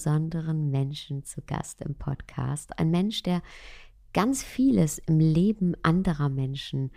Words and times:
besonderen 0.00 0.70
Menschen 0.70 1.24
zu 1.24 1.42
Gast 1.42 1.82
im 1.82 1.94
Podcast. 1.94 2.78
Ein 2.78 2.90
Mensch, 2.90 3.22
der 3.22 3.42
ganz 4.14 4.42
vieles 4.42 4.96
im 4.96 5.20
Leben 5.20 5.74
anderer 5.82 6.30
Menschen 6.30 6.90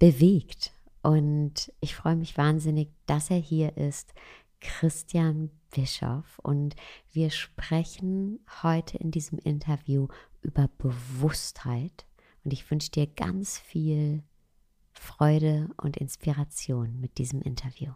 bewegt. 0.00 0.72
Und 1.02 1.72
ich 1.78 1.94
freue 1.94 2.16
mich 2.16 2.36
wahnsinnig, 2.36 2.90
dass 3.06 3.30
er 3.30 3.36
hier 3.36 3.76
ist. 3.76 4.12
Christian 4.60 5.50
Bischoff 5.70 6.40
und 6.40 6.74
wir 7.12 7.30
sprechen 7.30 8.40
heute 8.64 8.98
in 8.98 9.12
diesem 9.12 9.38
Interview 9.38 10.08
über 10.42 10.68
Bewusstheit 10.78 12.06
und 12.42 12.52
ich 12.52 12.68
wünsche 12.72 12.90
dir 12.90 13.06
ganz 13.06 13.56
viel 13.56 14.24
Freude 14.94 15.68
und 15.76 15.96
Inspiration 15.98 16.98
mit 17.00 17.18
diesem 17.18 17.40
Interview. 17.40 17.92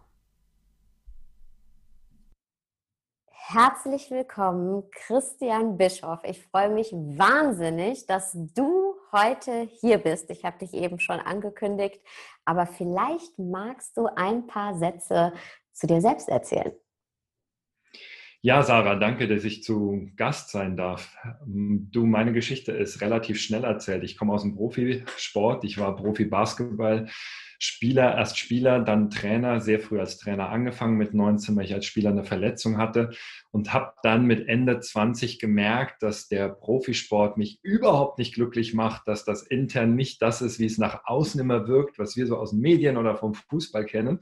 Herzlich 3.51 4.11
willkommen, 4.11 4.83
Christian 4.91 5.79
Bischoff. 5.79 6.21
Ich 6.25 6.43
freue 6.43 6.69
mich 6.69 6.93
wahnsinnig, 6.93 8.05
dass 8.05 8.33
du 8.35 8.95
heute 9.11 9.67
hier 9.81 9.97
bist. 9.97 10.29
Ich 10.29 10.45
habe 10.45 10.59
dich 10.59 10.75
eben 10.75 11.01
schon 11.01 11.19
angekündigt, 11.19 11.99
aber 12.45 12.67
vielleicht 12.67 13.39
magst 13.39 13.97
du 13.97 14.07
ein 14.15 14.47
paar 14.47 14.77
Sätze 14.77 15.33
zu 15.73 15.87
dir 15.87 16.03
selbst 16.03 16.29
erzählen. 16.29 16.73
Ja, 18.43 18.63
Sarah, 18.63 18.97
danke, 18.97 19.27
dass 19.27 19.45
ich 19.45 19.63
zu 19.63 20.11
Gast 20.17 20.51
sein 20.51 20.77
darf. 20.77 21.17
Du, 21.47 22.05
meine 22.05 22.35
Geschichte 22.35 22.73
ist 22.73 23.01
relativ 23.01 23.41
schnell 23.41 23.65
erzählt. 23.65 24.05
Ich 24.05 24.19
komme 24.19 24.35
aus 24.35 24.43
dem 24.43 24.57
Profisport. 24.57 25.65
Ich 25.65 25.79
war 25.79 25.97
Profi-Basketball. 25.97 27.09
Spieler, 27.59 28.17
erst 28.17 28.39
Spieler, 28.39 28.81
dann 28.81 29.11
Trainer, 29.11 29.61
sehr 29.61 29.81
früh 29.81 29.99
als 29.99 30.19
Trainer 30.19 30.49
angefangen 30.51 30.97
mit 30.97 31.13
19, 31.13 31.57
weil 31.57 31.65
ich 31.65 31.75
als 31.75 31.87
Spieler 31.87 32.11
eine 32.11 32.25
Verletzung 32.25 32.79
hatte 32.79 33.11
und 33.51 33.73
habe 33.73 33.93
dann 34.03 34.27
mit 34.27 34.49
Ende 34.49 34.79
20 34.79 35.39
gemerkt, 35.39 36.03
dass 36.03 36.29
der 36.29 36.49
Profisport 36.49 37.37
mich 37.37 37.59
überhaupt 37.63 38.19
nicht 38.19 38.35
glücklich 38.35 38.75
macht, 38.75 39.09
dass 39.09 39.25
das 39.25 39.43
intern 39.43 39.97
nicht 39.97 40.23
das 40.23 40.41
ist, 40.41 40.59
wie 40.61 40.67
es 40.67 40.79
nach 40.79 41.03
außen 41.05 41.41
immer 41.41 41.67
wirkt, 41.67 41.99
was 41.99 42.17
wir 42.17 42.27
so 42.27 42.37
aus 42.37 42.51
den 42.51 42.61
Medien 42.61 42.97
oder 42.97 43.17
vom 43.17 43.35
Fußball 43.35 43.85
kennen 43.85 44.21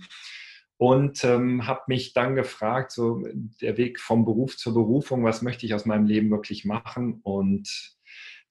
und 0.78 1.24
ähm, 1.24 1.66
habe 1.66 1.82
mich 1.86 2.12
dann 2.12 2.34
gefragt, 2.34 2.92
so 2.92 3.22
der 3.60 3.76
Weg 3.76 3.98
vom 3.98 4.24
Beruf 4.24 4.56
zur 4.56 4.74
Berufung, 4.74 5.24
was 5.24 5.42
möchte 5.42 5.64
ich 5.64 5.74
aus 5.74 5.86
meinem 5.86 6.04
Leben 6.06 6.30
wirklich 6.30 6.64
machen? 6.64 7.20
Und 7.22 7.96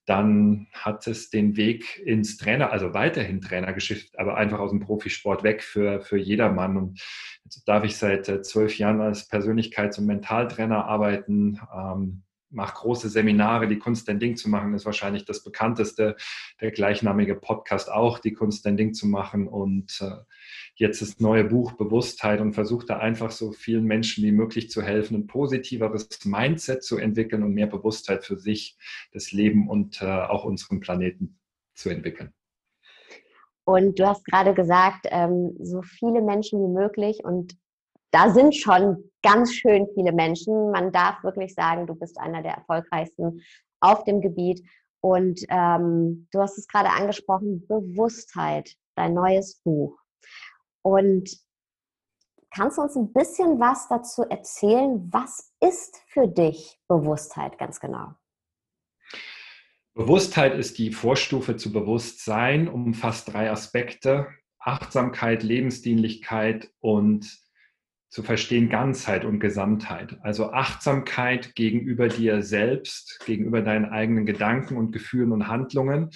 dann 0.06 0.67
hat 0.72 1.08
es 1.08 1.30
den 1.30 1.58
Weg 1.58 2.00
ins 2.06 2.38
Trainer, 2.38 2.72
also 2.72 2.94
weiterhin 2.94 3.42
Trainer 3.42 3.73
geschifft, 3.73 4.17
aber 4.20 4.38
einfach 4.38 4.59
aus 4.59 4.70
dem 4.70 4.80
Profisport 4.80 5.44
weg 5.44 5.64
für, 5.64 6.02
für 6.02 6.17
jedermann. 6.17 6.77
Und 6.77 7.02
jetzt 7.43 7.67
darf 7.67 7.83
ich 7.83 7.98
seit 7.98 8.30
äh, 8.30 8.42
zwölf 8.42 8.77
Jahren 8.77 9.02
als 9.02 9.30
Persönlichkeits- 9.32 9.98
und 9.99 10.05
Mentaltrainer 10.05 10.86
arbeiten. 10.86 11.60
Ähm, 11.76 12.23
mache 12.52 12.76
große 12.76 13.10
Seminare. 13.10 13.67
Die 13.67 13.80
Kunst, 13.80 14.08
dein 14.08 14.20
Ding 14.20 14.36
zu 14.38 14.49
machen, 14.49 14.73
ist 14.73 14.86
wahrscheinlich 14.86 15.26
das 15.26 15.43
bekannteste. 15.43 16.16
Der 16.61 16.72
gleichnamige 16.72 17.36
Podcast 17.36 17.92
auch, 17.92 18.20
die 18.20 18.33
Kunst, 18.33 18.66
dein 18.66 18.77
Ding 18.77 18.93
zu 18.93 19.08
machen. 19.08 19.48
Und 19.48 19.99
äh, 20.02 20.23
jetzt 20.75 21.02
das 21.02 21.19
neue 21.19 21.45
Buch 21.45 21.73
Bewusstheit 21.73 22.41
und 22.41 22.53
versuche 22.53 22.86
da 22.86 22.97
einfach 22.97 23.31
so 23.31 23.52
vielen 23.52 23.86
Menschen 23.86 24.23
wie 24.23 24.31
möglich 24.31 24.69
zu 24.69 24.81
helfen, 24.81 25.15
ein 25.15 25.27
positiveres 25.27 26.08
Mindset 26.25 26.83
zu 26.83 26.97
entwickeln 26.97 27.43
und 27.43 27.53
mehr 27.53 27.67
Bewusstheit 27.67 28.25
für 28.25 28.37
sich, 28.37 28.77
das 29.11 29.31
Leben 29.31 29.69
und 29.69 30.02
äh, 30.02 30.05
auch 30.05 30.43
unseren 30.43 30.80
Planeten 30.80 31.39
zu 31.73 31.89
entwickeln. 31.89 32.33
Und 33.63 33.97
du 33.99 34.05
hast 34.05 34.25
gerade 34.25 34.53
gesagt, 34.53 35.08
ähm, 35.09 35.55
so 35.59 35.81
viele 35.81 36.21
Menschen 36.21 36.61
wie 36.61 36.73
möglich 36.73 37.23
und 37.23 37.57
da 38.11 38.30
sind 38.30 38.55
schon 38.55 39.11
ganz 39.23 39.53
schön 39.53 39.87
viele 39.93 40.13
Menschen. 40.13 40.71
Man 40.71 40.93
darf 40.93 41.21
wirklich 41.23 41.53
sagen, 41.53 41.86
du 41.86 41.95
bist 41.95 42.17
einer 42.17 42.42
der 42.42 42.53
erfolgreichsten 42.53 43.42
auf 43.81 44.05
dem 44.05 44.21
Gebiet. 44.21 44.61
Und 45.02 45.42
ähm, 45.49 46.27
du 46.31 46.39
hast 46.39 46.57
es 46.57 46.67
gerade 46.67 46.89
angesprochen, 46.89 47.67
Bewusstheit, 47.67 48.71
dein 48.95 49.13
neues 49.13 49.61
Buch. 49.63 49.99
Und 50.86 51.40
kannst 52.52 52.78
du 52.78 52.84
uns 52.84 52.96
ein 52.96 53.12
bisschen 53.12 53.60
was 53.60 53.88
dazu 53.88 54.22
erzählen? 54.22 55.10
Was 55.12 55.52
ist 55.60 55.98
für 56.06 56.28
dich 56.28 56.80
Bewusstheit 56.88 57.58
ganz 57.58 57.80
genau? 57.80 58.14
Bewusstheit 59.96 60.54
ist 60.54 60.78
die 60.78 60.92
Vorstufe 60.92 61.56
zu 61.56 61.72
Bewusstsein, 61.72 62.68
umfasst 62.68 63.34
drei 63.34 63.50
Aspekte. 63.50 64.28
Achtsamkeit, 64.60 65.42
Lebensdienlichkeit 65.42 66.72
und 66.82 67.36
zu 68.15 68.23
verstehen 68.23 68.70
Ganzheit 68.70 69.26
und 69.26 69.42
Gesamtheit. 69.42 70.17
Also 70.21 70.53
Achtsamkeit 70.53 71.53
gegenüber 71.53 72.08
dir 72.08 72.43
selbst, 72.43 73.20
gegenüber 73.26 73.61
deinen 73.61 73.83
eigenen 73.83 74.26
Gedanken 74.26 74.77
und 74.77 74.93
Gefühlen 74.93 75.33
und 75.33 75.49
Handlungen. 75.49 76.11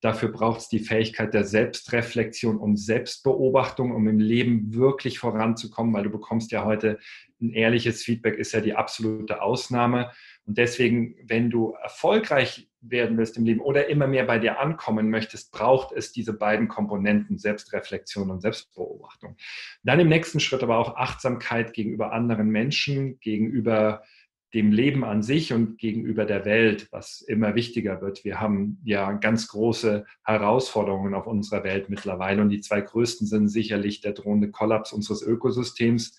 Dafür 0.00 0.32
braucht 0.32 0.62
es 0.62 0.68
die 0.68 0.80
Fähigkeit 0.80 1.32
der 1.32 1.44
Selbstreflexion 1.44 2.56
und 2.56 2.76
Selbstbeobachtung, 2.76 3.94
um 3.94 4.08
im 4.08 4.18
Leben 4.18 4.74
wirklich 4.74 5.20
voranzukommen, 5.20 5.94
weil 5.94 6.02
du 6.02 6.10
bekommst 6.10 6.50
ja 6.50 6.64
heute 6.64 6.98
ein 7.40 7.50
ehrliches 7.50 8.02
Feedback, 8.02 8.36
ist 8.36 8.50
ja 8.50 8.60
die 8.60 8.74
absolute 8.74 9.40
Ausnahme. 9.40 10.10
Und 10.46 10.58
deswegen, 10.58 11.16
wenn 11.24 11.50
du 11.50 11.74
erfolgreich 11.82 12.68
werden 12.80 13.16
willst 13.16 13.36
im 13.38 13.44
Leben 13.44 13.60
oder 13.60 13.88
immer 13.88 14.06
mehr 14.06 14.24
bei 14.24 14.38
dir 14.38 14.60
ankommen 14.60 15.08
möchtest, 15.08 15.52
braucht 15.52 15.92
es 15.92 16.12
diese 16.12 16.34
beiden 16.34 16.68
Komponenten, 16.68 17.38
Selbstreflexion 17.38 18.30
und 18.30 18.40
Selbstbeobachtung. 18.40 19.36
Dann 19.82 20.00
im 20.00 20.08
nächsten 20.08 20.40
Schritt 20.40 20.62
aber 20.62 20.78
auch 20.78 20.96
Achtsamkeit 20.96 21.72
gegenüber 21.72 22.12
anderen 22.12 22.48
Menschen, 22.48 23.18
gegenüber 23.20 24.02
dem 24.54 24.70
Leben 24.70 25.04
an 25.04 25.22
sich 25.22 25.52
und 25.52 25.78
gegenüber 25.78 26.24
der 26.24 26.44
Welt, 26.44 26.86
was 26.92 27.20
immer 27.22 27.56
wichtiger 27.56 28.00
wird. 28.00 28.24
Wir 28.24 28.40
haben 28.40 28.78
ja 28.84 29.12
ganz 29.12 29.48
große 29.48 30.06
Herausforderungen 30.22 31.14
auf 31.14 31.26
unserer 31.26 31.64
Welt 31.64 31.90
mittlerweile 31.90 32.40
und 32.40 32.50
die 32.50 32.60
zwei 32.60 32.80
größten 32.80 33.26
sind 33.26 33.48
sicherlich 33.48 34.00
der 34.00 34.12
drohende 34.12 34.50
Kollaps 34.50 34.92
unseres 34.92 35.22
Ökosystems 35.22 36.16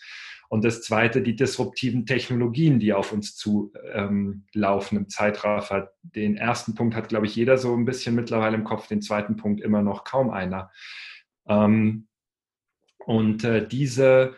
und 0.49 0.63
das 0.63 0.81
Zweite, 0.81 1.21
die 1.21 1.35
disruptiven 1.35 2.05
Technologien, 2.05 2.79
die 2.79 2.93
auf 2.93 3.11
uns 3.11 3.35
zulaufen 3.35 4.43
ähm, 4.53 4.97
im 4.97 5.09
Zeitraffer. 5.09 5.91
Den 6.03 6.37
ersten 6.37 6.75
Punkt 6.75 6.95
hat, 6.95 7.09
glaube 7.09 7.25
ich, 7.25 7.35
jeder 7.35 7.57
so 7.57 7.75
ein 7.75 7.85
bisschen 7.85 8.15
mittlerweile 8.15 8.55
im 8.55 8.63
Kopf, 8.63 8.87
den 8.87 9.01
zweiten 9.01 9.35
Punkt 9.35 9.61
immer 9.61 9.81
noch 9.81 10.03
kaum 10.03 10.29
einer. 10.29 10.71
Ähm, 11.47 12.07
und 13.05 13.43
äh, 13.43 13.67
diese 13.67 14.35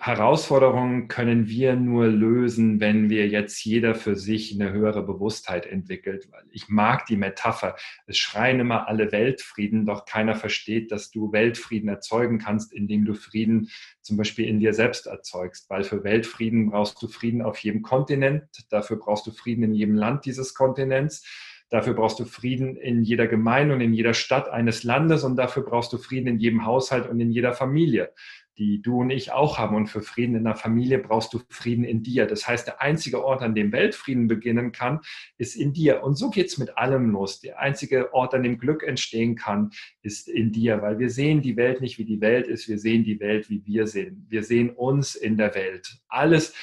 Herausforderungen 0.00 1.08
können 1.08 1.48
wir 1.48 1.76
nur 1.76 2.06
lösen, 2.06 2.80
wenn 2.80 3.10
wir 3.10 3.28
jetzt 3.28 3.64
jeder 3.64 3.94
für 3.94 4.16
sich 4.16 4.54
eine 4.54 4.72
höhere 4.72 5.02
Bewusstheit 5.02 5.66
entwickelt. 5.66 6.28
Ich 6.50 6.68
mag 6.68 7.06
die 7.06 7.16
Metapher. 7.16 7.76
Es 8.06 8.18
schreien 8.18 8.60
immer 8.60 8.88
alle 8.88 9.12
Weltfrieden, 9.12 9.86
doch 9.86 10.04
keiner 10.04 10.34
versteht, 10.34 10.92
dass 10.92 11.10
du 11.10 11.32
Weltfrieden 11.32 11.88
erzeugen 11.88 12.38
kannst, 12.38 12.72
indem 12.72 13.04
du 13.04 13.14
Frieden 13.14 13.70
zum 14.00 14.16
Beispiel 14.16 14.46
in 14.46 14.60
dir 14.60 14.74
selbst 14.74 15.06
erzeugst. 15.06 15.68
Weil 15.70 15.84
für 15.84 16.04
Weltfrieden 16.04 16.70
brauchst 16.70 17.02
du 17.02 17.08
Frieden 17.08 17.42
auf 17.42 17.58
jedem 17.58 17.82
Kontinent. 17.82 18.44
Dafür 18.70 18.98
brauchst 18.98 19.26
du 19.26 19.30
Frieden 19.30 19.64
in 19.64 19.74
jedem 19.74 19.94
Land 19.94 20.24
dieses 20.24 20.54
Kontinents. 20.54 21.24
Dafür 21.72 21.94
brauchst 21.94 22.20
du 22.20 22.26
Frieden 22.26 22.76
in 22.76 23.02
jeder 23.02 23.26
Gemeinde 23.26 23.74
und 23.74 23.80
in 23.80 23.94
jeder 23.94 24.12
Stadt 24.12 24.50
eines 24.50 24.84
Landes 24.84 25.24
und 25.24 25.36
dafür 25.36 25.64
brauchst 25.64 25.90
du 25.94 25.96
Frieden 25.96 26.26
in 26.26 26.38
jedem 26.38 26.66
Haushalt 26.66 27.08
und 27.08 27.18
in 27.18 27.30
jeder 27.30 27.54
Familie 27.54 28.12
die 28.62 28.80
du 28.80 29.00
und 29.00 29.10
ich 29.10 29.32
auch 29.32 29.58
haben. 29.58 29.74
Und 29.74 29.88
für 29.88 30.02
Frieden 30.02 30.36
in 30.36 30.44
der 30.44 30.54
Familie 30.54 30.98
brauchst 30.98 31.34
du 31.34 31.40
Frieden 31.48 31.84
in 31.84 32.02
dir. 32.02 32.26
Das 32.26 32.46
heißt, 32.46 32.66
der 32.66 32.80
einzige 32.80 33.24
Ort, 33.24 33.42
an 33.42 33.54
dem 33.54 33.72
Weltfrieden 33.72 34.28
beginnen 34.28 34.70
kann, 34.70 35.00
ist 35.36 35.56
in 35.56 35.72
dir. 35.72 36.04
Und 36.04 36.14
so 36.14 36.30
geht's 36.30 36.58
mit 36.58 36.78
allem 36.78 37.10
los. 37.10 37.40
Der 37.40 37.58
einzige 37.58 38.14
Ort, 38.14 38.34
an 38.34 38.44
dem 38.44 38.58
Glück 38.58 38.84
entstehen 38.84 39.34
kann, 39.34 39.70
ist 40.02 40.28
in 40.28 40.52
dir, 40.52 40.80
weil 40.80 40.98
wir 41.00 41.10
sehen 41.10 41.42
die 41.42 41.56
Welt 41.56 41.80
nicht, 41.80 41.98
wie 41.98 42.04
die 42.04 42.20
Welt 42.20 42.46
ist. 42.46 42.68
Wir 42.68 42.78
sehen 42.78 43.02
die 43.02 43.18
Welt, 43.18 43.50
wie 43.50 43.66
wir 43.66 43.88
sehen. 43.88 44.26
Wir 44.28 44.44
sehen 44.44 44.70
uns 44.70 45.16
in 45.16 45.36
der 45.36 45.54
Welt. 45.56 45.98
Alles, 46.06 46.54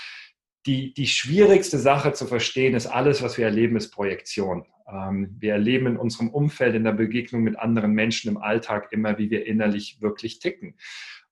die, 0.66 0.94
die 0.94 1.08
schwierigste 1.08 1.80
Sache 1.80 2.14
zu 2.14 2.26
verstehen 2.26 2.76
ist, 2.76 2.88
alles, 2.88 3.22
was 3.22 3.38
wir 3.38 3.46
erleben, 3.46 3.76
ist 3.76 3.92
Projektion. 3.92 4.66
Ähm, 4.92 5.36
wir 5.40 5.54
erleben 5.54 5.88
in 5.88 5.98
unserem 5.98 6.30
Umfeld, 6.30 6.76
in 6.76 6.84
der 6.84 6.94
Begegnung 6.94 7.44
mit 7.44 7.60
anderen 7.60 7.92
Menschen 7.92 8.30
im 8.30 8.38
Alltag 8.38 8.92
immer, 8.92 9.18
wie 9.18 9.30
wir 9.30 9.46
innerlich 9.46 10.02
wirklich 10.02 10.40
ticken. 10.40 10.76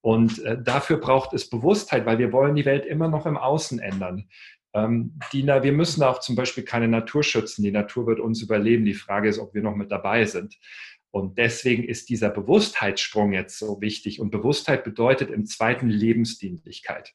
Und 0.08 0.42
äh, 0.46 0.58
dafür 0.58 1.02
braucht 1.02 1.34
es 1.34 1.50
Bewusstheit, 1.50 2.06
weil 2.06 2.18
wir 2.18 2.32
wollen 2.32 2.56
die 2.56 2.64
Welt 2.64 2.86
immer 2.86 3.10
noch 3.10 3.26
im 3.26 3.36
Außen 3.36 3.80
ändern. 3.80 4.30
Ähm, 4.74 5.20
die, 5.34 5.46
wir 5.46 5.74
müssen 5.74 6.02
auch 6.02 6.22
zum 6.22 6.38
Beispiel 6.38 6.64
keine 6.64 6.88
Natur 6.88 7.24
schützen. 7.24 7.62
Die 7.62 7.74
Natur 7.74 8.08
wird 8.08 8.22
uns 8.22 8.42
überleben. 8.42 8.86
Die 8.86 8.94
Frage 8.94 9.28
ist, 9.28 9.38
ob 9.38 9.54
wir 9.54 9.62
noch 9.62 9.76
mit 9.76 9.92
dabei 9.92 10.24
sind. 10.24 10.56
Und 11.12 11.38
deswegen 11.38 11.84
ist 11.84 12.08
dieser 12.08 12.30
Bewusstheitssprung 12.30 13.34
jetzt 13.34 13.60
so 13.60 13.82
wichtig. 13.82 14.22
Und 14.22 14.32
Bewusstheit 14.32 14.86
bedeutet 14.86 15.30
im 15.30 15.46
zweiten 15.46 15.90
Lebensdienlichkeit. 15.90 17.14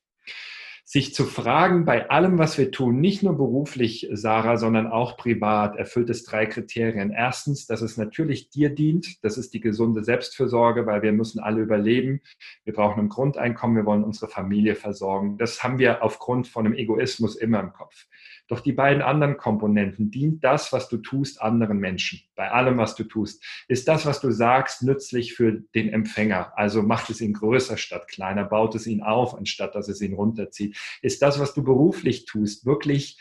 Sich 0.85 1.15
zu 1.15 1.25
fragen 1.25 1.85
bei 1.85 2.11
allem, 2.11 2.39
was 2.39 2.59
wir 2.59 2.71
tun, 2.71 3.01
nicht 3.01 3.23
nur 3.23 3.37
beruflich, 3.37 4.09
Sarah, 4.13 4.57
sondern 4.57 4.89
auch 4.89 5.17
privat, 5.17 5.77
erfüllt 5.77 6.11
es 6.11 6.25
drei 6.25 6.47
Kriterien. 6.47 7.11
Erstens, 7.11 7.67
dass 7.67 7.83
es 7.83 7.97
natürlich 7.97 8.51
dir 8.51 8.69
dient. 8.71 9.23
Das 9.25 9.39
ist 9.39 9.55
die 9.55 9.61
gesunde 9.61 10.03
Selbstfürsorge, 10.05 10.85
weil 10.87 11.03
wir 11.03 11.13
müssen 11.13 11.41
alle 11.41 11.63
überleben. 11.63 12.21
Wir 12.65 12.75
brauchen 12.75 13.01
ein 13.01 13.09
Grundeinkommen. 13.09 13.77
Wir 13.77 13.87
wollen 13.87 14.05
unsere 14.05 14.31
Familie 14.31 14.75
versorgen. 14.75 15.39
Das 15.39 15.63
haben 15.63 15.79
wir 15.79 16.03
aufgrund 16.03 16.49
von 16.49 16.67
einem 16.67 16.75
Egoismus 16.75 17.37
immer 17.37 17.61
im 17.61 17.73
Kopf. 17.73 18.07
Doch 18.49 18.61
die 18.61 18.73
beiden 18.73 19.03
anderen 19.03 19.37
Komponenten, 19.37 20.11
dient 20.11 20.45
das, 20.45 20.73
was 20.73 20.89
du 20.89 20.99
tust, 20.99 21.41
anderen 21.41 21.79
Menschen? 21.79 22.21
Bei 22.35 22.51
allem, 22.51 22.79
was 22.79 22.95
du 22.95 23.05
tust. 23.05 23.45
Ist 23.69 23.89
das, 23.89 24.05
was 24.05 24.21
du 24.21 24.31
sagst, 24.31 24.83
nützlich 24.83 25.35
für 25.35 25.63
den 25.75 25.89
Empfänger? 25.89 26.53
Also 26.57 26.83
macht 26.83 27.11
es 27.11 27.21
ihn 27.21 27.33
größer 27.33 27.77
statt 27.77 28.09
kleiner, 28.09 28.45
baut 28.45 28.75
es 28.75 28.87
ihn 28.87 29.03
auf, 29.03 29.35
anstatt 29.35 29.75
dass 29.75 29.89
es 29.89 30.01
ihn 30.01 30.15
runterzieht? 30.15 30.77
Ist 31.03 31.23
das, 31.23 31.39
was 31.39 31.55
du 31.55 31.63
beruflich 31.63 32.27
tust, 32.27 32.67
wirklich 32.67 33.19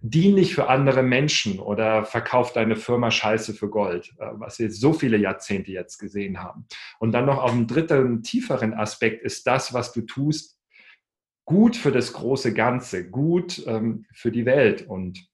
dienlich 0.00 0.54
für 0.54 0.68
andere 0.68 1.02
Menschen 1.02 1.58
oder 1.58 2.04
verkauft 2.04 2.56
deine 2.56 2.76
Firma 2.76 3.10
Scheiße 3.10 3.54
für 3.54 3.68
Gold, 3.68 4.14
äh, 4.18 4.26
was 4.34 4.58
wir 4.58 4.70
so 4.70 4.92
viele 4.92 5.16
Jahrzehnte 5.16 5.72
jetzt 5.72 5.98
gesehen 5.98 6.40
haben. 6.40 6.66
Und 6.98 7.12
dann 7.12 7.26
noch 7.26 7.38
auf 7.42 7.50
dem 7.50 7.66
dritten, 7.66 8.22
tieferen 8.22 8.74
Aspekt 8.74 9.24
ist 9.24 9.46
das, 9.46 9.74
was 9.74 9.92
du 9.92 10.02
tust, 10.02 10.57
gut 11.48 11.78
für 11.78 11.90
das 11.90 12.12
große 12.12 12.52
Ganze, 12.52 13.10
gut 13.10 13.64
ähm, 13.66 14.04
für 14.12 14.30
die 14.30 14.44
Welt. 14.44 14.86
Und 14.86 15.26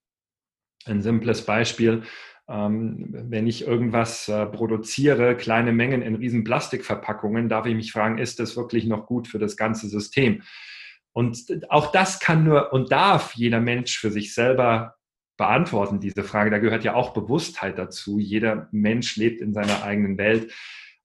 ein 0.87 1.03
simples 1.03 1.45
Beispiel, 1.45 2.05
ähm, 2.49 3.09
wenn 3.11 3.49
ich 3.49 3.67
irgendwas 3.67 4.29
äh, 4.29 4.47
produziere, 4.47 5.37
kleine 5.37 5.73
Mengen 5.73 6.03
in 6.03 6.15
riesen 6.15 6.45
Plastikverpackungen, 6.45 7.49
darf 7.49 7.67
ich 7.67 7.75
mich 7.75 7.91
fragen, 7.91 8.19
ist 8.19 8.39
das 8.39 8.57
wirklich 8.57 8.87
noch 8.87 9.07
gut 9.07 9.27
für 9.27 9.41
das 9.41 9.57
ganze 9.57 9.89
System? 9.89 10.43
Und 11.13 11.37
auch 11.69 11.91
das 11.91 12.21
kann 12.21 12.45
nur 12.45 12.73
und 12.73 12.93
darf 12.93 13.35
jeder 13.35 13.61
Mensch 13.61 13.99
für 13.99 14.13
sich 14.13 14.35
selber 14.35 14.95
beantworten, 15.37 15.99
diese 15.99 16.23
Frage. 16.23 16.51
Da 16.51 16.59
gehört 16.59 16.85
ja 16.85 16.95
auch 16.95 17.13
Bewusstheit 17.13 17.77
dazu. 17.77 18.21
Jeder 18.21 18.69
Mensch 18.71 19.17
lebt 19.17 19.41
in 19.41 19.53
seiner 19.53 19.83
eigenen 19.83 20.17
Welt. 20.17 20.53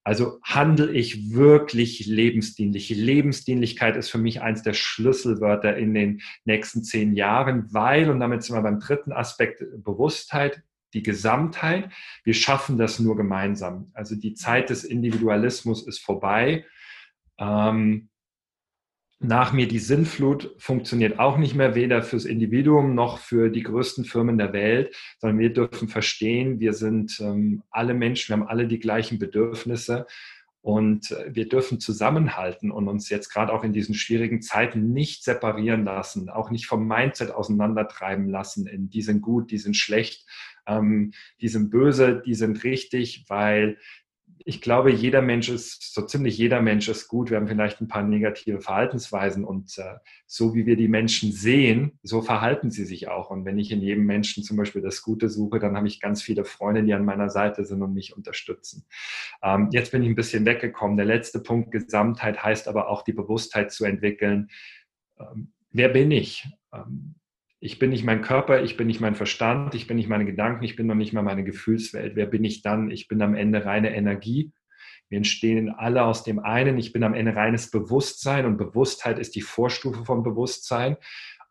Also 0.10 0.40
handle 0.42 0.92
ich 0.92 1.36
wirklich 1.36 2.08
lebensdienlich. 2.08 2.90
Lebensdienlichkeit 2.90 3.96
ist 3.96 4.10
für 4.10 4.18
mich 4.18 4.42
eins 4.42 4.64
der 4.64 4.74
Schlüsselwörter 4.74 5.78
in 5.78 5.94
den 5.94 6.22
nächsten 6.46 6.84
zehn 6.84 7.14
Jahren, 7.14 7.72
weil, 7.72 8.10
und 8.10 8.20
damit 8.20 8.42
sind 8.42 8.56
wir 8.56 8.64
beim 8.64 8.80
dritten 8.80 9.12
Aspekt, 9.12 9.64
Bewusstheit, 9.84 10.64
die 10.96 11.04
Gesamtheit, 11.04 11.92
wir 12.24 12.34
schaffen 12.34 12.80
das 12.80 12.98
nur 12.98 13.18
gemeinsam. 13.18 13.92
Also 13.94 14.16
die 14.16 14.34
Zeit 14.34 14.72
des 14.72 14.84
Individualismus 14.84 15.86
ist 15.86 16.00
vorbei. 16.00 16.66
Ähm, 17.38 18.09
nach 19.20 19.52
mir 19.52 19.68
die 19.68 19.80
Sinnflut 19.80 20.56
funktioniert 20.58 21.20
auch 21.20 21.38
nicht 21.38 21.54
mehr, 21.54 21.76
weder 21.76 22.02
fürs 22.04 22.24
Individuum 22.24 22.96
noch 22.96 23.18
für 23.18 23.50
die 23.50 23.64
größten 23.64 24.06
Firmen 24.06 24.38
der 24.38 24.54
Welt, 24.54 24.96
sondern 25.20 25.40
wir 25.40 25.54
dürfen 25.54 25.90
verstehen, 25.90 26.62
wir 26.62 26.74
sind 26.74 27.20
ähm, 27.20 27.64
alle 27.70 27.94
Menschen, 27.94 28.30
wir 28.30 28.42
haben 28.42 28.48
alle 28.48 28.66
die 28.66 28.80
gleichen 28.80 29.20
Bedürfnisse 29.20 30.08
und 30.62 31.12
äh, 31.12 31.36
wir 31.36 31.50
dürfen 31.50 31.82
zusammenhalten 31.82 32.72
und 32.72 32.88
uns 32.88 33.10
jetzt 33.10 33.30
gerade 33.30 33.52
auch 33.52 33.66
in 33.66 33.74
diesen 33.74 33.94
schwierigen 33.94 34.42
Zeiten 34.42 34.94
nicht 34.94 35.26
separieren 35.26 35.84
lassen, 35.84 36.30
auch 36.30 36.50
nicht 36.50 36.68
vom 36.68 36.88
Mindset 36.88 37.32
auseinandertreiben 37.32 38.30
lassen 38.30 38.68
in 38.68 38.90
die 38.90 39.02
sind 39.02 39.22
gut, 39.22 39.52
die 39.52 39.58
sind 39.58 39.76
schlecht, 39.76 40.26
ähm, 40.66 41.12
die 41.42 41.50
sind 41.50 41.72
böse, 41.72 42.22
die 42.26 42.36
sind 42.36 42.64
richtig, 42.64 43.26
weil 43.28 43.78
ich 44.46 44.62
glaube, 44.62 44.92
jeder 44.92 45.22
Mensch 45.22 45.50
ist, 45.50 45.94
so 45.94 46.02
ziemlich 46.02 46.38
jeder 46.38 46.62
Mensch 46.62 46.88
ist 46.88 47.08
gut. 47.08 47.30
Wir 47.30 47.38
haben 47.38 47.48
vielleicht 47.48 47.82
ein 47.82 47.88
paar 47.88 48.04
negative 48.04 48.62
Verhaltensweisen 48.62 49.44
und 49.44 49.78
äh, 49.78 49.96
so 50.26 50.56
wie 50.56 50.66
wir 50.66 50.76
die 50.76 50.88
Menschen 50.88 51.32
sehen, 51.32 52.00
so 52.04 52.22
verhalten 52.22 52.72
sie 52.72 52.86
sich 52.86 53.10
auch. 53.10 53.30
Und 53.30 53.46
wenn 53.46 53.60
ich 53.60 53.72
in 53.72 53.82
jedem 53.82 54.06
Menschen 54.06 54.44
zum 54.44 54.58
Beispiel 54.58 54.82
das 54.82 55.02
Gute 55.02 55.30
suche, 55.30 55.60
dann 55.60 55.76
habe 55.76 55.88
ich 55.88 56.00
ganz 56.00 56.22
viele 56.22 56.46
Freunde, 56.46 56.84
die 56.84 56.94
an 56.94 57.06
meiner 57.06 57.30
Seite 57.30 57.66
sind 57.66 57.82
und 57.82 57.94
mich 57.94 58.16
unterstützen. 58.16 58.86
Ähm, 59.44 59.70
jetzt 59.72 59.92
bin 59.92 60.04
ich 60.04 60.10
ein 60.10 60.16
bisschen 60.16 60.46
weggekommen. 60.46 60.98
Der 60.98 61.06
letzte 61.06 61.40
Punkt, 61.40 61.72
Gesamtheit, 61.72 62.44
heißt 62.44 62.68
aber 62.68 62.90
auch 62.90 63.04
die 63.04 63.14
Bewusstheit 63.14 63.72
zu 63.72 63.86
entwickeln. 63.86 64.50
Ähm, 65.20 65.52
wer 65.72 65.90
bin 65.90 66.12
ich? 66.12 66.48
Ähm, 66.74 67.16
ich 67.60 67.78
bin 67.78 67.90
nicht 67.90 68.06
mein 68.06 68.22
Körper, 68.22 68.64
ich 68.64 68.78
bin 68.78 68.88
nicht 68.88 69.02
mein 69.02 69.16
Verstand, 69.16 69.76
ich 69.76 69.88
bin 69.88 69.98
nicht 69.98 70.08
meine 70.08 70.26
Gedanken, 70.26 70.64
ich 70.64 70.76
bin 70.76 70.88
noch 70.88 70.96
nicht 70.96 71.12
mal 71.12 71.22
meine 71.22 71.44
Gefühlswelt. 71.44 72.16
Wer 72.16 72.26
bin 72.26 72.44
ich 72.44 72.62
dann? 72.62 72.90
Ich 72.90 73.08
bin 73.08 73.22
am 73.22 73.36
Ende 73.36 73.66
reine 73.66 73.94
Energie. 73.94 74.54
Wir 75.10 75.18
entstehen 75.18 75.70
alle 75.70 76.04
aus 76.04 76.24
dem 76.24 76.40
einen. 76.40 76.78
Ich 76.78 76.94
bin 76.94 77.04
am 77.04 77.14
Ende 77.14 77.36
reines 77.36 77.70
Bewusstsein 77.70 78.46
und 78.46 78.58
Bewusstheit 78.58 79.20
ist 79.20 79.36
die 79.36 79.42
Vorstufe 79.42 80.06
von 80.06 80.24
Bewusstsein. 80.24 80.96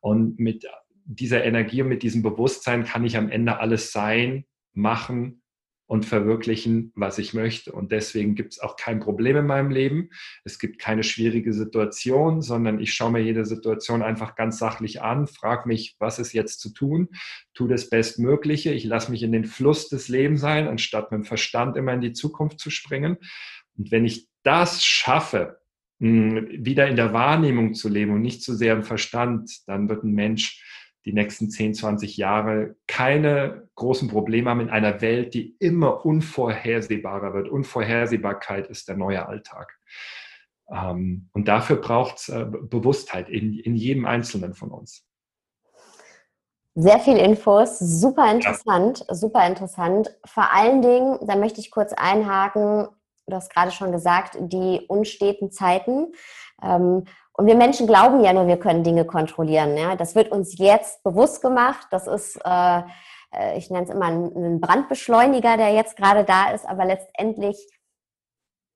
Und 0.00 0.38
mit 0.38 0.64
dieser 1.04 1.44
Energie 1.44 1.82
und 1.82 1.88
mit 1.88 2.02
diesem 2.02 2.22
Bewusstsein 2.22 2.84
kann 2.84 3.04
ich 3.04 3.16
am 3.16 3.28
Ende 3.28 3.58
alles 3.58 3.92
sein, 3.92 4.44
machen, 4.72 5.42
und 5.88 6.04
verwirklichen, 6.04 6.92
was 6.94 7.18
ich 7.18 7.32
möchte. 7.32 7.72
Und 7.72 7.92
deswegen 7.92 8.34
gibt 8.34 8.52
es 8.52 8.60
auch 8.60 8.76
kein 8.76 9.00
Problem 9.00 9.38
in 9.38 9.46
meinem 9.46 9.70
Leben. 9.70 10.10
Es 10.44 10.58
gibt 10.58 10.78
keine 10.78 11.02
schwierige 11.02 11.54
Situation, 11.54 12.42
sondern 12.42 12.78
ich 12.78 12.92
schaue 12.92 13.10
mir 13.10 13.20
jede 13.20 13.46
Situation 13.46 14.02
einfach 14.02 14.36
ganz 14.36 14.58
sachlich 14.58 15.00
an, 15.00 15.26
frage 15.26 15.66
mich, 15.66 15.96
was 15.98 16.18
ist 16.18 16.34
jetzt 16.34 16.60
zu 16.60 16.74
tun, 16.74 17.08
tue 17.54 17.68
das 17.68 17.88
Bestmögliche. 17.88 18.70
Ich 18.72 18.84
lasse 18.84 19.10
mich 19.10 19.22
in 19.22 19.32
den 19.32 19.46
Fluss 19.46 19.88
des 19.88 20.08
Lebens 20.08 20.42
sein, 20.42 20.68
anstatt 20.68 21.10
mit 21.10 21.22
dem 21.22 21.24
Verstand 21.24 21.74
immer 21.78 21.94
in 21.94 22.02
die 22.02 22.12
Zukunft 22.12 22.60
zu 22.60 22.68
springen. 22.68 23.16
Und 23.78 23.90
wenn 23.90 24.04
ich 24.04 24.28
das 24.42 24.84
schaffe, 24.84 25.58
wieder 26.00 26.86
in 26.86 26.96
der 26.96 27.14
Wahrnehmung 27.14 27.72
zu 27.72 27.88
leben 27.88 28.12
und 28.12 28.20
nicht 28.22 28.42
zu 28.42 28.54
sehr 28.54 28.74
im 28.74 28.84
Verstand, 28.84 29.50
dann 29.66 29.88
wird 29.88 30.04
ein 30.04 30.12
Mensch 30.12 30.62
die 31.08 31.14
nächsten 31.14 31.48
10, 31.48 31.72
20 31.72 32.18
Jahre 32.18 32.76
keine 32.86 33.66
großen 33.76 34.08
Probleme 34.08 34.50
haben 34.50 34.60
in 34.60 34.68
einer 34.68 35.00
Welt, 35.00 35.32
die 35.32 35.56
immer 35.58 36.04
unvorhersehbarer 36.04 37.32
wird. 37.32 37.48
Unvorhersehbarkeit 37.48 38.66
ist 38.66 38.88
der 38.88 38.98
neue 38.98 39.26
Alltag. 39.26 39.78
Ähm, 40.70 41.30
und 41.32 41.48
dafür 41.48 41.76
braucht 41.76 42.18
es 42.18 42.28
äh, 42.28 42.44
Bewusstheit 42.44 43.30
in, 43.30 43.58
in 43.58 43.74
jedem 43.74 44.04
Einzelnen 44.04 44.52
von 44.52 44.70
uns. 44.70 45.06
Sehr 46.74 46.98
viel 46.98 47.16
Infos, 47.16 47.78
super 47.78 48.30
interessant, 48.30 49.06
ja. 49.08 49.14
super 49.14 49.46
interessant. 49.46 50.14
Vor 50.26 50.52
allen 50.52 50.82
Dingen, 50.82 51.18
da 51.26 51.36
möchte 51.36 51.58
ich 51.58 51.70
kurz 51.70 51.94
einhaken, 51.94 52.88
du 53.26 53.34
hast 53.34 53.50
gerade 53.50 53.70
schon 53.70 53.92
gesagt, 53.92 54.36
die 54.38 54.84
unsteten 54.88 55.50
Zeiten. 55.50 56.12
Ähm, 56.62 57.04
und 57.38 57.46
wir 57.46 57.54
Menschen 57.54 57.86
glauben 57.86 58.20
ja 58.24 58.32
nur, 58.32 58.48
wir 58.48 58.58
können 58.58 58.82
Dinge 58.82 59.04
kontrollieren. 59.04 59.76
Ja? 59.76 59.94
Das 59.94 60.16
wird 60.16 60.32
uns 60.32 60.58
jetzt 60.58 61.04
bewusst 61.04 61.40
gemacht. 61.40 61.86
Das 61.92 62.08
ist, 62.08 62.36
äh, 62.44 62.82
äh 63.32 63.56
ich 63.56 63.70
nenne 63.70 63.84
es 63.84 63.90
immer 63.90 64.06
einen 64.06 64.60
Brandbeschleuniger, 64.60 65.56
der 65.56 65.72
jetzt 65.72 65.96
gerade 65.96 66.24
da 66.24 66.50
ist, 66.50 66.68
aber 66.68 66.84
letztendlich 66.84 67.56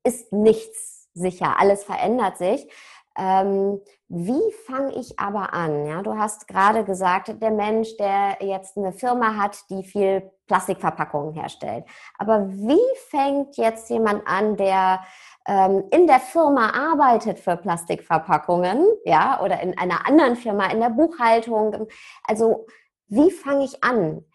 ist 0.07 0.33
nichts 0.33 1.09
sicher. 1.13 1.59
Alles 1.59 1.83
verändert 1.83 2.39
sich. 2.39 2.71
Ähm, 3.19 3.81
wie 4.07 4.53
fange 4.65 4.95
ich 4.95 5.19
aber 5.19 5.53
an? 5.53 5.85
Ja, 5.85 6.03
du 6.03 6.17
hast 6.17 6.47
gerade 6.47 6.85
gesagt, 6.85 7.43
der 7.43 7.51
Mensch, 7.51 7.97
der 7.97 8.39
jetzt 8.41 8.77
eine 8.77 8.93
Firma 8.93 9.37
hat, 9.37 9.59
die 9.71 9.83
viel 9.83 10.31
Plastikverpackungen 10.53 11.33
herstellt. 11.33 11.87
Aber 12.19 12.47
wie 12.47 12.99
fängt 13.09 13.57
jetzt 13.57 13.89
jemand 13.89 14.27
an, 14.27 14.59
der 14.59 15.01
ähm, 15.47 15.85
in 15.91 16.07
der 16.07 16.21
Firma 16.21 16.71
arbeitet 16.71 17.39
für 17.39 17.57
Plastikverpackungen, 17.57 18.85
ja, 19.07 19.41
oder 19.43 19.61
in 19.61 19.79
einer 19.79 20.07
anderen 20.07 20.37
Firma 20.37 20.67
in 20.67 20.81
der 20.81 20.91
Buchhaltung. 20.91 21.89
Also 22.25 22.67
wie 23.09 23.31
fange 23.31 23.65
ich 23.65 23.83
an, 23.83 24.27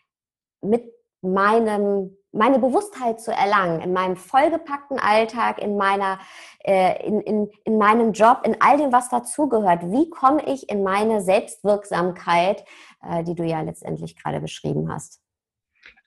mit 0.62 0.92
meinem 1.22 2.18
meine 2.34 2.60
Bewusstheit 2.60 3.20
zu 3.20 3.32
erlangen 3.32 3.82
in 3.82 3.94
meinem 3.94 4.16
vollgepackten 4.16 5.00
Alltag, 5.00 5.60
in 5.60 5.76
meiner, 5.76 6.20
äh, 6.64 7.04
in, 7.06 7.22
in, 7.22 7.50
in 7.64 7.78
meinem 7.78 8.12
Job, 8.12 8.42
in 8.44 8.62
all 8.62 8.78
dem, 8.78 8.92
was 8.92 9.10
dazugehört. 9.10 9.92
Wie 9.92 10.10
komme 10.10 10.44
ich 10.46 10.70
in 10.70 10.84
meine 10.84 11.22
Selbstwirksamkeit, 11.22 12.64
äh, 13.02 13.24
die 13.24 13.34
du 13.34 13.44
ja 13.44 13.62
letztendlich 13.62 14.22
gerade 14.22 14.40
beschrieben 14.40 14.94
hast? 14.94 15.22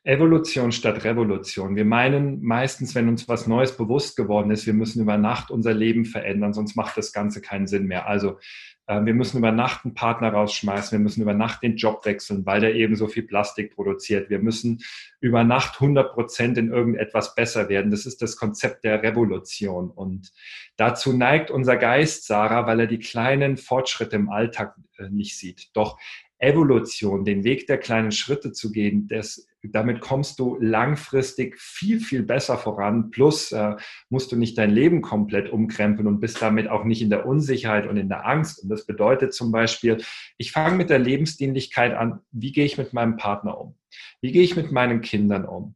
Evolution 0.02 0.73
statt 0.73 1.04
Revolution. 1.04 1.76
Wir 1.76 1.85
meinen 1.85 2.42
meistens, 2.42 2.95
wenn 2.95 3.09
uns 3.09 3.28
was 3.28 3.47
Neues 3.47 3.76
bewusst 3.76 4.16
geworden 4.16 4.50
ist, 4.50 4.66
wir 4.66 4.73
müssen 4.73 5.02
über 5.02 5.19
Nacht 5.19 5.50
unser 5.50 5.75
Leben 5.75 6.07
verändern, 6.07 6.54
sonst 6.54 6.75
macht 6.75 6.97
das 6.97 7.12
Ganze 7.12 7.42
keinen 7.42 7.66
Sinn 7.66 7.87
mehr. 7.87 8.07
Also 8.07 8.38
äh, 8.87 9.04
wir 9.04 9.12
müssen 9.12 9.37
über 9.37 9.52
Nacht 9.52 9.85
einen 9.85 9.92
Partner 9.92 10.30
rausschmeißen, 10.33 10.99
wir 10.99 11.02
müssen 11.02 11.21
über 11.21 11.35
Nacht 11.35 11.62
den 11.62 11.76
Job 11.76 12.07
wechseln, 12.07 12.47
weil 12.47 12.62
der 12.62 12.75
eben 12.76 12.97
so 12.97 13.09
viel 13.09 13.25
Plastik 13.25 13.75
produziert. 13.75 14.30
Wir 14.30 14.38
müssen 14.38 14.80
über 15.21 15.45
Nacht 15.45 15.75
100 15.75 16.14
Prozent 16.14 16.57
in 16.57 16.73
irgendetwas 16.73 17.35
besser 17.35 17.69
werden. 17.69 17.90
Das 17.90 18.07
ist 18.07 18.23
das 18.23 18.37
Konzept 18.37 18.85
der 18.85 19.02
Revolution. 19.02 19.90
Und 19.90 20.33
dazu 20.76 21.12
neigt 21.12 21.50
unser 21.50 21.76
Geist, 21.76 22.26
Sarah, 22.26 22.66
weil 22.66 22.80
er 22.80 22.87
die 22.87 23.00
kleinen 23.00 23.59
Fortschritte 23.59 24.16
im 24.16 24.30
Alltag 24.30 24.76
äh, 24.97 25.11
nicht 25.11 25.37
sieht. 25.37 25.69
Doch 25.75 25.99
Evolution, 26.38 27.26
den 27.26 27.45
Weg 27.45 27.66
der 27.66 27.76
kleinen 27.76 28.12
Schritte 28.12 28.52
zu 28.52 28.73
gehen, 28.73 29.07
das 29.09 29.47
damit 29.62 30.00
kommst 30.00 30.38
du 30.38 30.57
langfristig 30.61 31.59
viel, 31.59 32.00
viel 32.00 32.23
besser 32.23 32.57
voran. 32.57 33.11
Plus 33.11 33.52
äh, 33.52 33.76
musst 34.09 34.33
du 34.33 34.37
nicht 34.37 34.57
dein 34.57 34.71
Leben 34.71 35.02
komplett 35.02 35.50
umkrempeln 35.50 36.09
und 36.09 36.21
bist 36.21 36.40
damit 36.40 36.69
auch 36.69 36.85
nicht 36.85 37.02
in 37.02 37.11
der 37.11 37.26
Unsicherheit 37.26 37.87
und 37.87 37.97
in 37.97 38.09
der 38.09 38.26
Angst. 38.26 38.62
Und 38.62 38.69
das 38.71 38.87
bedeutet 38.87 39.35
zum 39.35 39.52
Beispiel, 39.52 39.99
ich 40.38 40.52
fange 40.52 40.76
mit 40.76 40.90
der 40.90 40.99
Lebensdienlichkeit 40.99 41.95
an. 41.95 42.21
Wie 42.31 42.52
gehe 42.52 42.64
ich 42.64 42.79
mit 42.79 42.93
meinem 42.93 43.17
Partner 43.17 43.59
um? 43.59 43.75
Wie 44.21 44.33
gehe 44.33 44.43
ich 44.43 44.57
mit 44.57 44.73
meinen 44.73 45.00
Kindern 45.00 45.45
um? 45.45 45.75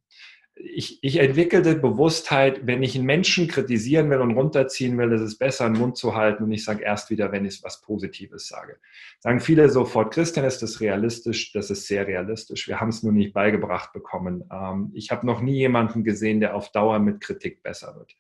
Ich, 0.64 0.98
ich 1.02 1.18
entwickelte 1.18 1.74
Bewusstheit, 1.74 2.66
wenn 2.66 2.82
ich 2.82 2.94
einen 2.94 3.04
Menschen 3.04 3.48
kritisieren 3.48 4.10
will 4.10 4.20
und 4.20 4.32
runterziehen 4.32 4.96
will, 4.98 5.12
ist 5.12 5.20
es 5.20 5.38
besser, 5.38 5.66
einen 5.66 5.78
Mund 5.78 5.96
zu 5.96 6.14
halten 6.14 6.44
und 6.44 6.52
ich 6.52 6.64
sage 6.64 6.82
erst 6.82 7.10
wieder, 7.10 7.32
wenn 7.32 7.44
ich 7.44 7.62
was 7.62 7.80
Positives 7.80 8.48
sage. 8.48 8.78
Sagen 9.20 9.40
viele 9.40 9.68
sofort, 9.68 10.12
Christian, 10.12 10.46
ist 10.46 10.62
das 10.62 10.80
realistisch? 10.80 11.52
Das 11.52 11.70
ist 11.70 11.86
sehr 11.86 12.06
realistisch. 12.06 12.68
Wir 12.68 12.80
haben 12.80 12.88
es 12.88 13.02
nur 13.02 13.12
nicht 13.12 13.32
beigebracht 13.32 13.92
bekommen. 13.92 14.44
Ähm, 14.52 14.90
ich 14.94 15.10
habe 15.10 15.26
noch 15.26 15.40
nie 15.40 15.56
jemanden 15.56 16.04
gesehen, 16.04 16.40
der 16.40 16.54
auf 16.54 16.72
Dauer 16.72 16.98
mit 16.98 17.20
Kritik 17.20 17.62
besser 17.62 17.94
wird. 17.96 18.16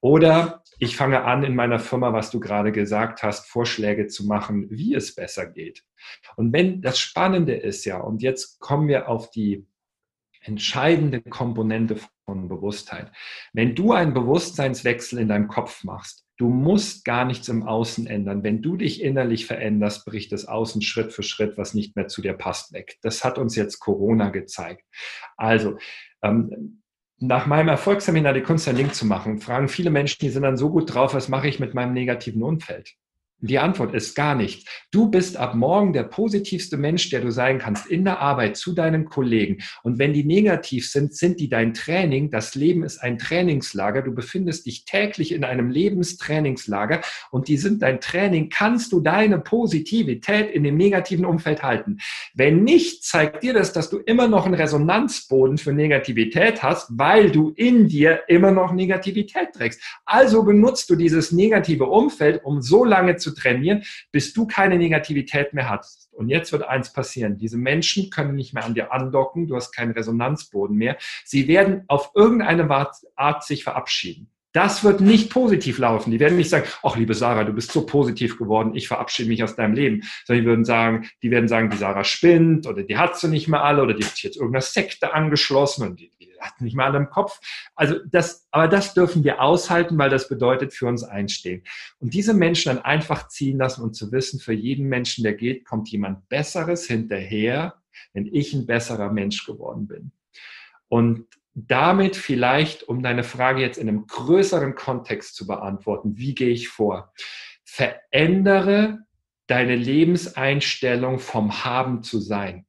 Oder 0.00 0.62
ich 0.78 0.96
fange 0.96 1.24
an, 1.24 1.42
in 1.42 1.54
meiner 1.54 1.78
Firma, 1.78 2.12
was 2.12 2.30
du 2.30 2.40
gerade 2.40 2.72
gesagt 2.72 3.22
hast, 3.22 3.48
Vorschläge 3.48 4.08
zu 4.08 4.26
machen, 4.26 4.66
wie 4.70 4.94
es 4.94 5.14
besser 5.14 5.46
geht. 5.46 5.84
Und 6.36 6.52
wenn 6.52 6.82
das 6.82 6.98
Spannende 6.98 7.54
ist 7.54 7.84
ja, 7.84 7.98
und 7.98 8.22
jetzt 8.22 8.60
kommen 8.60 8.88
wir 8.88 9.08
auf 9.08 9.30
die 9.30 9.66
entscheidende 10.46 11.20
Komponente 11.20 11.96
von 12.24 12.48
Bewusstheit. 12.48 13.12
Wenn 13.52 13.74
du 13.74 13.92
einen 13.92 14.14
Bewusstseinswechsel 14.14 15.18
in 15.18 15.28
deinem 15.28 15.48
Kopf 15.48 15.84
machst, 15.84 16.24
du 16.36 16.48
musst 16.48 17.04
gar 17.04 17.24
nichts 17.24 17.48
im 17.48 17.62
Außen 17.62 18.06
ändern. 18.06 18.42
Wenn 18.42 18.62
du 18.62 18.76
dich 18.76 19.02
innerlich 19.02 19.46
veränderst, 19.46 20.04
bricht 20.04 20.32
das 20.32 20.46
Außen 20.46 20.82
Schritt 20.82 21.12
für 21.12 21.22
Schritt, 21.22 21.56
was 21.56 21.74
nicht 21.74 21.96
mehr 21.96 22.08
zu 22.08 22.22
dir 22.22 22.34
passt, 22.34 22.72
weg. 22.72 22.96
Das 23.02 23.24
hat 23.24 23.38
uns 23.38 23.56
jetzt 23.56 23.78
Corona 23.80 24.30
gezeigt. 24.30 24.84
Also, 25.36 25.78
ähm, 26.22 26.82
nach 27.18 27.46
meinem 27.46 27.68
Erfolgsseminar 27.68 28.34
die 28.34 28.42
Kunst 28.42 28.68
ein 28.68 28.76
Link 28.76 28.94
zu 28.94 29.06
machen, 29.06 29.38
fragen 29.38 29.68
viele 29.68 29.90
Menschen, 29.90 30.18
die 30.20 30.28
sind 30.28 30.42
dann 30.42 30.58
so 30.58 30.70
gut 30.70 30.92
drauf, 30.92 31.14
was 31.14 31.28
mache 31.28 31.48
ich 31.48 31.58
mit 31.58 31.72
meinem 31.72 31.94
negativen 31.94 32.42
Umfeld? 32.42 32.94
Die 33.40 33.58
Antwort 33.58 33.94
ist 33.94 34.14
gar 34.14 34.34
nicht. 34.34 34.66
Du 34.90 35.10
bist 35.10 35.36
ab 35.36 35.54
morgen 35.54 35.92
der 35.92 36.04
positivste 36.04 36.78
Mensch, 36.78 37.10
der 37.10 37.20
du 37.20 37.30
sein 37.30 37.58
kannst 37.58 37.86
in 37.86 38.02
der 38.02 38.18
Arbeit 38.18 38.56
zu 38.56 38.72
deinen 38.72 39.04
Kollegen. 39.04 39.58
Und 39.82 39.98
wenn 39.98 40.14
die 40.14 40.24
negativ 40.24 40.90
sind, 40.90 41.14
sind 41.14 41.38
die 41.38 41.50
dein 41.50 41.74
Training. 41.74 42.30
Das 42.30 42.54
Leben 42.54 42.82
ist 42.82 42.96
ein 43.02 43.18
Trainingslager. 43.18 44.00
Du 44.00 44.14
befindest 44.14 44.64
dich 44.64 44.86
täglich 44.86 45.32
in 45.32 45.44
einem 45.44 45.68
Lebenstrainingslager 45.68 47.02
und 47.30 47.48
die 47.48 47.58
sind 47.58 47.82
dein 47.82 48.00
Training. 48.00 48.48
Kannst 48.48 48.92
du 48.92 49.00
deine 49.00 49.38
Positivität 49.38 50.50
in 50.50 50.64
dem 50.64 50.78
negativen 50.78 51.26
Umfeld 51.26 51.62
halten? 51.62 51.98
Wenn 52.32 52.64
nicht, 52.64 53.04
zeigt 53.04 53.42
dir 53.42 53.52
das, 53.52 53.74
dass 53.74 53.90
du 53.90 53.98
immer 53.98 54.28
noch 54.28 54.46
einen 54.46 54.54
Resonanzboden 54.54 55.58
für 55.58 55.74
Negativität 55.74 56.62
hast, 56.62 56.88
weil 56.92 57.30
du 57.30 57.50
in 57.50 57.86
dir 57.86 58.22
immer 58.28 58.50
noch 58.50 58.72
Negativität 58.72 59.52
trägst. 59.52 59.82
Also 60.06 60.42
benutzt 60.42 60.88
du 60.88 60.96
dieses 60.96 61.32
negative 61.32 61.84
Umfeld, 61.84 62.42
um 62.42 62.62
so 62.62 62.82
lange 62.82 63.16
zu 63.16 63.25
zu 63.26 63.34
trainieren, 63.34 63.82
bis 64.12 64.32
du 64.32 64.46
keine 64.46 64.78
Negativität 64.78 65.52
mehr 65.52 65.68
hast. 65.68 66.12
Und 66.12 66.28
jetzt 66.28 66.52
wird 66.52 66.62
eins 66.62 66.92
passieren. 66.92 67.36
Diese 67.36 67.58
Menschen 67.58 68.10
können 68.10 68.36
nicht 68.36 68.54
mehr 68.54 68.64
an 68.64 68.74
dir 68.74 68.92
andocken. 68.92 69.48
Du 69.48 69.56
hast 69.56 69.72
keinen 69.72 69.92
Resonanzboden 69.92 70.76
mehr. 70.76 70.96
Sie 71.24 71.48
werden 71.48 71.84
auf 71.88 72.12
irgendeine 72.14 72.70
Art 73.16 73.44
sich 73.44 73.64
verabschieden. 73.64 74.30
Das 74.56 74.82
wird 74.82 75.02
nicht 75.02 75.28
positiv 75.28 75.76
laufen. 75.76 76.10
Die 76.10 76.18
werden 76.18 76.38
nicht 76.38 76.48
sagen, 76.48 76.66
ach, 76.82 76.96
liebe 76.96 77.12
Sarah, 77.12 77.44
du 77.44 77.52
bist 77.52 77.72
so 77.72 77.84
positiv 77.84 78.38
geworden, 78.38 78.74
ich 78.74 78.88
verabschiede 78.88 79.28
mich 79.28 79.44
aus 79.44 79.54
deinem 79.54 79.74
Leben. 79.74 80.02
Sondern 80.24 80.44
die 80.44 80.48
würden 80.48 80.64
sagen, 80.64 81.06
die 81.22 81.30
werden 81.30 81.46
sagen, 81.46 81.68
die 81.68 81.76
Sarah 81.76 82.04
spinnt 82.04 82.66
oder 82.66 82.82
die 82.82 82.96
hat 82.96 83.18
sie 83.18 83.28
nicht 83.28 83.48
mehr 83.48 83.62
alle 83.62 83.82
oder 83.82 83.92
die 83.92 84.02
hat 84.02 84.12
sich 84.12 84.22
jetzt 84.22 84.36
irgendeiner 84.36 84.62
Sekte 84.62 85.12
angeschlossen 85.12 85.86
und 85.86 86.00
die, 86.00 86.10
die 86.18 86.32
hat 86.40 86.58
nicht 86.62 86.74
mehr 86.74 86.86
alle 86.86 86.96
im 86.96 87.10
Kopf. 87.10 87.38
Also 87.74 87.96
das, 88.06 88.48
aber 88.50 88.66
das 88.66 88.94
dürfen 88.94 89.24
wir 89.24 89.42
aushalten, 89.42 89.98
weil 89.98 90.08
das 90.08 90.26
bedeutet 90.26 90.72
für 90.72 90.86
uns 90.86 91.04
einstehen. 91.04 91.62
Und 91.98 92.14
diese 92.14 92.32
Menschen 92.32 92.74
dann 92.74 92.82
einfach 92.82 93.28
ziehen 93.28 93.58
lassen 93.58 93.82
und 93.82 93.92
zu 93.92 94.10
wissen, 94.10 94.40
für 94.40 94.54
jeden 94.54 94.88
Menschen, 94.88 95.22
der 95.22 95.34
geht, 95.34 95.66
kommt 95.66 95.90
jemand 95.90 96.30
Besseres 96.30 96.86
hinterher, 96.86 97.74
wenn 98.14 98.24
ich 98.24 98.54
ein 98.54 98.64
besserer 98.64 99.12
Mensch 99.12 99.44
geworden 99.44 99.86
bin. 99.86 100.12
Und 100.88 101.26
damit 101.56 102.16
vielleicht, 102.16 102.82
um 102.82 103.02
deine 103.02 103.24
Frage 103.24 103.62
jetzt 103.62 103.78
in 103.78 103.88
einem 103.88 104.06
größeren 104.06 104.74
Kontext 104.74 105.34
zu 105.34 105.46
beantworten, 105.46 106.16
wie 106.16 106.34
gehe 106.34 106.50
ich 106.50 106.68
vor? 106.68 107.12
Verändere 107.64 108.98
deine 109.46 109.74
Lebenseinstellung 109.74 111.18
vom 111.18 111.64
Haben 111.64 112.02
zu 112.02 112.20
sein 112.20 112.66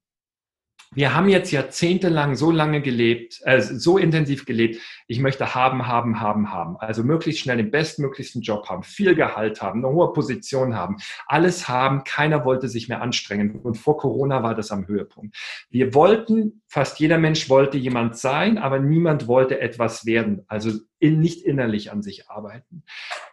wir 0.94 1.14
haben 1.14 1.28
jetzt 1.30 1.52
jahrzehntelang 1.52 2.36
so 2.36 2.50
lange 2.50 2.82
gelebt, 2.82 3.42
äh, 3.44 3.62
so 3.62 3.98
intensiv 3.98 4.46
gelebt, 4.46 4.82
ich 5.08 5.20
möchte 5.20 5.54
haben, 5.54 5.88
haben, 5.88 6.20
haben, 6.20 6.52
haben. 6.52 6.78
Also 6.78 7.04
möglichst 7.04 7.42
schnell 7.42 7.58
den 7.58 7.72
bestmöglichsten 7.72 8.42
Job 8.42 8.68
haben, 8.70 8.84
viel 8.84 9.16
Gehalt 9.16 9.62
haben, 9.62 9.84
eine 9.84 9.94
hohe 9.94 10.14
Position 10.14 10.76
haben, 10.76 10.98
alles 11.26 11.68
haben. 11.68 12.04
Keiner 12.04 12.46
wollte 12.46 12.70
sich 12.70 12.88
mehr 12.88 13.02
anstrengen. 13.02 13.60
Und 13.60 13.76
vor 13.76 13.98
Corona 13.98 14.44
war 14.44 14.56
das 14.56 14.72
am 14.72 14.88
Höhepunkt. 14.88 15.36
Wir 15.70 15.94
wollten, 15.94 16.62
fast 16.68 17.00
jeder 17.00 17.18
Mensch 17.18 17.50
wollte 17.50 17.78
jemand 17.78 18.18
sein, 18.18 18.58
aber 18.58 18.80
niemand 18.80 19.28
wollte 19.28 19.60
etwas 19.60 20.06
werden. 20.06 20.46
Also 20.48 20.72
in, 21.00 21.20
nicht 21.20 21.44
innerlich 21.46 21.92
an 21.92 22.02
sich 22.02 22.30
arbeiten. 22.30 22.84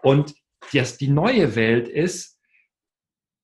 Und 0.03 0.35
das, 0.73 0.97
die 0.97 1.09
neue 1.09 1.57
Welt 1.57 1.89
ist, 1.89 2.39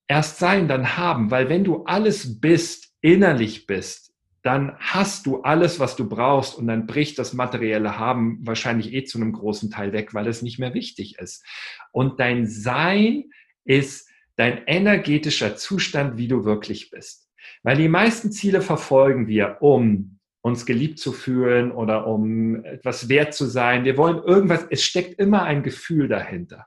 erst 0.08 0.38
sein, 0.38 0.66
dann 0.66 0.96
haben, 0.96 1.30
weil 1.30 1.48
wenn 1.48 1.64
du 1.64 1.84
alles 1.84 2.40
bist, 2.40 2.89
innerlich 3.00 3.66
bist, 3.66 4.12
dann 4.42 4.74
hast 4.78 5.26
du 5.26 5.42
alles, 5.42 5.80
was 5.80 5.96
du 5.96 6.08
brauchst 6.08 6.56
und 6.56 6.66
dann 6.66 6.86
bricht 6.86 7.18
das 7.18 7.34
materielle 7.34 7.98
Haben 7.98 8.38
wahrscheinlich 8.42 8.92
eh 8.92 9.04
zu 9.04 9.18
einem 9.18 9.32
großen 9.32 9.70
Teil 9.70 9.92
weg, 9.92 10.14
weil 10.14 10.26
es 10.26 10.40
nicht 10.40 10.58
mehr 10.58 10.72
wichtig 10.72 11.18
ist. 11.18 11.44
Und 11.92 12.20
dein 12.20 12.46
Sein 12.46 13.24
ist 13.64 14.08
dein 14.36 14.62
energetischer 14.66 15.56
Zustand, 15.56 16.16
wie 16.16 16.28
du 16.28 16.44
wirklich 16.44 16.90
bist. 16.90 17.28
Weil 17.62 17.76
die 17.76 17.88
meisten 17.88 18.32
Ziele 18.32 18.62
verfolgen 18.62 19.28
wir, 19.28 19.58
um 19.60 20.18
uns 20.42 20.64
geliebt 20.64 20.98
zu 20.98 21.12
fühlen 21.12 21.70
oder 21.70 22.06
um 22.06 22.64
etwas 22.64 23.10
wert 23.10 23.34
zu 23.34 23.44
sein. 23.44 23.84
Wir 23.84 23.98
wollen 23.98 24.22
irgendwas, 24.22 24.66
es 24.70 24.82
steckt 24.82 25.18
immer 25.18 25.42
ein 25.42 25.62
Gefühl 25.62 26.08
dahinter. 26.08 26.66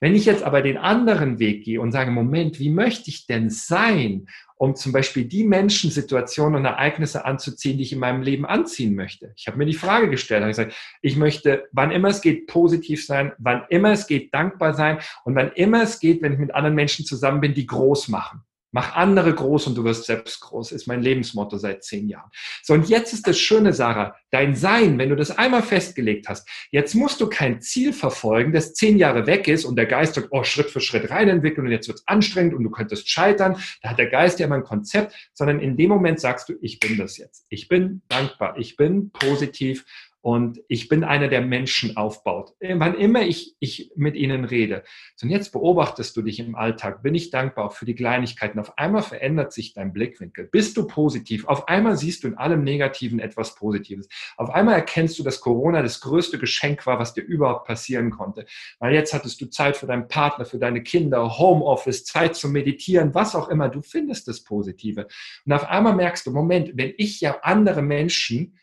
Wenn 0.00 0.14
ich 0.14 0.26
jetzt 0.26 0.42
aber 0.42 0.62
den 0.62 0.76
anderen 0.76 1.38
Weg 1.38 1.64
gehe 1.64 1.80
und 1.80 1.92
sage, 1.92 2.10
Moment, 2.10 2.58
wie 2.58 2.70
möchte 2.70 3.10
ich 3.10 3.26
denn 3.26 3.50
sein, 3.50 4.26
um 4.56 4.74
zum 4.74 4.92
Beispiel 4.92 5.24
die 5.24 5.44
Menschen, 5.44 5.90
Situationen 5.90 6.56
und 6.56 6.64
Ereignisse 6.64 7.24
anzuziehen, 7.24 7.76
die 7.76 7.84
ich 7.84 7.92
in 7.92 7.98
meinem 7.98 8.22
Leben 8.22 8.46
anziehen 8.46 8.94
möchte? 8.94 9.32
Ich 9.36 9.46
habe 9.46 9.58
mir 9.58 9.66
die 9.66 9.74
Frage 9.74 10.08
gestellt, 10.08 10.42
habe 10.42 10.50
gesagt, 10.50 10.74
ich 11.02 11.16
möchte, 11.16 11.64
wann 11.72 11.90
immer 11.90 12.08
es 12.08 12.20
geht, 12.20 12.46
positiv 12.46 13.04
sein, 13.04 13.32
wann 13.38 13.64
immer 13.68 13.92
es 13.92 14.06
geht, 14.06 14.32
dankbar 14.32 14.74
sein 14.74 14.98
und 15.24 15.34
wann 15.34 15.52
immer 15.52 15.82
es 15.82 16.00
geht, 16.00 16.22
wenn 16.22 16.32
ich 16.32 16.38
mit 16.38 16.54
anderen 16.54 16.74
Menschen 16.74 17.04
zusammen 17.04 17.40
bin, 17.40 17.54
die 17.54 17.66
groß 17.66 18.08
machen. 18.08 18.45
Mach 18.76 18.94
andere 18.94 19.34
groß 19.34 19.68
und 19.68 19.74
du 19.74 19.84
wirst 19.84 20.04
selbst 20.04 20.38
groß, 20.38 20.72
ist 20.72 20.86
mein 20.86 21.00
Lebensmotto 21.00 21.56
seit 21.56 21.82
zehn 21.82 22.10
Jahren. 22.10 22.30
So, 22.62 22.74
und 22.74 22.90
jetzt 22.90 23.14
ist 23.14 23.26
das 23.26 23.38
Schöne, 23.38 23.72
Sarah, 23.72 24.14
dein 24.30 24.54
Sein, 24.54 24.98
wenn 24.98 25.08
du 25.08 25.16
das 25.16 25.30
einmal 25.30 25.62
festgelegt 25.62 26.28
hast, 26.28 26.46
jetzt 26.72 26.94
musst 26.94 27.22
du 27.22 27.26
kein 27.26 27.62
Ziel 27.62 27.94
verfolgen, 27.94 28.52
das 28.52 28.74
zehn 28.74 28.98
Jahre 28.98 29.26
weg 29.26 29.48
ist 29.48 29.64
und 29.64 29.76
der 29.76 29.86
Geist 29.86 30.16
sagt, 30.16 30.28
oh, 30.30 30.44
Schritt 30.44 30.68
für 30.68 30.82
Schritt 30.82 31.08
reinentwickeln 31.08 31.66
und 31.66 31.72
jetzt 31.72 31.88
wird 31.88 32.00
es 32.00 32.06
anstrengend 32.06 32.52
und 32.52 32.64
du 32.64 32.70
könntest 32.70 33.08
scheitern. 33.08 33.56
Da 33.80 33.88
hat 33.88 33.98
der 33.98 34.10
Geist 34.10 34.40
ja 34.40 34.44
immer 34.44 34.56
ein 34.56 34.62
Konzept, 34.62 35.14
sondern 35.32 35.58
in 35.60 35.78
dem 35.78 35.88
Moment 35.88 36.20
sagst 36.20 36.50
du, 36.50 36.52
ich 36.60 36.78
bin 36.78 36.98
das 36.98 37.16
jetzt. 37.16 37.46
Ich 37.48 37.68
bin 37.68 38.02
dankbar, 38.08 38.58
ich 38.58 38.76
bin 38.76 39.10
positiv 39.10 39.86
und 40.26 40.60
ich 40.66 40.88
bin 40.88 41.04
einer, 41.04 41.28
der 41.28 41.40
Menschen 41.40 41.96
aufbaut. 41.96 42.52
Wann 42.58 42.98
immer 42.98 43.22
ich, 43.22 43.54
ich 43.60 43.92
mit 43.94 44.16
ihnen 44.16 44.44
rede. 44.44 44.82
Und 45.22 45.30
jetzt 45.30 45.52
beobachtest 45.52 46.16
du 46.16 46.22
dich 46.22 46.40
im 46.40 46.56
Alltag. 46.56 47.04
Bin 47.04 47.14
ich 47.14 47.30
dankbar 47.30 47.70
für 47.70 47.84
die 47.84 47.94
Kleinigkeiten. 47.94 48.58
Auf 48.58 48.76
einmal 48.76 49.02
verändert 49.02 49.52
sich 49.52 49.72
dein 49.72 49.92
Blickwinkel. 49.92 50.48
Bist 50.50 50.76
du 50.76 50.88
positiv? 50.88 51.46
Auf 51.46 51.68
einmal 51.68 51.96
siehst 51.96 52.24
du 52.24 52.26
in 52.26 52.36
allem 52.36 52.64
Negativen 52.64 53.20
etwas 53.20 53.54
Positives. 53.54 54.08
Auf 54.36 54.50
einmal 54.50 54.74
erkennst 54.74 55.16
du, 55.16 55.22
dass 55.22 55.40
Corona 55.40 55.80
das 55.80 56.00
größte 56.00 56.38
Geschenk 56.40 56.88
war, 56.88 56.98
was 56.98 57.14
dir 57.14 57.22
überhaupt 57.22 57.68
passieren 57.68 58.10
konnte. 58.10 58.46
Weil 58.80 58.94
jetzt 58.94 59.14
hattest 59.14 59.40
du 59.40 59.46
Zeit 59.46 59.76
für 59.76 59.86
deinen 59.86 60.08
Partner, 60.08 60.44
für 60.44 60.58
deine 60.58 60.82
Kinder, 60.82 61.38
Homeoffice, 61.38 62.04
Zeit 62.04 62.34
zum 62.34 62.50
Meditieren, 62.50 63.14
was 63.14 63.36
auch 63.36 63.48
immer. 63.48 63.68
Du 63.68 63.80
findest 63.80 64.26
das 64.26 64.42
Positive. 64.42 65.06
Und 65.44 65.52
auf 65.52 65.68
einmal 65.68 65.94
merkst 65.94 66.26
du, 66.26 66.32
Moment, 66.32 66.72
wenn 66.74 66.94
ich 66.96 67.20
ja 67.20 67.38
andere 67.42 67.80
Menschen 67.80 68.56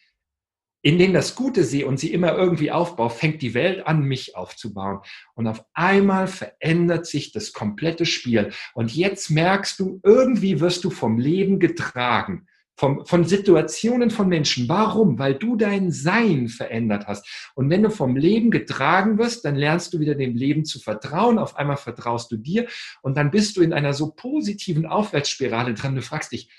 in 0.84 0.98
denen 0.98 1.14
das 1.14 1.36
Gute 1.36 1.64
sehe 1.64 1.88
und 1.88 1.98
sie 1.98 2.14
immer 2.14 2.38
irgendwie 2.38 2.70
aufbaue, 2.70 3.10
fängt 3.10 3.42
die 3.42 3.54
Welt 3.54 3.88
an, 3.88 4.04
mich 4.04 4.36
aufzubauen. 4.36 5.00
Und 5.34 5.48
auf 5.48 5.66
einmal 5.74 6.28
verändert 6.28 7.08
sich 7.08 7.32
das 7.32 7.54
komplette 7.54 8.06
Spiel. 8.06 8.52
Und 8.74 8.94
jetzt 8.94 9.32
merkst 9.32 9.80
du, 9.80 10.02
irgendwie 10.04 10.60
wirst 10.60 10.84
du 10.84 10.90
vom 10.90 11.18
Leben 11.18 11.60
getragen. 11.60 12.48
Vom, 12.76 13.06
von 13.06 13.24
Situationen 13.24 14.10
von 14.10 14.28
Menschen. 14.28 14.68
Warum? 14.68 15.20
Weil 15.20 15.36
du 15.36 15.56
dein 15.56 15.92
Sein 15.92 16.50
verändert 16.50 17.08
hast. 17.08 17.52
Und 17.56 17.70
wenn 17.70 17.84
du 17.84 17.90
vom 17.90 18.18
Leben 18.18 18.52
getragen 18.52 19.18
wirst, 19.20 19.46
dann 19.46 19.56
lernst 19.56 19.94
du 19.94 20.00
wieder 20.00 20.16
dem 20.16 20.36
Leben 20.36 20.66
zu 20.66 20.80
vertrauen. 20.80 21.38
Auf 21.38 21.56
einmal 21.56 21.78
vertraust 21.78 22.32
du 22.32 22.36
dir 22.36 22.68
und 23.04 23.16
dann 23.16 23.32
bist 23.32 23.56
du 23.56 23.62
in 23.62 23.74
einer 23.74 23.94
so 23.94 24.12
positiven 24.12 24.86
Aufwärtsspirale 24.86 25.76
dran. 25.76 25.96
Du 25.96 26.02
fragst 26.02 26.32
dich, 26.32 26.50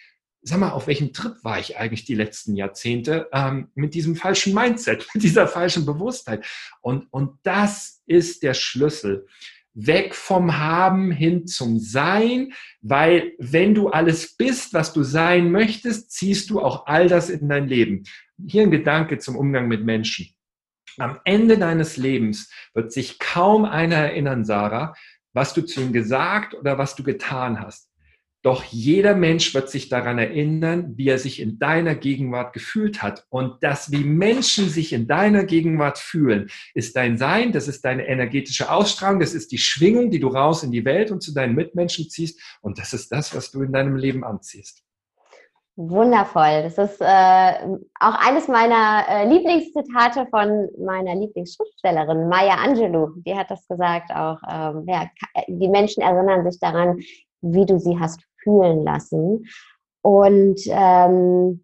sag 0.44 0.60
mal, 0.60 0.70
auf 0.70 0.86
welchem 0.86 1.12
Trip 1.12 1.42
war 1.42 1.58
ich 1.58 1.78
eigentlich 1.78 2.04
die 2.04 2.14
letzten 2.14 2.54
Jahrzehnte 2.54 3.28
ähm, 3.32 3.68
mit 3.74 3.94
diesem 3.94 4.14
falschen 4.14 4.54
Mindset, 4.54 5.06
mit 5.14 5.22
dieser 5.22 5.48
falschen 5.48 5.86
Bewusstheit? 5.86 6.46
Und, 6.80 7.06
und 7.10 7.38
das 7.42 8.02
ist 8.06 8.42
der 8.42 8.54
Schlüssel. 8.54 9.26
Weg 9.72 10.14
vom 10.14 10.56
Haben 10.58 11.10
hin 11.10 11.46
zum 11.48 11.80
Sein, 11.80 12.52
weil 12.80 13.32
wenn 13.38 13.74
du 13.74 13.88
alles 13.88 14.36
bist, 14.36 14.72
was 14.72 14.92
du 14.92 15.02
sein 15.02 15.50
möchtest, 15.50 16.12
ziehst 16.12 16.50
du 16.50 16.60
auch 16.60 16.86
all 16.86 17.08
das 17.08 17.28
in 17.28 17.48
dein 17.48 17.66
Leben. 17.66 18.04
Hier 18.46 18.62
ein 18.62 18.70
Gedanke 18.70 19.18
zum 19.18 19.36
Umgang 19.36 19.66
mit 19.66 19.84
Menschen. 19.84 20.28
Am 20.98 21.18
Ende 21.24 21.58
deines 21.58 21.96
Lebens 21.96 22.52
wird 22.72 22.92
sich 22.92 23.18
kaum 23.18 23.64
einer 23.64 23.96
erinnern, 23.96 24.44
Sarah, 24.44 24.94
was 25.32 25.54
du 25.54 25.62
zu 25.62 25.80
ihm 25.80 25.92
gesagt 25.92 26.54
oder 26.54 26.78
was 26.78 26.94
du 26.94 27.02
getan 27.02 27.60
hast. 27.60 27.88
Doch 28.44 28.62
jeder 28.62 29.14
Mensch 29.14 29.54
wird 29.54 29.70
sich 29.70 29.88
daran 29.88 30.18
erinnern, 30.18 30.92
wie 30.98 31.08
er 31.08 31.18
sich 31.18 31.40
in 31.40 31.58
deiner 31.58 31.94
Gegenwart 31.94 32.52
gefühlt 32.52 33.02
hat. 33.02 33.24
Und 33.30 33.62
das, 33.62 33.90
wie 33.90 34.04
Menschen 34.04 34.68
sich 34.68 34.92
in 34.92 35.06
deiner 35.06 35.44
Gegenwart 35.44 35.96
fühlen, 35.96 36.50
ist 36.74 36.94
dein 36.94 37.16
Sein, 37.16 37.52
das 37.52 37.68
ist 37.68 37.86
deine 37.86 38.06
energetische 38.06 38.70
Ausstrahlung, 38.70 39.20
das 39.20 39.32
ist 39.32 39.50
die 39.50 39.56
Schwingung, 39.56 40.10
die 40.10 40.20
du 40.20 40.28
raus 40.28 40.62
in 40.62 40.72
die 40.72 40.84
Welt 40.84 41.10
und 41.10 41.22
zu 41.22 41.32
deinen 41.32 41.54
Mitmenschen 41.54 42.10
ziehst. 42.10 42.38
Und 42.60 42.78
das 42.78 42.92
ist 42.92 43.10
das, 43.10 43.34
was 43.34 43.50
du 43.50 43.62
in 43.62 43.72
deinem 43.72 43.96
Leben 43.96 44.24
anziehst. 44.24 44.82
Wundervoll. 45.76 46.64
Das 46.64 46.76
ist 46.76 47.00
äh, 47.00 47.54
auch 47.98 48.28
eines 48.28 48.46
meiner 48.48 49.06
äh, 49.08 49.26
Lieblingszitate 49.26 50.26
von 50.28 50.68
meiner 50.84 51.14
Lieblingsschriftstellerin 51.14 52.28
Maya 52.28 52.56
Angelou. 52.56 53.08
Die 53.24 53.34
hat 53.34 53.50
das 53.50 53.66
gesagt 53.66 54.10
auch. 54.14 54.36
Ähm, 54.46 54.84
ja, 54.86 55.08
die 55.48 55.68
Menschen 55.68 56.02
erinnern 56.02 56.44
sich 56.48 56.60
daran, 56.60 57.00
wie 57.40 57.64
du 57.64 57.78
sie 57.78 57.98
hast 57.98 58.20
fühlen 58.44 58.84
lassen. 58.84 59.44
Und 60.02 60.60
ähm, 60.66 61.60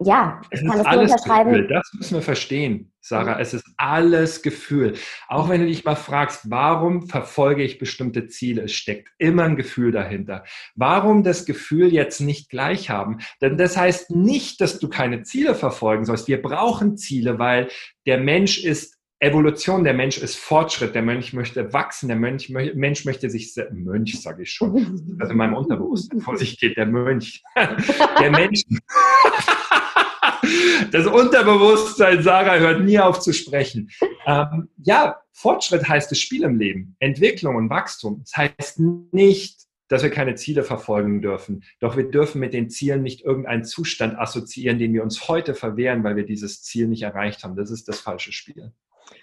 ja, 0.00 0.40
ich 0.50 0.60
kann 0.60 0.78
das 0.78 0.86
alles 0.86 1.12
unterschreiben. 1.12 1.52
Gefühl. 1.52 1.68
Das 1.68 1.90
müssen 1.92 2.14
wir 2.14 2.22
verstehen, 2.22 2.92
Sarah. 3.00 3.40
Es 3.40 3.52
ist 3.52 3.66
alles 3.76 4.42
Gefühl. 4.42 4.94
Auch 5.26 5.48
wenn 5.48 5.60
du 5.60 5.66
dich 5.66 5.84
mal 5.84 5.96
fragst, 5.96 6.50
warum 6.50 7.08
verfolge 7.08 7.64
ich 7.64 7.78
bestimmte 7.78 8.28
Ziele? 8.28 8.62
Es 8.62 8.72
steckt 8.72 9.08
immer 9.18 9.42
ein 9.42 9.56
Gefühl 9.56 9.90
dahinter. 9.90 10.44
Warum 10.76 11.24
das 11.24 11.46
Gefühl 11.46 11.92
jetzt 11.92 12.20
nicht 12.20 12.48
gleich 12.48 12.90
haben? 12.90 13.18
Denn 13.42 13.58
das 13.58 13.76
heißt 13.76 14.12
nicht, 14.12 14.60
dass 14.60 14.78
du 14.78 14.88
keine 14.88 15.22
Ziele 15.22 15.56
verfolgen 15.56 16.04
sollst. 16.04 16.28
Wir 16.28 16.40
brauchen 16.40 16.96
Ziele, 16.96 17.40
weil 17.40 17.68
der 18.06 18.18
Mensch 18.18 18.62
ist 18.62 18.97
Evolution, 19.20 19.82
der 19.82 19.94
Mensch 19.94 20.18
ist 20.18 20.36
Fortschritt, 20.36 20.94
der 20.94 21.02
Mensch 21.02 21.32
möchte 21.32 21.72
wachsen, 21.72 22.06
der 22.06 22.16
Mensch, 22.16 22.50
Mensch 22.50 23.04
möchte 23.04 23.28
sich, 23.28 23.52
Mönch 23.72 24.20
sage 24.20 24.42
ich 24.42 24.52
schon, 24.52 25.16
also 25.18 25.32
in 25.32 25.38
meinem 25.38 25.54
Unterbewusstsein, 25.54 26.20
vor 26.20 26.36
sich 26.36 26.60
geht 26.60 26.76
der 26.76 26.86
Mönch. 26.86 27.42
Der 28.20 28.30
Mensch, 28.30 28.62
das 30.92 31.06
Unterbewusstsein, 31.06 32.22
Sarah, 32.22 32.58
hört 32.58 32.82
nie 32.82 32.98
auf 32.98 33.20
zu 33.20 33.32
sprechen. 33.32 33.90
Ähm, 34.26 34.68
ja, 34.76 35.16
Fortschritt 35.32 35.88
heißt 35.88 36.10
das 36.10 36.20
Spiel 36.20 36.44
im 36.44 36.58
Leben, 36.58 36.94
Entwicklung 37.00 37.56
und 37.56 37.70
Wachstum. 37.70 38.20
Das 38.20 38.36
heißt 38.36 38.80
nicht, 39.12 39.68
dass 39.88 40.02
wir 40.02 40.10
keine 40.10 40.34
Ziele 40.34 40.62
verfolgen 40.62 41.22
dürfen. 41.22 41.64
Doch 41.80 41.96
wir 41.96 42.10
dürfen 42.10 42.40
mit 42.40 42.52
den 42.52 42.70
Zielen 42.70 43.02
nicht 43.02 43.22
irgendeinen 43.22 43.64
Zustand 43.64 44.18
assoziieren, 44.18 44.78
den 44.78 44.92
wir 44.92 45.02
uns 45.02 45.28
heute 45.28 45.54
verwehren, 45.54 46.04
weil 46.04 46.16
wir 46.16 46.26
dieses 46.26 46.62
Ziel 46.62 46.88
nicht 46.88 47.02
erreicht 47.02 47.42
haben. 47.42 47.56
Das 47.56 47.70
ist 47.70 47.88
das 47.88 48.00
falsche 48.00 48.32
Spiel. 48.32 48.72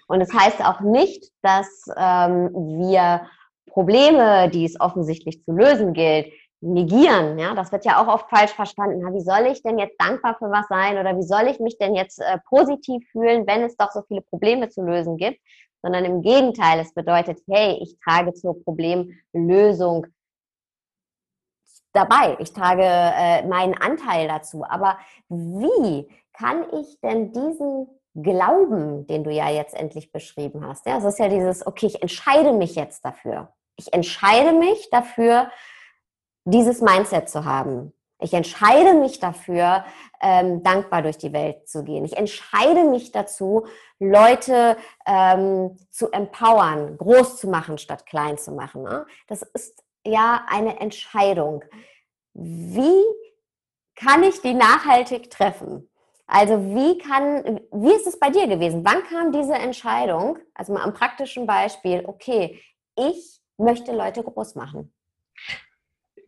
Und 0.06 0.20
es 0.20 0.28
das 0.28 0.40
heißt 0.40 0.64
auch 0.64 0.80
nicht, 0.80 1.32
dass 1.42 1.86
ähm, 1.96 2.50
wir 2.78 3.26
Probleme, 3.70 4.48
die 4.50 4.64
es 4.64 4.80
offensichtlich 4.80 5.44
zu 5.44 5.52
lösen 5.52 5.92
gilt, 5.92 6.32
negieren. 6.60 7.38
Ja, 7.38 7.54
das 7.54 7.72
wird 7.72 7.84
ja 7.84 8.02
auch 8.02 8.12
oft 8.12 8.30
falsch 8.30 8.52
verstanden. 8.52 9.00
Na, 9.02 9.12
wie 9.12 9.20
soll 9.20 9.46
ich 9.46 9.62
denn 9.62 9.78
jetzt 9.78 10.00
dankbar 10.00 10.36
für 10.38 10.50
was 10.50 10.66
sein 10.68 10.98
oder 10.98 11.16
wie 11.16 11.22
soll 11.22 11.46
ich 11.48 11.60
mich 11.60 11.78
denn 11.78 11.94
jetzt 11.94 12.20
äh, 12.20 12.38
positiv 12.48 13.06
fühlen, 13.10 13.46
wenn 13.46 13.62
es 13.62 13.76
doch 13.76 13.90
so 13.90 14.02
viele 14.08 14.22
Probleme 14.22 14.68
zu 14.68 14.82
lösen 14.82 15.16
gibt? 15.16 15.40
Sondern 15.82 16.04
im 16.04 16.22
Gegenteil, 16.22 16.80
es 16.80 16.94
bedeutet, 16.94 17.40
hey, 17.48 17.78
ich 17.82 17.98
trage 18.00 18.32
zur 18.32 18.62
Problemlösung 18.64 20.06
dabei. 21.92 22.36
Ich 22.40 22.52
trage 22.52 22.82
äh, 22.82 23.46
meinen 23.46 23.74
Anteil 23.74 24.26
dazu. 24.28 24.64
Aber 24.64 24.98
wie 25.28 26.08
kann 26.32 26.64
ich 26.72 26.98
denn 27.00 27.32
diesen 27.32 27.88
Glauben, 28.22 29.06
den 29.06 29.24
du 29.24 29.30
ja 29.30 29.50
jetzt 29.50 29.74
endlich 29.74 30.10
beschrieben 30.10 30.66
hast. 30.66 30.86
Ja, 30.86 30.96
es 30.98 31.04
ist 31.04 31.18
ja 31.18 31.28
dieses, 31.28 31.66
okay, 31.66 31.86
ich 31.86 32.00
entscheide 32.00 32.52
mich 32.52 32.74
jetzt 32.74 33.04
dafür. 33.04 33.52
Ich 33.76 33.92
entscheide 33.92 34.52
mich 34.52 34.88
dafür, 34.90 35.50
dieses 36.44 36.80
Mindset 36.80 37.28
zu 37.28 37.44
haben. 37.44 37.92
Ich 38.18 38.32
entscheide 38.32 38.94
mich 38.94 39.20
dafür, 39.20 39.84
ähm, 40.22 40.62
dankbar 40.62 41.02
durch 41.02 41.18
die 41.18 41.34
Welt 41.34 41.68
zu 41.68 41.84
gehen. 41.84 42.06
Ich 42.06 42.16
entscheide 42.16 42.84
mich 42.84 43.12
dazu, 43.12 43.66
Leute 43.98 44.78
ähm, 45.06 45.76
zu 45.90 46.10
empowern, 46.10 46.96
groß 46.96 47.36
zu 47.36 47.48
machen 47.48 47.76
statt 47.76 48.06
klein 48.06 48.38
zu 48.38 48.52
machen. 48.52 48.84
Ne? 48.84 49.06
Das 49.26 49.42
ist 49.42 49.84
ja 50.06 50.46
eine 50.48 50.80
Entscheidung. 50.80 51.62
Wie 52.32 53.04
kann 53.94 54.22
ich 54.22 54.40
die 54.40 54.54
nachhaltig 54.54 55.30
treffen? 55.30 55.90
Also 56.26 56.74
wie 56.74 56.98
kann, 56.98 57.60
wie 57.72 57.94
ist 57.94 58.06
es 58.06 58.18
bei 58.18 58.30
dir 58.30 58.48
gewesen? 58.48 58.84
Wann 58.84 59.04
kam 59.04 59.30
diese 59.32 59.54
Entscheidung, 59.54 60.38
also 60.54 60.72
mal 60.72 60.82
am 60.82 60.92
praktischen 60.92 61.46
Beispiel, 61.46 62.02
okay, 62.04 62.60
ich 62.96 63.40
möchte 63.58 63.92
Leute 63.92 64.22
groß 64.22 64.56
machen? 64.56 64.92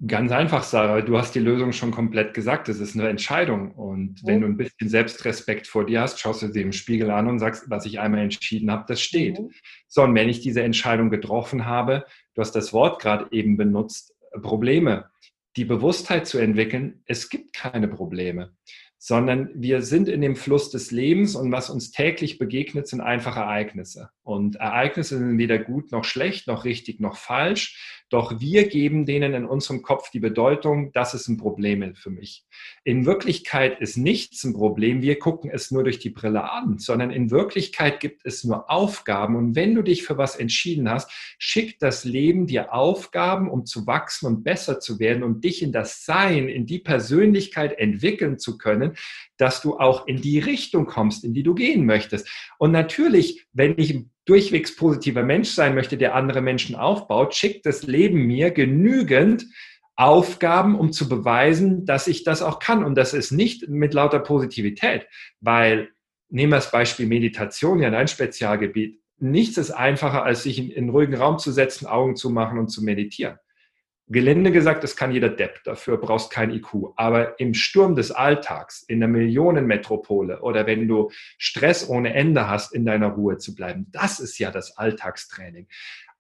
Ganz 0.07 0.31
einfach, 0.31 0.63
Sarah, 0.63 1.01
du 1.01 1.19
hast 1.19 1.35
die 1.35 1.41
Lösung 1.41 1.73
schon 1.73 1.91
komplett 1.91 2.33
gesagt. 2.33 2.69
Es 2.69 2.79
ist 2.79 2.95
eine 2.95 3.09
Entscheidung. 3.09 3.73
Und 3.73 4.25
wenn 4.25 4.37
mhm. 4.37 4.43
du 4.43 4.47
ein 4.47 4.57
bisschen 4.57 4.89
Selbstrespekt 4.89 5.67
vor 5.67 5.87
dir 5.87 6.03
hast, 6.03 6.21
schaust 6.21 6.43
du 6.43 6.49
dir 6.49 6.63
im 6.63 6.73
Spiegel 6.73 7.11
an 7.11 7.27
und 7.27 7.41
sagst, 7.41 7.69
was 7.69 7.85
ich 7.85 7.99
einmal 7.99 8.21
entschieden 8.21 8.71
habe, 8.71 8.85
das 8.87 9.01
steht. 9.01 9.41
Mhm. 9.41 9.51
So, 9.89 10.03
und 10.03 10.15
wenn 10.15 10.29
ich 10.29 10.41
diese 10.41 10.63
Entscheidung 10.63 11.11
getroffen 11.11 11.67
habe, 11.67 12.05
du 12.35 12.41
hast 12.41 12.53
das 12.53 12.73
Wort 12.73 13.03
gerade 13.03 13.27
eben 13.33 13.57
benutzt, 13.57 14.15
Probleme, 14.41 15.11
die 15.57 15.65
Bewusstheit 15.65 16.29
zu 16.29 16.39
entwickeln, 16.39 17.03
es 17.07 17.29
gibt 17.29 17.53
keine 17.53 17.89
Probleme 17.89 18.53
sondern 18.99 19.51
wir 19.55 19.83
sind 19.83 20.09
in 20.09 20.21
dem 20.21 20.35
Fluss 20.35 20.71
des 20.71 20.91
Lebens 20.91 21.37
und 21.37 21.53
was 21.53 21.71
uns 21.71 21.93
täglich 21.93 22.39
begegnet, 22.39 22.89
sind 22.89 23.01
einfach 23.01 23.37
Ereignisse. 23.37 24.11
Und 24.23 24.57
Ereignisse 24.57 25.19
sind 25.19 25.39
weder 25.39 25.59
gut 25.59 25.93
noch 25.93 26.05
schlecht, 26.05 26.49
noch 26.49 26.65
richtig 26.65 26.99
noch 26.99 27.17
falsch, 27.17 27.98
doch 28.11 28.41
wir 28.41 28.69
geben 28.69 29.05
denen 29.05 29.35
in 29.35 29.45
unserem 29.45 29.83
Kopf 29.83 30.11
die 30.11 30.21
Bedeutung, 30.21 30.93
das 30.93 31.15
ist 31.15 31.29
ein 31.29 31.37
Problem 31.37 31.95
für 31.95 32.11
mich. 32.11 32.45
In 32.85 33.05
Wirklichkeit 33.05 33.81
ist 33.81 33.97
nichts 33.97 34.45
ein 34.45 34.55
Problem, 34.55 35.03
wir 35.03 35.19
gucken 35.19 35.51
es 35.51 35.71
nur 35.71 35.85
durch 35.85 35.99
die 35.99 36.11
Brille 36.11 36.51
an, 36.51 36.79
sondern 36.79 37.11
in 37.11 37.31
Wirklichkeit 37.31 38.01
gibt 38.01 38.25
es 38.25 38.45
nur 38.45 38.71
Aufgaben. 38.71 39.37
Und 39.37 39.55
wenn 39.55 39.75
du 39.75 39.83
dich 39.83 40.05
für 40.05 40.17
was 40.17 40.37
entschieden 40.37 40.91
hast, 40.91 41.11
schickt 41.39 41.83
das 41.83 42.05
Leben 42.05 42.47
dir 42.47 42.73
Aufgaben, 42.73 43.51
um 43.51 43.67
zu 43.67 43.87
wachsen 43.87 44.27
und 44.27 44.43
besser 44.43 44.81
zu 44.81 44.99
werden 44.99 45.23
und 45.23 45.45
dich 45.45 45.63
in 45.63 45.73
das 45.73 46.05
Sein, 46.05 46.49
in 46.49 46.67
die 46.67 46.79
Persönlichkeit 46.79 47.79
entwickeln 47.79 48.39
zu 48.39 48.57
können, 48.57 48.95
dass 49.37 49.61
du 49.61 49.79
auch 49.79 50.07
in 50.07 50.21
die 50.21 50.39
Richtung 50.39 50.87
kommst, 50.87 51.25
in 51.25 51.35
die 51.35 51.43
du 51.43 51.55
gehen 51.55 51.85
möchtest. 51.85 52.29
Und 52.59 52.73
natürlich, 52.73 53.47
wenn 53.53 53.75
ich 53.77 54.07
durchwegs 54.29 54.77
positiver 54.77 55.23
Mensch 55.23 55.51
sein 55.51 55.75
möchte, 55.75 55.97
der 55.97 56.15
andere 56.15 56.41
Menschen 56.41 56.77
aufbaut, 56.77 57.35
schickt 57.35 57.65
das 57.65 57.85
Leben 57.85 58.27
mir 58.27 58.51
genügend 58.51 59.47
Aufgaben, 59.97 60.79
um 60.79 60.93
zu 60.93 61.09
beweisen, 61.09 61.85
dass 61.85 62.07
ich 62.07 62.23
das 62.25 62.43
auch 62.43 62.59
kann. 62.59 62.85
Und 62.85 62.95
das 62.95 63.15
ist 63.15 63.33
nicht 63.33 63.69
mit 63.69 63.95
lauter 63.95 64.21
Positivität, 64.21 65.07
weil, 65.41 65.89
nehmen 66.29 66.53
wir 66.53 66.57
das 66.57 66.71
Beispiel 66.71 67.07
Meditation, 67.07 67.81
ja, 67.81 67.91
dein 67.91 68.07
Spezialgebiet. 68.07 69.01
Nichts 69.19 69.57
ist 69.57 69.71
einfacher, 69.71 70.23
als 70.25 70.45
sich 70.45 70.59
in, 70.59 70.71
in 70.71 70.91
ruhigen 70.91 71.15
Raum 71.15 71.39
zu 71.39 71.51
setzen, 71.51 71.87
Augen 71.87 72.15
zu 72.15 72.31
machen 72.31 72.59
und 72.59 72.69
zu 72.69 72.85
meditieren. 72.85 73.39
Gelinde 74.11 74.53
gesagt, 74.53 74.83
das 74.85 74.97
kann 74.97 75.13
jeder 75.13 75.29
Depp, 75.29 75.63
dafür 75.65 75.99
brauchst 75.99 76.31
kein 76.31 76.51
IQ. 76.51 76.93
Aber 76.97 77.39
im 77.39 77.53
Sturm 77.55 77.95
des 77.95 78.11
Alltags, 78.11 78.83
in 78.83 79.01
der 79.01 79.09
Millionenmetropole 79.09 80.41
oder 80.41 80.67
wenn 80.67 80.89
du 80.89 81.11
Stress 81.37 81.89
ohne 81.89 82.15
Ende 82.15 82.49
hast, 82.49 82.75
in 82.75 82.87
deiner 82.87 83.09
Ruhe 83.09 83.39
zu 83.39 83.55
bleiben, 83.55 83.87
das 83.93 84.19
ist 84.21 84.39
ja 84.39 84.51
das 84.51 84.79
Alltagstraining. 84.79 85.69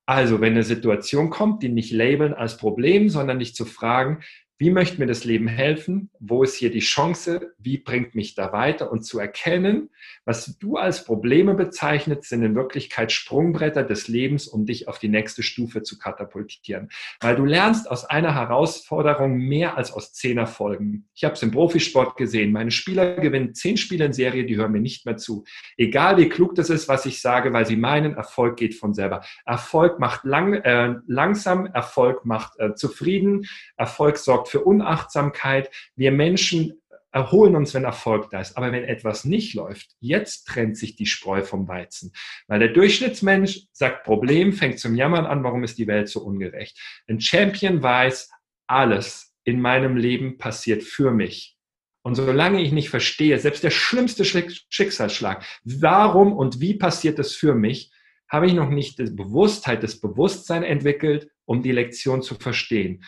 Also, 0.05 0.40
wenn 0.40 0.53
eine 0.53 0.62
Situation 0.62 1.29
kommt, 1.29 1.62
die 1.62 1.68
nicht 1.68 1.92
labeln 1.92 2.33
als 2.33 2.57
Problem, 2.57 3.11
sondern 3.11 3.38
dich 3.38 3.55
zu 3.55 3.66
fragen, 3.66 4.20
wie 4.60 4.70
möchte 4.70 4.98
mir 4.98 5.06
das 5.06 5.24
Leben 5.24 5.46
helfen? 5.46 6.10
Wo 6.18 6.42
ist 6.42 6.56
hier 6.56 6.72
die 6.72 6.80
Chance? 6.80 7.54
Wie 7.58 7.78
bringt 7.78 8.16
mich 8.16 8.34
da 8.34 8.52
weiter? 8.52 8.90
Und 8.90 9.02
zu 9.02 9.20
erkennen, 9.20 9.90
was 10.24 10.58
du 10.58 10.76
als 10.76 11.04
Probleme 11.04 11.54
bezeichnet, 11.54 12.24
sind 12.24 12.42
in 12.42 12.56
Wirklichkeit 12.56 13.12
Sprungbretter 13.12 13.84
des 13.84 14.08
Lebens, 14.08 14.48
um 14.48 14.66
dich 14.66 14.88
auf 14.88 14.98
die 14.98 15.08
nächste 15.08 15.44
Stufe 15.44 15.84
zu 15.84 15.96
katapultieren. 15.96 16.88
Weil 17.20 17.36
du 17.36 17.44
lernst 17.44 17.88
aus 17.88 18.04
einer 18.04 18.34
Herausforderung 18.34 19.36
mehr 19.36 19.76
als 19.76 19.92
aus 19.92 20.12
zehn 20.12 20.38
Erfolgen. 20.38 21.08
Ich 21.14 21.22
habe 21.22 21.34
es 21.34 21.42
im 21.44 21.52
Profisport 21.52 22.16
gesehen. 22.16 22.50
Meine 22.50 22.72
Spieler 22.72 23.14
gewinnen 23.14 23.54
zehn 23.54 23.76
Spiele 23.76 24.06
in 24.06 24.12
Serie, 24.12 24.44
die 24.44 24.56
hören 24.56 24.72
mir 24.72 24.80
nicht 24.80 25.06
mehr 25.06 25.16
zu. 25.16 25.44
Egal 25.76 26.16
wie 26.16 26.28
klug 26.28 26.56
das 26.56 26.68
ist, 26.68 26.88
was 26.88 27.06
ich 27.06 27.20
sage, 27.20 27.52
weil 27.52 27.64
sie 27.64 27.76
meinen, 27.76 28.14
Erfolg 28.14 28.56
geht 28.56 28.74
von 28.74 28.92
selber. 28.92 29.22
Erfolg 29.46 30.00
macht 30.00 30.24
lang, 30.24 30.54
äh, 30.54 30.96
langsam, 31.06 31.66
Erfolg 31.66 32.24
macht 32.24 32.58
äh, 32.58 32.74
zufrieden, 32.74 33.46
Erfolg 33.76 34.16
sorgt 34.16 34.47
Für 34.48 34.61
Unachtsamkeit. 34.61 35.70
Wir 35.94 36.12
Menschen 36.12 36.80
erholen 37.12 37.56
uns, 37.56 37.74
wenn 37.74 37.84
Erfolg 37.84 38.30
da 38.30 38.40
ist. 38.40 38.56
Aber 38.56 38.70
wenn 38.72 38.84
etwas 38.84 39.24
nicht 39.24 39.54
läuft, 39.54 39.90
jetzt 40.00 40.46
trennt 40.46 40.76
sich 40.76 40.96
die 40.96 41.06
Spreu 41.06 41.42
vom 41.42 41.66
Weizen. 41.68 42.12
Weil 42.46 42.61
der 42.61 42.68
Durchschnittsmensch 42.68 43.66
sagt 43.72 44.04
Problem, 44.04 44.52
fängt 44.52 44.78
zum 44.78 44.94
Jammern 44.94 45.26
an, 45.26 45.42
warum 45.42 45.64
ist 45.64 45.78
die 45.78 45.87
Welt 45.87 46.08
so 46.08 46.20
ungerecht. 46.20 46.78
Ein 47.08 47.20
Champion 47.20 47.82
weiß, 47.82 48.30
alles 48.66 49.34
in 49.44 49.61
meinem 49.61 49.96
Leben 49.96 50.37
passiert 50.38 50.82
für 50.82 51.11
mich. 51.11 51.56
Und 52.02 52.14
solange 52.14 52.62
ich 52.62 52.72
nicht 52.72 52.90
verstehe, 52.90 53.38
selbst 53.38 53.64
der 53.64 53.70
schlimmste 53.70 54.24
Schicksalsschlag, 54.24 55.44
warum 55.64 56.32
und 56.32 56.61
wie 56.61 56.74
passiert 56.74 57.18
es 57.18 57.34
für 57.34 57.54
mich, 57.54 57.90
habe 58.30 58.46
ich 58.46 58.52
noch 58.52 58.68
nicht 58.68 58.98
die 58.98 59.11
Bewusstheit, 59.11 59.82
das 59.82 60.00
Bewusstsein 60.00 60.62
entwickelt, 60.62 61.30
um 61.46 61.62
die 61.62 61.72
Lektion 61.72 62.22
zu 62.22 62.34
verstehen. 62.34 63.04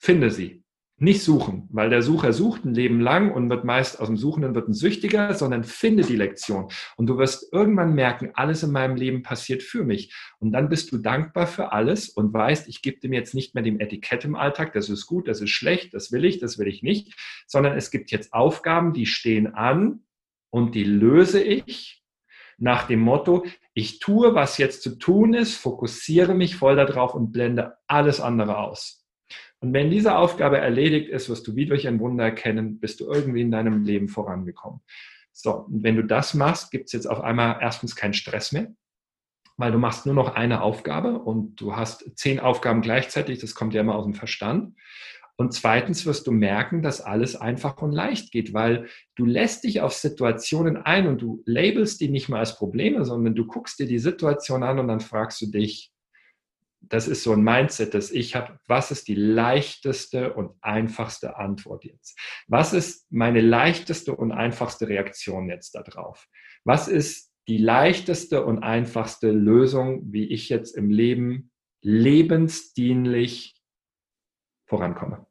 Finde 0.00 0.30
sie. 0.30 0.64
Nicht 0.96 1.22
suchen, 1.22 1.66
weil 1.70 1.88
der 1.88 2.02
Sucher 2.02 2.32
sucht 2.32 2.64
ein 2.64 2.74
Leben 2.74 3.00
lang 3.00 3.32
und 3.32 3.48
wird 3.48 3.64
meist 3.64 4.00
aus 4.00 4.08
dem 4.08 4.16
Suchenden 4.16 4.54
wird 4.54 4.68
ein 4.68 4.74
Süchtiger, 4.74 5.32
sondern 5.32 5.64
finde 5.64 6.02
die 6.02 6.16
Lektion. 6.16 6.70
Und 6.96 7.06
du 7.06 7.16
wirst 7.16 7.52
irgendwann 7.52 7.94
merken, 7.94 8.30
alles 8.34 8.62
in 8.62 8.70
meinem 8.70 8.96
Leben 8.96 9.22
passiert 9.22 9.62
für 9.62 9.82
mich. 9.82 10.14
Und 10.38 10.52
dann 10.52 10.68
bist 10.68 10.92
du 10.92 10.98
dankbar 10.98 11.46
für 11.46 11.72
alles 11.72 12.08
und 12.08 12.34
weißt, 12.34 12.68
ich 12.68 12.82
gebe 12.82 13.00
dem 13.00 13.14
jetzt 13.14 13.34
nicht 13.34 13.54
mehr 13.54 13.64
dem 13.64 13.80
Etikett 13.80 14.26
im 14.26 14.34
Alltag, 14.34 14.74
das 14.74 14.90
ist 14.90 15.06
gut, 15.06 15.28
das 15.28 15.40
ist 15.40 15.50
schlecht, 15.50 15.94
das 15.94 16.12
will 16.12 16.24
ich, 16.24 16.38
das 16.38 16.58
will 16.58 16.66
ich 16.66 16.82
nicht, 16.82 17.14
sondern 17.46 17.76
es 17.76 17.90
gibt 17.90 18.10
jetzt 18.10 18.34
Aufgaben, 18.34 18.92
die 18.92 19.06
stehen 19.06 19.54
an 19.54 20.04
und 20.50 20.74
die 20.74 20.84
löse 20.84 21.42
ich 21.42 22.04
nach 22.58 22.86
dem 22.86 23.00
Motto, 23.00 23.46
ich 23.72 24.00
tue, 24.00 24.34
was 24.34 24.58
jetzt 24.58 24.82
zu 24.82 24.98
tun 24.98 25.32
ist, 25.32 25.56
fokussiere 25.56 26.34
mich 26.34 26.56
voll 26.56 26.76
darauf 26.76 27.14
und 27.14 27.32
blende 27.32 27.78
alles 27.86 28.20
andere 28.20 28.58
aus. 28.58 28.99
Und 29.60 29.74
wenn 29.74 29.90
diese 29.90 30.16
Aufgabe 30.16 30.58
erledigt 30.58 31.10
ist, 31.10 31.28
wirst 31.28 31.46
du 31.46 31.54
wie 31.54 31.66
durch 31.66 31.86
ein 31.86 32.00
Wunder 32.00 32.24
erkennen, 32.24 32.80
bist 32.80 33.00
du 33.00 33.12
irgendwie 33.12 33.42
in 33.42 33.50
deinem 33.50 33.84
Leben 33.84 34.08
vorangekommen. 34.08 34.80
So, 35.32 35.52
und 35.52 35.82
wenn 35.82 35.96
du 35.96 36.02
das 36.02 36.34
machst, 36.34 36.70
gibt 36.70 36.86
es 36.86 36.92
jetzt 36.92 37.06
auf 37.06 37.20
einmal 37.20 37.58
erstens 37.60 37.94
keinen 37.94 38.14
Stress 38.14 38.52
mehr, 38.52 38.72
weil 39.56 39.72
du 39.72 39.78
machst 39.78 40.06
nur 40.06 40.14
noch 40.14 40.34
eine 40.34 40.62
Aufgabe 40.62 41.18
und 41.18 41.60
du 41.60 41.76
hast 41.76 42.10
zehn 42.18 42.40
Aufgaben 42.40 42.80
gleichzeitig, 42.80 43.38
das 43.38 43.54
kommt 43.54 43.74
ja 43.74 43.82
immer 43.82 43.94
aus 43.94 44.04
dem 44.04 44.14
Verstand. 44.14 44.74
Und 45.36 45.54
zweitens 45.54 46.04
wirst 46.04 46.26
du 46.26 46.32
merken, 46.32 46.82
dass 46.82 47.00
alles 47.00 47.34
einfach 47.34 47.80
und 47.80 47.92
leicht 47.92 48.30
geht, 48.30 48.52
weil 48.52 48.88
du 49.14 49.24
lässt 49.24 49.64
dich 49.64 49.80
auf 49.80 49.94
Situationen 49.94 50.76
ein 50.76 51.06
und 51.06 51.22
du 51.22 51.42
labelst 51.46 52.00
die 52.00 52.10
nicht 52.10 52.28
mal 52.28 52.40
als 52.40 52.56
Probleme, 52.56 53.06
sondern 53.06 53.34
du 53.34 53.46
guckst 53.46 53.78
dir 53.78 53.86
die 53.86 53.98
Situation 53.98 54.62
an 54.62 54.78
und 54.78 54.88
dann 54.88 55.00
fragst 55.00 55.40
du 55.40 55.46
dich, 55.46 55.92
das 56.80 57.08
ist 57.08 57.22
so 57.22 57.32
ein 57.32 57.42
Mindset, 57.42 57.94
das 57.94 58.10
ich 58.10 58.34
habe. 58.34 58.58
Was 58.66 58.90
ist 58.90 59.08
die 59.08 59.14
leichteste 59.14 60.32
und 60.32 60.52
einfachste 60.60 61.36
Antwort 61.36 61.84
jetzt? 61.84 62.18
Was 62.48 62.72
ist 62.72 63.10
meine 63.12 63.40
leichteste 63.40 64.16
und 64.16 64.32
einfachste 64.32 64.88
Reaktion 64.88 65.48
jetzt 65.48 65.74
darauf? 65.74 66.26
Was 66.64 66.88
ist 66.88 67.32
die 67.48 67.58
leichteste 67.58 68.44
und 68.44 68.62
einfachste 68.62 69.30
Lösung, 69.30 70.12
wie 70.12 70.26
ich 70.26 70.48
jetzt 70.48 70.76
im 70.76 70.90
Leben 70.90 71.52
lebensdienlich 71.82 73.60
vorankomme? 74.66 75.26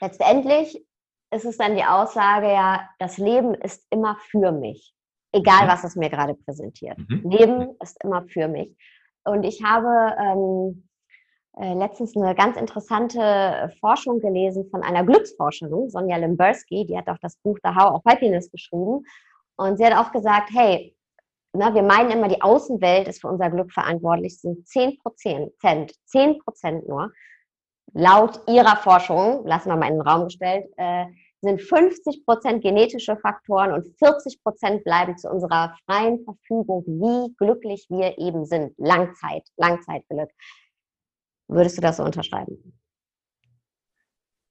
Letztendlich 0.00 0.84
ist 1.30 1.44
es 1.44 1.56
dann 1.56 1.76
die 1.76 1.84
Aussage, 1.84 2.46
ja, 2.46 2.88
das 2.98 3.18
Leben 3.18 3.54
ist 3.54 3.86
immer 3.90 4.16
für 4.30 4.52
mich. 4.52 4.94
Egal, 5.32 5.64
mhm. 5.64 5.68
was 5.68 5.84
es 5.84 5.96
mir 5.96 6.10
gerade 6.10 6.34
präsentiert. 6.34 6.98
Mhm. 6.98 7.22
Leben 7.28 7.76
ist 7.82 8.02
immer 8.04 8.26
für 8.28 8.46
mich. 8.48 8.76
Und 9.24 9.44
ich 9.44 9.62
habe 9.62 10.14
ähm, 10.18 10.88
äh, 11.56 11.74
letztens 11.74 12.16
eine 12.16 12.34
ganz 12.34 12.56
interessante 12.56 13.72
Forschung 13.80 14.20
gelesen 14.20 14.68
von 14.70 14.82
einer 14.82 15.04
Glücksforscherin, 15.04 15.88
Sonja 15.88 16.16
Limbersky, 16.16 16.84
die 16.86 16.96
hat 16.96 17.08
auch 17.08 17.18
das 17.20 17.36
Buch 17.36 17.58
The 17.62 17.70
How 17.70 17.94
of 17.94 18.02
Happiness 18.06 18.50
geschrieben. 18.50 19.04
Und 19.56 19.78
sie 19.78 19.86
hat 19.86 19.96
auch 19.96 20.10
gesagt, 20.12 20.50
hey, 20.52 20.96
na, 21.52 21.72
wir 21.72 21.84
meinen 21.84 22.10
immer, 22.10 22.28
die 22.28 22.42
Außenwelt 22.42 23.06
ist 23.06 23.20
für 23.20 23.28
unser 23.28 23.48
Glück 23.50 23.72
verantwortlich, 23.72 24.40
sind 24.40 24.66
10 24.66 24.98
Prozent, 24.98 25.52
10 26.06 26.38
Prozent 26.40 26.88
nur. 26.88 27.12
Laut 27.92 28.40
ihrer 28.48 28.76
Forschung, 28.76 29.46
lassen 29.46 29.68
wir 29.68 29.76
mal 29.76 29.86
in 29.86 29.94
den 29.94 30.00
Raum 30.00 30.24
gestellt, 30.24 30.66
äh, 30.76 31.06
sind 31.44 31.62
50 31.62 32.24
Prozent 32.24 32.62
genetische 32.62 33.16
Faktoren 33.16 33.72
und 33.72 33.86
40 33.98 34.42
Prozent 34.42 34.84
bleiben 34.84 35.16
zu 35.16 35.30
unserer 35.30 35.76
freien 35.86 36.24
Verfügung, 36.24 36.84
wie 36.86 37.34
glücklich 37.36 37.86
wir 37.88 38.18
eben 38.18 38.44
sind. 38.44 38.74
Langzeit, 38.76 39.44
Langzeitglück. 39.56 40.30
Würdest 41.48 41.76
du 41.76 41.82
das 41.82 41.98
so 41.98 42.04
unterschreiben? 42.04 42.80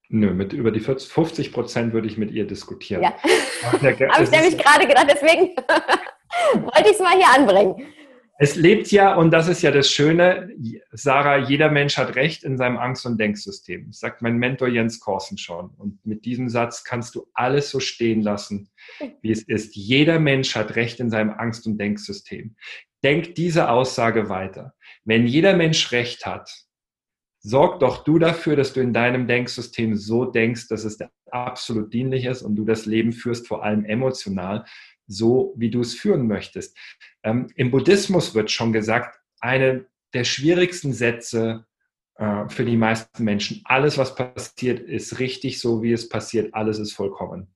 Nö, 0.10 0.34
mit 0.34 0.54
über 0.54 0.72
die 0.72 0.80
40, 0.80 1.12
50 1.12 1.54
Prozent 1.54 1.94
würde 1.94 2.08
ich 2.08 2.18
mit 2.18 2.32
ihr 2.32 2.46
diskutieren. 2.46 3.02
Ja. 3.02 3.14
Habe 3.64 4.24
ich 4.24 4.32
nämlich 4.32 4.58
gerade 4.58 4.88
gedacht, 4.88 5.08
deswegen 5.10 5.56
wollte 6.54 6.90
ich 6.90 6.92
es 6.92 7.00
mal 7.00 7.16
hier 7.18 7.30
anbringen. 7.36 7.94
Es 8.40 8.56
lebt 8.56 8.92
ja, 8.92 9.16
und 9.16 9.32
das 9.32 9.48
ist 9.48 9.62
ja 9.62 9.70
das 9.70 9.92
Schöne, 9.92 10.50
Sarah, 10.92 11.38
jeder 11.38 11.70
Mensch 11.70 11.98
hat 11.98 12.16
Recht 12.16 12.44
in 12.44 12.58
seinem 12.58 12.78
Angst- 12.78 13.06
und 13.06 13.20
Denksystem. 13.20 13.92
Sagt 13.94 14.24
mein 14.24 14.38
Mentor 14.38 14.70
Jens 14.70 15.00
Korsen 15.00 15.38
schon. 15.38 15.70
Und 15.78 16.04
mit 16.04 16.26
diesem 16.26 16.50
Satz 16.50 16.84
kannst 16.84 17.14
du 17.14 17.28
alles 17.36 17.70
so 17.70 17.80
stehen 17.80 18.22
lassen, 18.22 18.70
wie 19.22 19.32
es 19.32 19.44
ist. 19.44 19.76
Jeder 19.76 20.20
Mensch 20.20 20.56
hat 20.56 20.76
Recht 20.76 21.00
in 21.00 21.12
seinem 21.12 21.30
Angst- 21.30 21.68
und 21.68 21.78
Denksystem. 21.78 22.56
Denk 23.04 23.36
diese 23.36 23.70
Aussage 23.70 24.30
weiter. 24.30 24.74
Wenn 25.06 25.28
jeder 25.28 25.56
Mensch 25.56 25.92
Recht 25.92 26.26
hat, 26.26 26.50
sorg 27.40 27.82
doch 27.82 28.04
du 28.04 28.18
dafür, 28.18 28.56
dass 28.56 28.74
du 28.74 28.80
in 28.80 28.94
deinem 28.94 29.28
Denksystem 29.28 29.96
so 29.96 30.26
denkst, 30.26 30.70
dass 30.70 30.86
es 30.86 30.98
absolut 31.30 31.94
dienlich 31.94 32.26
ist 32.26 32.42
und 32.42 32.56
du 32.56 32.66
das 32.66 32.86
Leben 32.86 33.12
führst, 33.12 33.48
vor 33.48 33.64
allem 33.64 33.86
emotional, 33.86 34.66
so 35.06 35.54
wie 35.58 35.70
du 35.70 35.82
es 35.82 35.94
führen 35.94 36.28
möchtest. 36.28 36.78
Ähm, 37.24 37.48
Im 37.56 37.72
Buddhismus 37.72 38.36
wird 38.36 38.52
schon 38.52 38.74
gesagt, 38.74 39.20
eine 39.40 39.86
der 40.14 40.24
schwierigsten 40.24 40.94
Sätze 40.94 41.66
äh, 42.16 42.48
für 42.50 42.66
die 42.66 42.78
meisten 42.78 43.24
Menschen, 43.24 43.62
alles, 43.66 43.98
was 43.98 44.16
passiert, 44.16 44.80
ist 44.80 45.20
richtig 45.20 45.60
so, 45.60 45.82
wie 45.82 45.94
es 45.94 46.10
passiert, 46.10 46.54
alles 46.54 46.80
ist 46.80 46.94
vollkommen. 46.94 47.48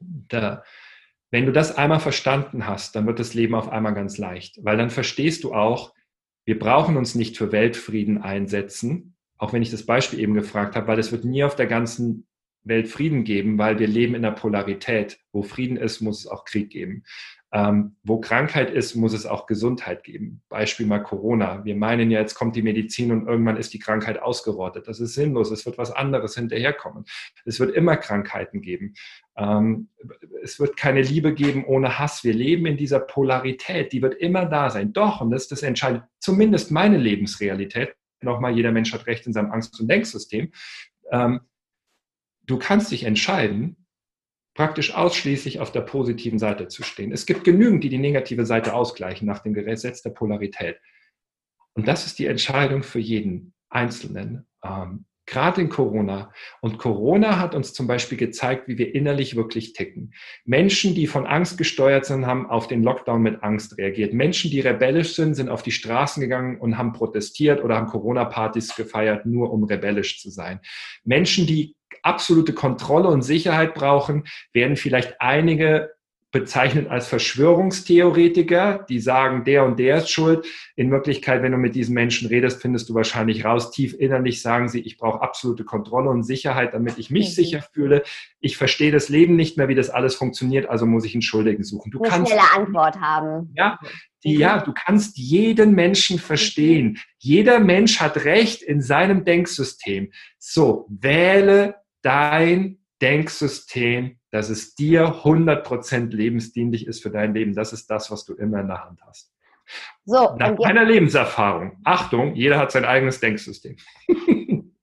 Da, 0.00 0.62
wenn 1.30 1.46
du 1.46 1.52
das 1.52 1.76
einmal 1.76 2.00
verstanden 2.00 2.66
hast, 2.66 2.94
dann 2.94 3.06
wird 3.06 3.18
das 3.18 3.34
Leben 3.34 3.54
auf 3.54 3.68
einmal 3.68 3.94
ganz 3.94 4.16
leicht, 4.18 4.58
weil 4.62 4.76
dann 4.76 4.90
verstehst 4.90 5.44
du 5.44 5.52
auch, 5.54 5.92
wir 6.44 6.58
brauchen 6.58 6.96
uns 6.96 7.14
nicht 7.14 7.36
für 7.36 7.52
Weltfrieden 7.52 8.22
einsetzen, 8.22 9.16
auch 9.36 9.52
wenn 9.52 9.62
ich 9.62 9.70
das 9.70 9.84
Beispiel 9.84 10.20
eben 10.20 10.34
gefragt 10.34 10.76
habe, 10.76 10.86
weil 10.86 10.98
es 10.98 11.12
wird 11.12 11.24
nie 11.24 11.44
auf 11.44 11.56
der 11.56 11.66
ganzen 11.66 12.27
Welt 12.64 12.88
Frieden 12.88 13.24
geben, 13.24 13.58
weil 13.58 13.78
wir 13.78 13.86
leben 13.86 14.14
in 14.14 14.22
der 14.22 14.32
Polarität. 14.32 15.18
Wo 15.32 15.42
Frieden 15.42 15.76
ist, 15.76 16.00
muss 16.00 16.20
es 16.20 16.26
auch 16.26 16.44
Krieg 16.44 16.70
geben. 16.70 17.04
Ähm, 17.50 17.96
wo 18.02 18.20
Krankheit 18.20 18.70
ist, 18.70 18.94
muss 18.94 19.14
es 19.14 19.24
auch 19.24 19.46
Gesundheit 19.46 20.04
geben. 20.04 20.42
Beispiel 20.50 20.84
mal 20.84 21.02
Corona. 21.02 21.64
Wir 21.64 21.76
meinen 21.76 22.10
ja, 22.10 22.20
jetzt 22.20 22.34
kommt 22.34 22.56
die 22.56 22.62
Medizin 22.62 23.10
und 23.10 23.26
irgendwann 23.26 23.56
ist 23.56 23.72
die 23.72 23.78
Krankheit 23.78 24.20
ausgerottet. 24.20 24.86
Das 24.86 25.00
ist 25.00 25.14
sinnlos. 25.14 25.50
Es 25.50 25.64
wird 25.64 25.78
was 25.78 25.90
anderes 25.90 26.34
hinterherkommen. 26.34 27.06
Es 27.46 27.58
wird 27.58 27.74
immer 27.74 27.96
Krankheiten 27.96 28.60
geben. 28.60 28.92
Ähm, 29.38 29.88
es 30.42 30.60
wird 30.60 30.76
keine 30.76 31.00
Liebe 31.00 31.32
geben 31.32 31.64
ohne 31.64 31.98
Hass. 31.98 32.22
Wir 32.22 32.34
leben 32.34 32.66
in 32.66 32.76
dieser 32.76 33.00
Polarität. 33.00 33.94
Die 33.94 34.02
wird 34.02 34.14
immer 34.16 34.44
da 34.44 34.68
sein. 34.68 34.92
Doch, 34.92 35.22
und 35.22 35.30
das 35.30 35.44
ist 35.44 35.52
das 35.52 35.62
Entscheidende, 35.62 36.06
zumindest 36.18 36.70
meine 36.70 36.98
Lebensrealität. 36.98 37.94
Nochmal, 38.20 38.54
jeder 38.54 38.72
Mensch 38.72 38.92
hat 38.92 39.06
Recht 39.06 39.26
in 39.26 39.32
seinem 39.32 39.52
Angst- 39.52 39.80
und 39.80 39.88
Denksystem. 39.88 40.52
Ähm, 41.10 41.40
du 42.48 42.58
kannst 42.58 42.90
dich 42.90 43.04
entscheiden, 43.04 43.86
praktisch 44.54 44.92
ausschließlich 44.92 45.60
auf 45.60 45.70
der 45.70 45.82
positiven 45.82 46.40
Seite 46.40 46.66
zu 46.66 46.82
stehen. 46.82 47.12
Es 47.12 47.26
gibt 47.26 47.44
genügend, 47.44 47.84
die 47.84 47.90
die 47.90 47.98
negative 47.98 48.44
Seite 48.44 48.74
ausgleichen 48.74 49.24
nach 49.24 49.38
dem 49.38 49.54
Gesetz 49.54 50.02
der 50.02 50.10
Polarität. 50.10 50.80
Und 51.74 51.86
das 51.86 52.06
ist 52.06 52.18
die 52.18 52.26
Entscheidung 52.26 52.82
für 52.82 52.98
jeden 52.98 53.54
Einzelnen. 53.68 54.48
Ähm, 54.64 55.04
gerade 55.26 55.60
in 55.60 55.68
Corona. 55.68 56.32
Und 56.60 56.78
Corona 56.78 57.38
hat 57.38 57.54
uns 57.54 57.72
zum 57.72 57.86
Beispiel 57.86 58.18
gezeigt, 58.18 58.66
wie 58.66 58.78
wir 58.78 58.94
innerlich 58.94 59.36
wirklich 59.36 59.74
ticken. 59.74 60.14
Menschen, 60.44 60.94
die 60.94 61.06
von 61.06 61.26
Angst 61.26 61.58
gesteuert 61.58 62.06
sind, 62.06 62.26
haben 62.26 62.50
auf 62.50 62.66
den 62.66 62.82
Lockdown 62.82 63.22
mit 63.22 63.44
Angst 63.44 63.78
reagiert. 63.78 64.12
Menschen, 64.12 64.50
die 64.50 64.60
rebellisch 64.60 65.14
sind, 65.14 65.34
sind 65.34 65.50
auf 65.50 65.62
die 65.62 65.70
Straßen 65.70 66.20
gegangen 66.20 66.58
und 66.58 66.78
haben 66.78 66.94
protestiert 66.94 67.62
oder 67.62 67.76
haben 67.76 67.86
Corona-Partys 67.86 68.74
gefeiert, 68.74 69.26
nur 69.26 69.52
um 69.52 69.62
rebellisch 69.64 70.20
zu 70.20 70.30
sein. 70.30 70.60
Menschen, 71.04 71.46
die 71.46 71.76
absolute 72.02 72.52
Kontrolle 72.52 73.08
und 73.08 73.22
Sicherheit 73.22 73.74
brauchen, 73.74 74.24
werden 74.52 74.76
vielleicht 74.76 75.20
einige 75.20 75.90
bezeichnet 76.30 76.90
als 76.90 77.06
Verschwörungstheoretiker, 77.08 78.84
die 78.88 79.00
sagen, 79.00 79.44
der 79.44 79.64
und 79.64 79.78
der 79.78 79.98
ist 79.98 80.10
schuld. 80.10 80.46
In 80.76 80.90
Wirklichkeit, 80.90 81.42
wenn 81.42 81.52
du 81.52 81.58
mit 81.58 81.74
diesen 81.74 81.94
Menschen 81.94 82.28
redest, 82.28 82.60
findest 82.60 82.88
du 82.88 82.94
wahrscheinlich 82.94 83.46
raus, 83.46 83.70
tief 83.70 83.94
innerlich 83.98 84.42
sagen 84.42 84.68
sie, 84.68 84.80
ich 84.80 84.98
brauche 84.98 85.22
absolute 85.22 85.64
Kontrolle 85.64 86.10
und 86.10 86.24
Sicherheit, 86.24 86.74
damit 86.74 86.98
ich 86.98 87.10
mich 87.10 87.30
mhm. 87.30 87.32
sicher 87.32 87.62
fühle. 87.72 88.02
Ich 88.40 88.58
verstehe 88.58 88.92
das 88.92 89.08
Leben 89.08 89.36
nicht 89.36 89.56
mehr, 89.56 89.68
wie 89.68 89.74
das 89.74 89.88
alles 89.88 90.16
funktioniert, 90.16 90.68
also 90.68 90.84
muss 90.84 91.06
ich 91.06 91.14
einen 91.14 91.22
Schuldigen 91.22 91.64
suchen. 91.64 91.90
Du 91.90 92.00
Eine 92.00 92.10
kannst 92.10 92.30
schnelle 92.30 92.52
Antwort 92.54 93.00
haben. 93.00 93.50
Ja, 93.56 93.78
die, 94.22 94.36
ja, 94.36 94.60
du 94.60 94.72
kannst 94.74 95.16
jeden 95.16 95.74
Menschen 95.74 96.18
verstehen. 96.18 96.98
Jeder 97.18 97.58
Mensch 97.58 98.00
hat 98.00 98.24
Recht 98.24 98.62
in 98.62 98.82
seinem 98.82 99.24
Denksystem. 99.24 100.12
So, 100.38 100.86
wähle 100.90 101.76
dein 102.02 102.78
Denksystem 103.00 104.18
dass 104.30 104.50
es 104.50 104.74
dir 104.74 105.22
100% 105.22 106.14
lebensdienlich 106.14 106.86
ist 106.86 107.02
für 107.02 107.10
dein 107.10 107.34
Leben. 107.34 107.54
Das 107.54 107.72
ist 107.72 107.90
das, 107.90 108.10
was 108.10 108.24
du 108.24 108.34
immer 108.34 108.60
in 108.60 108.68
der 108.68 108.84
Hand 108.84 109.00
hast. 109.06 109.32
So, 110.04 110.34
Nach 110.36 110.56
meiner 110.58 110.84
Lebenserfahrung, 110.84 111.78
Achtung, 111.84 112.34
jeder 112.34 112.58
hat 112.58 112.72
sein 112.72 112.84
eigenes 112.84 113.20
Denksystem. 113.20 113.76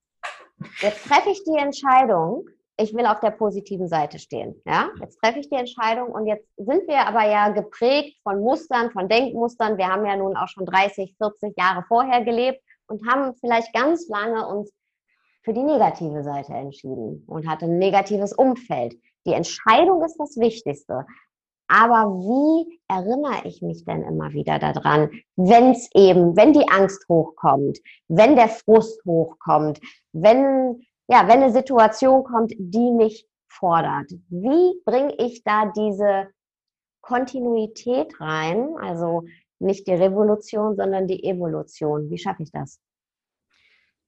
Jetzt 0.81 1.07
treffe 1.07 1.29
ich 1.31 1.43
die 1.43 1.57
Entscheidung, 1.57 2.47
ich 2.77 2.93
will 2.93 3.05
auf 3.05 3.19
der 3.19 3.31
positiven 3.31 3.87
Seite 3.87 4.19
stehen. 4.19 4.61
Ja? 4.65 4.89
Jetzt 4.99 5.19
treffe 5.19 5.39
ich 5.39 5.49
die 5.49 5.55
Entscheidung 5.55 6.09
und 6.09 6.27
jetzt 6.27 6.45
sind 6.57 6.87
wir 6.87 7.07
aber 7.07 7.25
ja 7.29 7.49
geprägt 7.49 8.17
von 8.23 8.41
Mustern, 8.41 8.91
von 8.91 9.07
Denkmustern. 9.07 9.77
Wir 9.77 9.87
haben 9.87 10.05
ja 10.05 10.17
nun 10.17 10.35
auch 10.35 10.49
schon 10.49 10.65
30, 10.65 11.15
40 11.17 11.57
Jahre 11.57 11.85
vorher 11.87 12.25
gelebt 12.25 12.61
und 12.87 13.07
haben 13.07 13.33
vielleicht 13.39 13.73
ganz 13.73 14.07
lange 14.09 14.45
uns 14.47 14.71
für 15.45 15.53
die 15.53 15.63
negative 15.63 16.23
Seite 16.23 16.53
entschieden 16.53 17.23
und 17.27 17.47
hatte 17.47 17.65
ein 17.65 17.77
negatives 17.77 18.33
Umfeld. 18.33 18.95
Die 19.27 19.33
Entscheidung 19.33 20.03
ist 20.03 20.17
das 20.17 20.37
Wichtigste. 20.37 21.05
Aber 21.67 22.11
wie 22.19 22.79
erinnere 22.87 23.47
ich 23.47 23.61
mich 23.61 23.85
denn 23.85 24.03
immer 24.03 24.33
wieder 24.33 24.59
daran, 24.59 25.09
wenn 25.35 25.71
es 25.71 25.89
eben, 25.95 26.35
wenn 26.35 26.53
die 26.53 26.67
Angst 26.69 27.07
hochkommt, 27.09 27.79
wenn 28.07 28.35
der 28.35 28.49
Frust 28.49 29.03
hochkommt, 29.05 29.79
wenn, 30.13 30.83
ja, 31.07 31.27
wenn 31.27 31.41
eine 31.41 31.51
Situation 31.51 32.23
kommt, 32.23 32.53
die 32.57 32.91
mich 32.91 33.27
fordert? 33.47 34.11
Wie 34.29 34.79
bringe 34.83 35.15
ich 35.17 35.43
da 35.43 35.71
diese 35.75 36.27
Kontinuität 37.01 38.19
rein? 38.19 38.75
Also 38.79 39.23
nicht 39.59 39.87
die 39.87 39.93
Revolution, 39.93 40.75
sondern 40.75 41.07
die 41.07 41.23
Evolution. 41.23 42.09
Wie 42.09 42.17
schaffe 42.17 42.43
ich 42.43 42.51
das? 42.51 42.79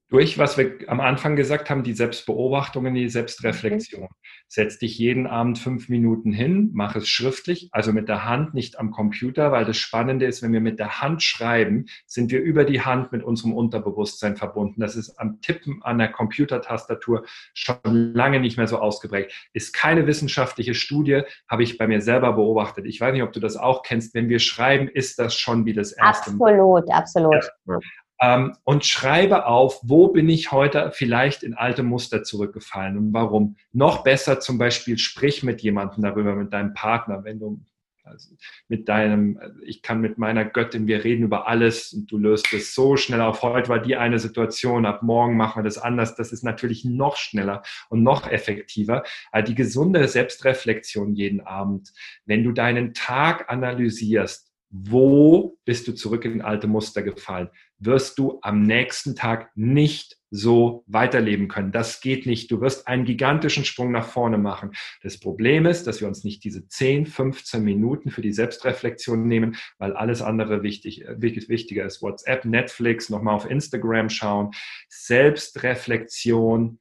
Durch, 0.10 0.38
was 0.38 0.58
wir 0.58 0.78
am 0.88 1.02
Anfang 1.02 1.36
gesagt 1.36 1.70
haben, 1.70 1.84
die 1.84 1.94
Selbstbeobachtung 1.94 2.86
und 2.86 2.94
die 2.94 3.10
Selbstreflexion. 3.10 4.04
Mhm. 4.04 4.08
Setz 4.48 4.80
dich 4.80 4.98
jeden 4.98 5.28
Abend 5.28 5.60
fünf 5.60 5.90
Minuten 5.90 6.32
hin, 6.32 6.70
mach 6.74 6.96
es 6.96 7.10
schriftlich, 7.10 7.68
also 7.72 7.92
mit 7.92 8.08
der 8.08 8.24
Hand, 8.24 8.54
nicht 8.54 8.80
am 8.80 8.92
Computer, 8.92 9.52
weil 9.52 9.66
das 9.66 9.76
Spannende 9.78 10.26
ist, 10.26 10.42
wenn 10.42 10.54
wir 10.54 10.62
mit 10.62 10.80
der 10.80 11.02
Hand 11.02 11.24
schreiben, 11.24 11.88
sind 12.06 12.32
wir 12.32 12.42
über 12.42 12.64
die 12.64 12.82
Hand 12.82 13.12
mit 13.12 13.22
unserem 13.24 13.54
Unterbewusstsein 13.54 14.38
verbunden. 14.38 14.80
Das 14.80 14.96
ist 14.96 15.18
am 15.20 15.42
Tippen 15.42 15.84
an 15.84 15.98
der 15.98 16.10
Computertastatur 16.10 17.26
schon 17.54 18.14
lange 18.14 18.40
nicht 18.40 18.56
mehr 18.56 18.68
so 18.68 18.80
ausgeprägt. 18.80 19.50
Ist 19.52 19.74
keine 19.74 20.08
wissenschaftliche 20.08 20.74
Studie, 20.74 21.24
habe 21.50 21.64
ich 21.64 21.78
bei 21.78 21.88
mir 21.88 22.02
selber 22.02 22.32
beobachtet. 22.34 22.86
Ich 22.86 23.02
weiß 23.02 23.12
nicht, 23.12 23.24
ob 23.24 23.34
du 23.34 23.42
das 23.42 23.58
auch 23.58 23.84
kennst. 23.84 24.14
Wenn 24.14 24.30
wir 24.30 24.40
schreiben, 24.40 24.88
ist 24.88 25.20
das 25.20 25.36
schon 25.36 25.66
wie 25.66 25.74
das 25.74 25.92
erste 25.92 26.32
Absolut, 26.32 26.90
absolut. 26.90 27.44
Ja 27.68 27.80
ähm, 28.20 28.56
und 28.64 28.86
schreibe 28.86 29.46
auf, 29.46 29.80
wo 29.84 30.10
bin 30.10 30.30
ich 30.30 30.52
heute 30.52 30.92
vielleicht 30.94 31.44
in 31.44 31.54
alte 31.54 31.84
Muster 31.84 32.24
zurückgefallen 32.24 32.98
und 32.98 33.14
warum. 33.14 33.58
Noch 33.74 34.04
besser 34.04 34.40
zum 34.40 34.58
Beispiel 34.58 34.98
sprich 34.98 35.44
mit 35.44 35.62
jemandem 35.62 36.04
darüber, 36.04 36.36
mit 36.36 36.54
deinem 36.54 36.74
Partner, 36.74 37.24
wenn 37.24 37.40
du 37.40 37.62
also 38.10 38.36
mit 38.68 38.88
deinem, 38.90 39.40
ich 39.64 39.82
kann 39.82 40.02
mit 40.02 40.18
meiner 40.18 40.46
Göttin, 40.46 40.88
wir 40.88 41.04
reden 41.04 41.24
über 41.24 41.48
alles 41.48 41.94
und 41.94 42.12
du 42.12 42.18
löst 42.18 42.52
es 42.54 42.74
so 42.74 42.98
schnell 42.98 43.22
auf. 43.22 43.42
Heute 43.42 43.70
war 43.70 43.80
die 43.80 43.96
eine 43.96 44.20
Situation, 44.20 44.86
ab 44.86 45.04
morgen 45.04 45.38
machen 45.38 45.60
wir 45.60 45.64
das 45.64 45.78
anders. 45.78 46.16
Das 46.16 46.32
ist 46.32 46.44
natürlich 46.44 46.86
noch 46.86 47.18
schneller 47.18 47.64
und 47.90 48.04
noch 48.04 48.30
effektiver. 48.30 49.04
Aber 49.32 49.44
die 49.44 49.56
gesunde 49.56 50.08
Selbstreflexion 50.08 51.14
jeden 51.14 51.42
Abend, 51.42 51.94
wenn 52.26 52.44
du 52.44 52.52
deinen 52.52 52.94
Tag 52.94 53.50
analysierst, 53.50 54.47
wo 54.70 55.58
bist 55.66 55.88
du 55.88 55.94
zurück 55.94 56.26
in 56.26 56.42
alte 56.42 56.68
Muster 56.68 57.02
gefallen? 57.02 57.50
Wirst 57.80 58.18
du 58.20 58.40
am 58.42 58.64
nächsten 58.64 59.16
Tag 59.16 59.52
nicht 59.56 60.18
so 60.30 60.84
weiterleben 60.88 61.48
können. 61.48 61.72
Das 61.72 62.02
geht 62.02 62.26
nicht. 62.26 62.52
Du 62.52 62.60
wirst 62.60 62.88
einen 62.88 63.06
gigantischen 63.06 63.64
Sprung 63.66 63.92
nach 63.92 64.08
vorne 64.08 64.38
machen. 64.38 64.72
Das 65.02 65.20
Problem 65.20 65.66
ist, 65.66 65.88
dass 65.88 66.02
wir 66.02 66.08
uns 66.08 66.24
nicht 66.24 66.44
diese 66.44 66.68
10, 66.68 67.06
15 67.06 67.64
Minuten 67.64 68.12
für 68.12 68.22
die 68.22 68.34
Selbstreflexion 68.34 69.26
nehmen, 69.26 69.56
weil 69.78 69.94
alles 69.94 70.22
andere 70.22 70.64
wichtig, 70.64 71.06
wichtiger 71.08 71.86
ist. 71.86 72.02
WhatsApp, 72.02 72.46
Netflix, 72.46 73.10
nochmal 73.10 73.36
auf 73.36 73.50
Instagram 73.50 74.10
schauen. 74.10 74.52
Selbstreflexion 74.90 76.80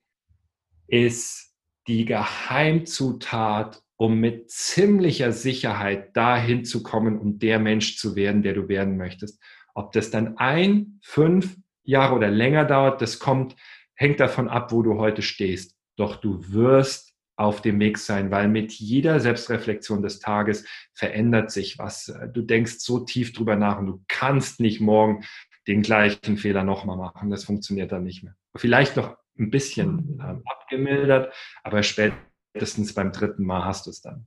ist 0.88 1.54
die 1.86 2.04
Geheimzutat 2.04 3.82
um 3.96 4.20
mit 4.20 4.50
ziemlicher 4.50 5.32
Sicherheit 5.32 6.16
dahin 6.16 6.64
zu 6.64 6.82
kommen 6.82 7.18
und 7.18 7.42
der 7.42 7.58
Mensch 7.58 7.96
zu 7.96 8.14
werden, 8.14 8.42
der 8.42 8.54
du 8.54 8.68
werden 8.68 8.96
möchtest. 8.96 9.42
Ob 9.74 9.92
das 9.92 10.10
dann 10.10 10.36
ein, 10.36 10.98
fünf 11.02 11.56
Jahre 11.82 12.14
oder 12.14 12.30
länger 12.30 12.64
dauert, 12.64 13.00
das 13.00 13.18
kommt, 13.18 13.56
hängt 13.94 14.20
davon 14.20 14.48
ab, 14.48 14.72
wo 14.72 14.82
du 14.82 14.98
heute 14.98 15.22
stehst. 15.22 15.76
Doch 15.96 16.16
du 16.16 16.52
wirst 16.52 17.14
auf 17.36 17.60
dem 17.60 17.78
Weg 17.80 17.98
sein, 17.98 18.30
weil 18.30 18.48
mit 18.48 18.72
jeder 18.72 19.20
Selbstreflexion 19.20 20.02
des 20.02 20.20
Tages 20.20 20.66
verändert 20.94 21.50
sich 21.50 21.78
was. 21.78 22.12
Du 22.32 22.42
denkst 22.42 22.76
so 22.78 23.00
tief 23.00 23.32
drüber 23.32 23.56
nach 23.56 23.78
und 23.78 23.86
du 23.86 24.04
kannst 24.08 24.60
nicht 24.60 24.80
morgen 24.80 25.24
den 25.66 25.82
gleichen 25.82 26.36
Fehler 26.38 26.64
nochmal 26.64 26.96
machen. 26.96 27.30
Das 27.30 27.44
funktioniert 27.44 27.92
dann 27.92 28.04
nicht 28.04 28.22
mehr. 28.22 28.34
Vielleicht 28.56 28.96
noch 28.96 29.16
ein 29.38 29.50
bisschen 29.50 30.18
äh, 30.18 30.50
abgemildert, 30.50 31.34
aber 31.62 31.82
später 31.82 32.16
spätestens 32.56 32.94
beim 32.94 33.12
dritten 33.12 33.44
Mal 33.44 33.64
hast 33.64 33.86
du 33.86 33.90
es 33.90 34.00
dann. 34.00 34.26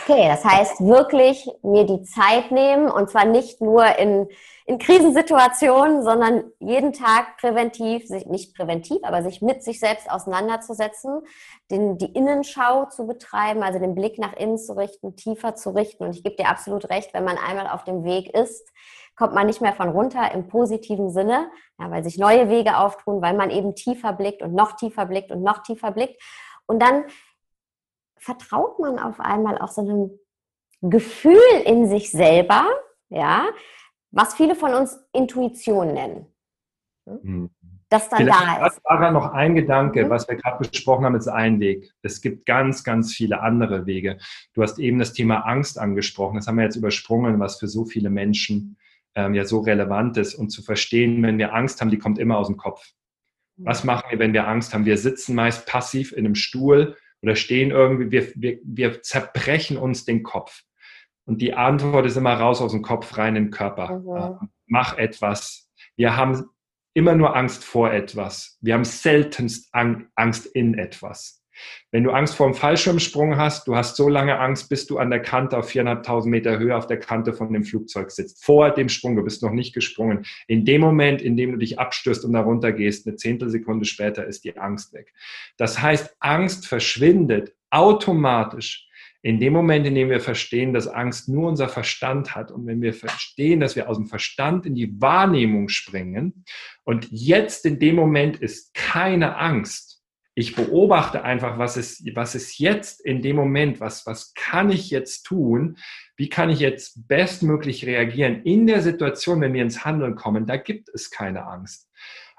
Okay, 0.00 0.28
das 0.28 0.44
heißt 0.44 0.80
wirklich 0.80 1.50
mir 1.64 1.84
die 1.84 2.02
Zeit 2.02 2.52
nehmen 2.52 2.88
und 2.88 3.10
zwar 3.10 3.24
nicht 3.24 3.60
nur 3.60 3.84
in, 3.98 4.28
in 4.64 4.78
Krisensituationen, 4.78 6.04
sondern 6.04 6.44
jeden 6.60 6.92
Tag 6.92 7.36
präventiv, 7.38 8.06
sich 8.06 8.26
nicht 8.26 8.54
präventiv, 8.54 8.98
aber 9.02 9.24
sich 9.24 9.42
mit 9.42 9.64
sich 9.64 9.80
selbst 9.80 10.08
auseinanderzusetzen, 10.08 11.22
den, 11.72 11.98
die 11.98 12.12
Innenschau 12.12 12.84
zu 12.84 13.08
betreiben, 13.08 13.64
also 13.64 13.80
den 13.80 13.96
Blick 13.96 14.20
nach 14.20 14.34
innen 14.34 14.56
zu 14.56 14.76
richten, 14.76 15.16
tiefer 15.16 15.56
zu 15.56 15.70
richten. 15.70 16.04
Und 16.04 16.14
ich 16.14 16.22
gebe 16.22 16.36
dir 16.36 16.48
absolut 16.48 16.90
recht, 16.90 17.12
wenn 17.12 17.24
man 17.24 17.36
einmal 17.36 17.66
auf 17.66 17.82
dem 17.82 18.04
Weg 18.04 18.32
ist, 18.32 18.70
kommt 19.16 19.34
man 19.34 19.48
nicht 19.48 19.60
mehr 19.60 19.72
von 19.72 19.88
runter 19.88 20.30
im 20.32 20.46
positiven 20.46 21.10
Sinne, 21.10 21.50
ja, 21.80 21.90
weil 21.90 22.04
sich 22.04 22.18
neue 22.18 22.48
Wege 22.48 22.78
auftun, 22.78 23.20
weil 23.20 23.34
man 23.34 23.50
eben 23.50 23.74
tiefer 23.74 24.12
blickt 24.12 24.42
und 24.42 24.54
noch 24.54 24.76
tiefer 24.76 25.06
blickt 25.06 25.32
und 25.32 25.42
noch 25.42 25.64
tiefer 25.64 25.90
blickt. 25.90 26.22
Und 26.68 26.80
dann 26.80 27.04
vertraut 28.18 28.78
man 28.78 28.98
auf 28.98 29.18
einmal 29.20 29.58
auch 29.58 29.68
so 29.68 29.80
einem 29.80 30.18
Gefühl 30.82 31.40
in 31.64 31.88
sich 31.88 32.10
selber, 32.10 32.68
ja, 33.08 33.48
was 34.10 34.34
viele 34.34 34.54
von 34.54 34.74
uns 34.74 34.98
Intuition 35.12 35.94
nennen. 35.94 36.26
Mhm. 37.06 37.50
Das 37.90 38.10
dann 38.10 38.18
Vielleicht 38.18 38.38
da 38.38 38.66
ist. 38.66 38.84
War 38.84 39.10
noch 39.10 39.32
ein 39.32 39.54
Gedanke, 39.54 40.04
mhm. 40.04 40.10
was 40.10 40.28
wir 40.28 40.36
gerade 40.36 40.68
besprochen 40.68 41.06
haben, 41.06 41.14
ist 41.14 41.26
ein 41.26 41.58
Weg. 41.58 41.90
Es 42.02 42.20
gibt 42.20 42.44
ganz, 42.44 42.84
ganz 42.84 43.14
viele 43.14 43.40
andere 43.40 43.86
Wege. 43.86 44.18
Du 44.52 44.62
hast 44.62 44.78
eben 44.78 44.98
das 44.98 45.14
Thema 45.14 45.46
Angst 45.46 45.78
angesprochen. 45.78 46.36
Das 46.36 46.46
haben 46.46 46.56
wir 46.56 46.64
jetzt 46.64 46.76
übersprungen, 46.76 47.40
was 47.40 47.58
für 47.58 47.66
so 47.66 47.86
viele 47.86 48.10
Menschen 48.10 48.76
ähm, 49.14 49.34
ja 49.34 49.46
so 49.46 49.60
relevant 49.60 50.18
ist. 50.18 50.34
Und 50.34 50.50
zu 50.50 50.62
verstehen, 50.62 51.22
wenn 51.22 51.38
wir 51.38 51.54
Angst 51.54 51.80
haben, 51.80 51.90
die 51.90 51.98
kommt 51.98 52.18
immer 52.18 52.36
aus 52.36 52.48
dem 52.48 52.58
Kopf. 52.58 52.92
Was 53.64 53.84
machen 53.84 54.10
wir, 54.10 54.18
wenn 54.18 54.32
wir 54.32 54.46
Angst 54.46 54.72
haben? 54.72 54.84
Wir 54.84 54.98
sitzen 54.98 55.34
meist 55.34 55.66
passiv 55.66 56.12
in 56.12 56.24
einem 56.24 56.34
Stuhl 56.34 56.96
oder 57.22 57.34
stehen 57.34 57.70
irgendwie, 57.70 58.10
wir, 58.10 58.32
wir, 58.36 58.58
wir 58.64 59.02
zerbrechen 59.02 59.76
uns 59.76 60.04
den 60.04 60.22
Kopf. 60.22 60.62
Und 61.24 61.42
die 61.42 61.54
Antwort 61.54 62.06
ist 62.06 62.16
immer 62.16 62.34
raus 62.34 62.62
aus 62.62 62.72
dem 62.72 62.82
Kopf, 62.82 63.18
rein 63.18 63.36
in 63.36 63.44
den 63.46 63.50
Körper. 63.50 63.98
Mhm. 63.98 64.48
Mach 64.66 64.96
etwas. 64.96 65.68
Wir 65.96 66.16
haben 66.16 66.44
immer 66.94 67.14
nur 67.14 67.36
Angst 67.36 67.64
vor 67.64 67.92
etwas. 67.92 68.56
Wir 68.60 68.74
haben 68.74 68.84
seltenst 68.84 69.68
Angst 69.72 70.46
in 70.46 70.74
etwas. 70.74 71.44
Wenn 71.90 72.04
du 72.04 72.10
Angst 72.10 72.34
vor 72.34 72.46
einem 72.46 72.54
Fallschirmsprung 72.54 73.36
hast, 73.36 73.66
du 73.66 73.76
hast 73.76 73.96
so 73.96 74.08
lange 74.08 74.38
Angst, 74.38 74.68
bis 74.68 74.86
du 74.86 74.98
an 74.98 75.10
der 75.10 75.20
Kante 75.20 75.56
auf 75.56 75.70
4.500 75.70 76.26
Meter 76.26 76.58
Höhe 76.58 76.76
auf 76.76 76.86
der 76.86 76.98
Kante 76.98 77.32
von 77.32 77.52
dem 77.52 77.64
Flugzeug 77.64 78.10
sitzt. 78.10 78.44
Vor 78.44 78.70
dem 78.70 78.88
Sprung, 78.88 79.16
du 79.16 79.22
bist 79.22 79.42
noch 79.42 79.52
nicht 79.52 79.74
gesprungen. 79.74 80.24
In 80.46 80.64
dem 80.64 80.80
Moment, 80.80 81.22
in 81.22 81.36
dem 81.36 81.52
du 81.52 81.58
dich 81.58 81.78
abstürzt 81.78 82.24
und 82.24 82.32
darunter 82.32 82.72
gehst, 82.72 83.06
eine 83.06 83.16
Zehntelsekunde 83.16 83.86
später 83.86 84.26
ist 84.26 84.44
die 84.44 84.56
Angst 84.56 84.92
weg. 84.92 85.12
Das 85.56 85.80
heißt, 85.80 86.16
Angst 86.20 86.66
verschwindet 86.66 87.54
automatisch 87.70 88.88
in 89.22 89.40
dem 89.40 89.52
Moment, 89.52 89.84
in 89.86 89.94
dem 89.94 90.10
wir 90.10 90.20
verstehen, 90.20 90.72
dass 90.72 90.86
Angst 90.86 91.28
nur 91.28 91.48
unser 91.48 91.68
Verstand 91.68 92.36
hat 92.36 92.52
und 92.52 92.66
wenn 92.66 92.80
wir 92.80 92.94
verstehen, 92.94 93.60
dass 93.60 93.74
wir 93.74 93.88
aus 93.88 93.96
dem 93.96 94.06
Verstand 94.06 94.64
in 94.64 94.74
die 94.74 95.00
Wahrnehmung 95.00 95.68
springen 95.68 96.44
und 96.84 97.08
jetzt 97.10 97.66
in 97.66 97.80
dem 97.80 97.96
Moment 97.96 98.36
ist 98.36 98.74
keine 98.74 99.36
Angst, 99.36 99.87
ich 100.38 100.54
beobachte 100.54 101.24
einfach, 101.24 101.58
was 101.58 101.76
ist, 101.76 102.14
was 102.14 102.36
ist 102.36 102.60
jetzt 102.60 103.04
in 103.04 103.22
dem 103.22 103.34
Moment, 103.34 103.80
was, 103.80 104.06
was 104.06 104.34
kann 104.34 104.70
ich 104.70 104.88
jetzt 104.88 105.24
tun, 105.24 105.78
wie 106.16 106.28
kann 106.28 106.48
ich 106.48 106.60
jetzt 106.60 107.08
bestmöglich 107.08 107.84
reagieren 107.84 108.42
in 108.44 108.68
der 108.68 108.80
Situation, 108.80 109.40
wenn 109.40 109.52
wir 109.52 109.62
ins 109.62 109.84
Handeln 109.84 110.14
kommen, 110.14 110.46
da 110.46 110.56
gibt 110.56 110.90
es 110.94 111.10
keine 111.10 111.44
Angst. 111.44 111.90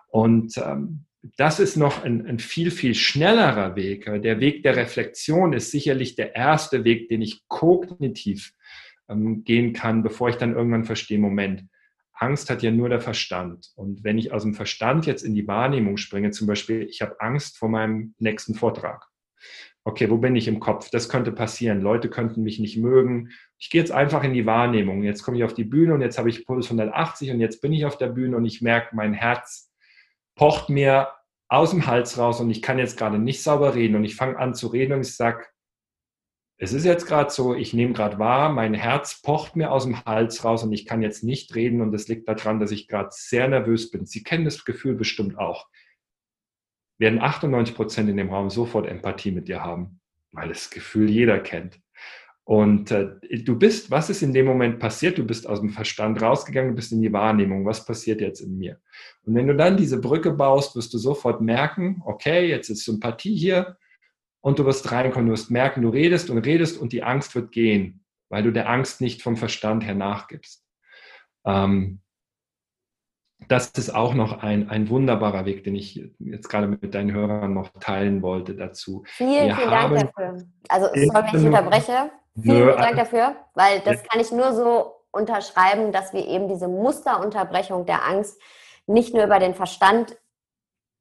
Und 0.08 0.58
ähm, 0.60 1.08
das 1.36 1.60
ist 1.60 1.76
noch 1.76 2.06
ein, 2.06 2.26
ein, 2.26 2.40
viel, 2.40 2.72
viel 2.72 2.96
schnellerer 2.96 3.76
Weg. 3.76 4.06
Der 4.06 4.40
Weg 4.40 4.64
der 4.64 4.78
Reflexion 4.78 5.52
ist 5.52 5.70
sicherlich 5.70 6.16
der 6.16 6.38
erste 6.38 6.86
Weg, 6.86 7.10
den 7.10 7.22
ich 7.22 7.50
kognitiv 7.50 8.54
ähm, 9.10 9.44
gehen 9.44 9.74
kann, 9.74 10.04
bevor 10.04 10.30
ich 10.30 10.38
dann 10.38 10.56
irgendwann 10.56 10.86
verstehe, 10.86 11.20
Moment, 11.20 11.66
Angst 12.20 12.50
hat 12.50 12.62
ja 12.62 12.72
nur 12.72 12.90
der 12.90 13.00
Verstand. 13.00 13.72
Und 13.76 14.04
wenn 14.04 14.18
ich 14.18 14.34
aus 14.34 14.44
dem 14.44 14.54
Verstand 14.54 15.06
jetzt 15.06 15.24
in 15.24 15.36
die 15.36 15.48
Wahrnehmung 15.48 15.98
springe, 15.98 16.32
zum 16.32 16.48
Beispiel, 16.48 16.84
ich 16.84 17.02
habe 17.02 17.20
Angst 17.20 17.58
vor 17.58 17.70
meinem 17.70 18.14
nächsten 18.20 18.56
Vortrag. 18.56 19.08
Okay, 19.86 20.10
wo 20.10 20.18
bin 20.18 20.36
ich 20.36 20.48
im 20.48 20.60
Kopf? 20.60 20.90
Das 20.90 21.08
könnte 21.08 21.32
passieren. 21.32 21.82
Leute 21.82 22.10
könnten 22.10 22.44
mich 22.44 22.60
nicht 22.60 22.78
mögen. 22.78 23.30
Ich 23.58 23.70
gehe 23.70 23.82
jetzt 23.82 23.92
einfach 23.92 24.24
in 24.24 24.34
die 24.34 24.46
Wahrnehmung. 24.46 25.04
Jetzt 25.04 25.24
komme 25.24 25.38
ich 25.38 25.44
auf 25.44 25.54
die 25.54 25.64
Bühne 25.64 25.94
und 25.94 26.02
jetzt 26.02 26.18
habe 26.18 26.30
ich 26.30 26.46
Puls 26.46 26.66
180 26.66 27.32
und 27.32 27.40
jetzt 27.40 27.62
bin 27.62 27.72
ich 27.72 27.86
auf 27.86 27.98
der 27.98 28.10
Bühne 28.10 28.36
und 28.36 28.46
ich 28.46 28.62
merke, 28.62 28.96
mein 28.96 29.14
Herz 29.14 29.72
pocht 30.36 30.70
mir 30.70 31.10
aus 31.48 31.72
dem 31.72 31.88
Hals 31.88 32.18
raus 32.18 32.42
und 32.42 32.50
ich 32.50 32.62
kann 32.62 32.78
jetzt 32.78 32.98
gerade 32.98 33.18
nicht 33.18 33.42
sauber 33.42 33.74
reden 33.74 33.96
und 33.96 34.04
ich 34.04 34.16
fange 34.16 34.38
an 34.38 34.54
zu 34.54 34.68
reden 34.68 34.94
und 34.94 35.02
ich 35.02 35.16
sage, 35.16 35.46
es 36.62 36.74
ist 36.74 36.84
jetzt 36.84 37.08
gerade 37.08 37.32
so, 37.32 37.56
ich 37.56 37.74
nehme 37.74 37.94
gerade 37.94 38.20
wahr, 38.20 38.50
mein 38.52 38.74
Herz 38.74 39.22
pocht 39.22 39.56
mir 39.56 39.72
aus 39.72 39.86
dem 39.86 40.04
Hals 40.04 40.44
raus 40.44 40.62
und 40.64 40.74
ich 40.74 40.86
kann 40.86 41.02
jetzt 41.02 41.24
nicht 41.24 41.56
reden 41.56 41.80
und 41.80 41.94
das 41.94 42.10
liegt 42.10 42.28
daran, 42.28 42.60
dass 42.60 42.72
ich 42.72 42.90
gerade 42.90 43.10
sehr 43.12 43.48
nervös 43.48 43.90
bin. 43.92 44.06
Sie 44.06 44.24
kennen 44.24 44.44
das 44.44 44.66
Gefühl 44.66 44.96
bestimmt 44.96 45.38
auch. 45.38 45.70
Werden 46.98 47.22
98 47.22 47.76
Prozent 47.76 48.10
in 48.10 48.18
dem 48.18 48.30
Raum 48.30 48.50
sofort 48.50 48.88
Empathie 48.88 49.32
mit 49.32 49.48
dir 49.48 49.64
haben, 49.64 50.02
weil 50.34 50.50
das 50.50 50.70
Gefühl 50.70 51.10
jeder 51.10 51.40
kennt. 51.40 51.80
Und 52.44 52.92
äh, 52.92 53.16
du 53.22 53.58
bist, 53.58 53.90
was 53.90 54.10
ist 54.10 54.22
in 54.22 54.34
dem 54.34 54.46
Moment 54.46 54.80
passiert? 54.80 55.18
Du 55.18 55.24
bist 55.24 55.48
aus 55.48 55.62
dem 55.62 55.70
Verstand 55.70 56.22
rausgegangen, 56.22 56.72
du 56.72 56.76
bist 56.76 56.92
in 56.92 57.02
die 57.02 57.14
Wahrnehmung. 57.14 57.66
Was 57.66 57.86
passiert 57.86 58.20
jetzt 58.20 58.42
in 58.42 58.58
mir? 58.58 58.82
Und 59.24 59.34
wenn 59.36 59.48
du 59.48 59.56
dann 59.56 59.78
diese 59.78 60.02
Brücke 60.02 60.32
baust, 60.32 60.76
wirst 60.76 60.94
du 60.94 60.98
sofort 60.98 61.40
merken, 61.40 62.02
okay, 62.06 62.50
jetzt 62.50 62.70
ist 62.70 62.84
Sympathie 62.84 63.38
hier, 63.38 63.78
und 64.42 64.60
du 64.60 64.66
wirst 64.66 64.92
reinkommen, 64.92 65.28
du 65.28 65.34
wirst 65.34 65.52
merken, 65.52 65.82
du 65.82 65.90
redest 65.90 66.30
und 66.30 66.38
redest 66.40 66.80
und 66.80 66.94
die 66.94 67.04
Angst 67.04 67.36
wird 67.36 67.52
gehen, 67.52 68.04
weil 68.30 68.44
du 68.44 68.52
der 68.52 68.70
Angst 68.70 69.02
nicht 69.02 69.22
vom 69.22 69.38
Verstand 69.38 69.86
her 69.86 69.96
nachgibst. 69.96 70.66
Ähm, 71.46 72.02
das 73.48 73.70
ist 73.70 73.96
auch 73.96 74.14
noch 74.14 74.44
ein, 74.44 74.70
ein 74.70 74.90
wunderbarer 74.90 75.46
Weg, 75.46 75.64
den 75.64 75.76
ich 75.76 76.12
jetzt 76.20 76.50
gerade 76.50 76.68
mit 76.68 76.94
deinen 76.94 77.14
Hörern 77.14 77.54
noch 77.54 77.70
teilen 77.80 78.22
wollte 78.22 78.54
dazu. 78.54 79.04
Vielen, 79.08 79.48
Wir 79.48 79.56
vielen 79.56 79.70
Dank 79.70 80.14
dafür. 80.14 80.46
Also, 80.68 80.88
sorry, 80.88 81.28
wenn 81.32 81.40
ich 81.40 81.46
unterbreche. 81.48 82.12
Vielen, 82.36 82.64
vielen 82.64 82.78
Dank 82.78 82.96
dafür, 82.98 83.36
weil 83.54 83.80
das 83.82 84.04
kann 84.04 84.20
ich 84.20 84.32
nur 84.32 84.54
so 84.54 84.94
unterschreiben, 85.12 85.92
dass 85.92 86.14
wir 86.14 86.26
eben 86.28 86.48
diese 86.48 86.68
Musterunterbrechung 86.68 87.86
der 87.86 88.06
Angst 88.06 88.40
nicht 88.86 89.14
nur 89.14 89.24
über 89.24 89.40
den 89.40 89.56
Verstand 89.56 90.18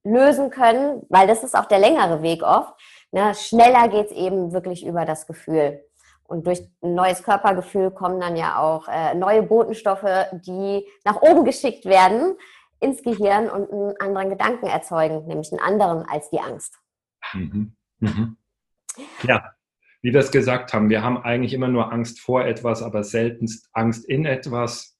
lösen 0.04 0.50
können, 0.50 1.02
weil 1.08 1.26
das 1.26 1.42
ist 1.42 1.56
auch 1.56 1.66
der 1.66 1.78
längere 1.78 2.22
Weg 2.22 2.42
oft, 2.42 2.74
Ne, 3.10 3.34
schneller 3.34 3.88
geht 3.88 4.06
es 4.06 4.12
eben 4.12 4.52
wirklich 4.52 4.84
über 4.84 5.04
das 5.04 5.26
Gefühl. 5.26 5.80
Und 6.24 6.46
durch 6.46 6.60
ein 6.82 6.94
neues 6.94 7.22
Körpergefühl 7.22 7.90
kommen 7.90 8.20
dann 8.20 8.36
ja 8.36 8.58
auch 8.58 8.86
äh, 8.88 9.14
neue 9.14 9.42
Botenstoffe, 9.42 10.26
die 10.32 10.86
nach 11.04 11.22
oben 11.22 11.44
geschickt 11.44 11.86
werden 11.86 12.36
ins 12.80 13.02
Gehirn 13.02 13.48
und 13.48 13.72
einen 13.72 13.96
anderen 13.98 14.30
Gedanken 14.30 14.66
erzeugen, 14.66 15.26
nämlich 15.26 15.50
einen 15.52 15.60
anderen 15.60 16.06
als 16.06 16.28
die 16.28 16.38
Angst. 16.38 16.74
Mhm. 17.32 17.72
Mhm. 18.00 18.36
Ja, 19.22 19.52
wie 20.02 20.12
wir 20.12 20.20
es 20.20 20.30
gesagt 20.30 20.74
haben, 20.74 20.90
wir 20.90 21.02
haben 21.02 21.16
eigentlich 21.16 21.54
immer 21.54 21.68
nur 21.68 21.90
Angst 21.90 22.20
vor 22.20 22.44
etwas, 22.44 22.82
aber 22.82 23.04
seltenst 23.04 23.68
Angst 23.72 24.04
in 24.06 24.26
etwas. 24.26 24.98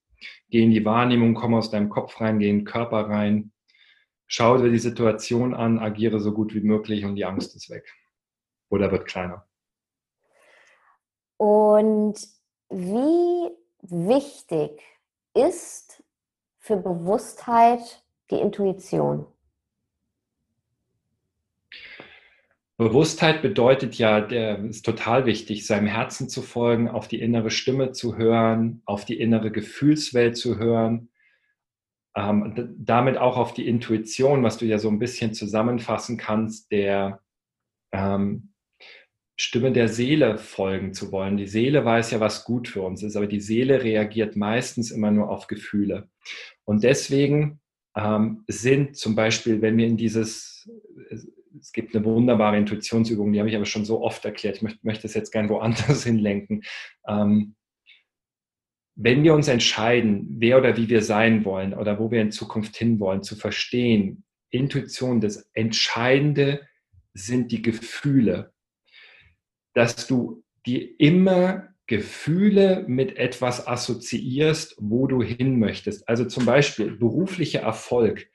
Geh 0.48 0.64
in 0.64 0.70
die 0.70 0.84
Wahrnehmung, 0.84 1.34
komm 1.34 1.54
aus 1.54 1.70
deinem 1.70 1.90
Kopf 1.90 2.20
rein, 2.20 2.38
geh 2.38 2.48
in 2.48 2.60
den 2.60 2.64
Körper 2.64 3.08
rein 3.08 3.52
schau 4.28 4.58
dir 4.58 4.70
die 4.70 4.78
Situation 4.78 5.54
an, 5.54 5.78
agiere 5.78 6.20
so 6.20 6.32
gut 6.32 6.54
wie 6.54 6.60
möglich 6.60 7.04
und 7.04 7.16
die 7.16 7.24
Angst 7.24 7.56
ist 7.56 7.70
weg. 7.70 7.92
Oder 8.68 8.90
wird 8.92 9.06
kleiner. 9.06 9.46
Und 11.36 12.16
wie 12.68 13.50
wichtig 13.82 14.82
ist 15.34 16.02
für 16.58 16.76
Bewusstheit 16.76 18.02
die 18.30 18.36
Intuition? 18.36 19.26
Bewusstheit 22.76 23.42
bedeutet 23.42 23.96
ja, 23.96 24.20
der 24.20 24.58
ist 24.64 24.84
total 24.84 25.26
wichtig, 25.26 25.66
seinem 25.66 25.86
Herzen 25.86 26.28
zu 26.28 26.42
folgen, 26.42 26.88
auf 26.88 27.08
die 27.08 27.20
innere 27.20 27.50
Stimme 27.50 27.92
zu 27.92 28.16
hören, 28.16 28.82
auf 28.84 29.04
die 29.04 29.18
innere 29.18 29.50
Gefühlswelt 29.50 30.36
zu 30.36 30.58
hören 30.58 31.08
ähm, 32.18 32.74
damit 32.78 33.16
auch 33.16 33.36
auf 33.36 33.54
die 33.54 33.68
Intuition, 33.68 34.42
was 34.42 34.58
du 34.58 34.66
ja 34.66 34.78
so 34.78 34.88
ein 34.88 34.98
bisschen 34.98 35.34
zusammenfassen 35.34 36.16
kannst, 36.16 36.72
der 36.72 37.20
ähm, 37.92 38.52
Stimme 39.40 39.70
der 39.70 39.88
Seele 39.88 40.36
folgen 40.36 40.92
zu 40.92 41.12
wollen. 41.12 41.36
Die 41.36 41.46
Seele 41.46 41.84
weiß 41.84 42.10
ja, 42.10 42.20
was 42.20 42.44
gut 42.44 42.66
für 42.66 42.82
uns 42.82 43.04
ist, 43.04 43.14
aber 43.14 43.28
die 43.28 43.40
Seele 43.40 43.84
reagiert 43.84 44.34
meistens 44.34 44.90
immer 44.90 45.12
nur 45.12 45.30
auf 45.30 45.46
Gefühle. 45.46 46.08
Und 46.64 46.82
deswegen 46.82 47.60
ähm, 47.96 48.42
sind 48.48 48.96
zum 48.96 49.14
Beispiel, 49.14 49.62
wenn 49.62 49.76
wir 49.76 49.86
in 49.86 49.96
dieses, 49.96 50.68
es 51.60 51.72
gibt 51.72 51.94
eine 51.94 52.04
wunderbare 52.04 52.58
Intuitionsübung, 52.58 53.32
die 53.32 53.38
habe 53.38 53.48
ich 53.48 53.54
aber 53.54 53.64
schon 53.64 53.84
so 53.84 54.02
oft 54.02 54.24
erklärt, 54.24 54.56
ich 54.56 54.62
möchte, 54.62 54.80
möchte 54.82 55.06
es 55.06 55.14
jetzt 55.14 55.30
gern 55.30 55.48
woanders 55.48 56.02
hinlenken. 56.04 56.64
Ähm, 57.06 57.54
wenn 58.96 59.22
wir 59.22 59.34
uns 59.34 59.46
entscheiden, 59.46 60.26
wer 60.40 60.58
oder 60.58 60.76
wie 60.76 60.88
wir 60.88 61.02
sein 61.02 61.44
wollen 61.44 61.74
oder 61.74 62.00
wo 62.00 62.10
wir 62.10 62.20
in 62.20 62.32
Zukunft 62.32 62.76
hinwollen, 62.76 63.22
zu 63.22 63.36
verstehen, 63.36 64.24
Intuition, 64.50 65.20
das 65.20 65.48
Entscheidende 65.52 66.66
sind 67.14 67.52
die 67.52 67.62
Gefühle, 67.62 68.52
dass 69.78 70.08
du 70.08 70.42
dir 70.66 70.88
immer 70.98 71.68
Gefühle 71.86 72.84
mit 72.88 73.16
etwas 73.16 73.68
assoziierst, 73.68 74.74
wo 74.80 75.06
du 75.06 75.22
hin 75.22 75.60
möchtest. 75.60 76.08
Also 76.08 76.24
zum 76.24 76.44
Beispiel 76.44 76.90
beruflicher 76.90 77.60
Erfolg, 77.60 78.28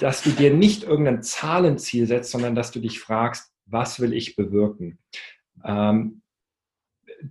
dass 0.00 0.24
du 0.24 0.30
dir 0.30 0.52
nicht 0.52 0.82
irgendein 0.82 1.22
Zahlenziel 1.22 2.08
setzt, 2.08 2.32
sondern 2.32 2.56
dass 2.56 2.72
du 2.72 2.80
dich 2.80 2.98
fragst, 2.98 3.52
was 3.66 4.00
will 4.00 4.12
ich 4.12 4.34
bewirken? 4.34 4.98
Ähm, 5.64 6.22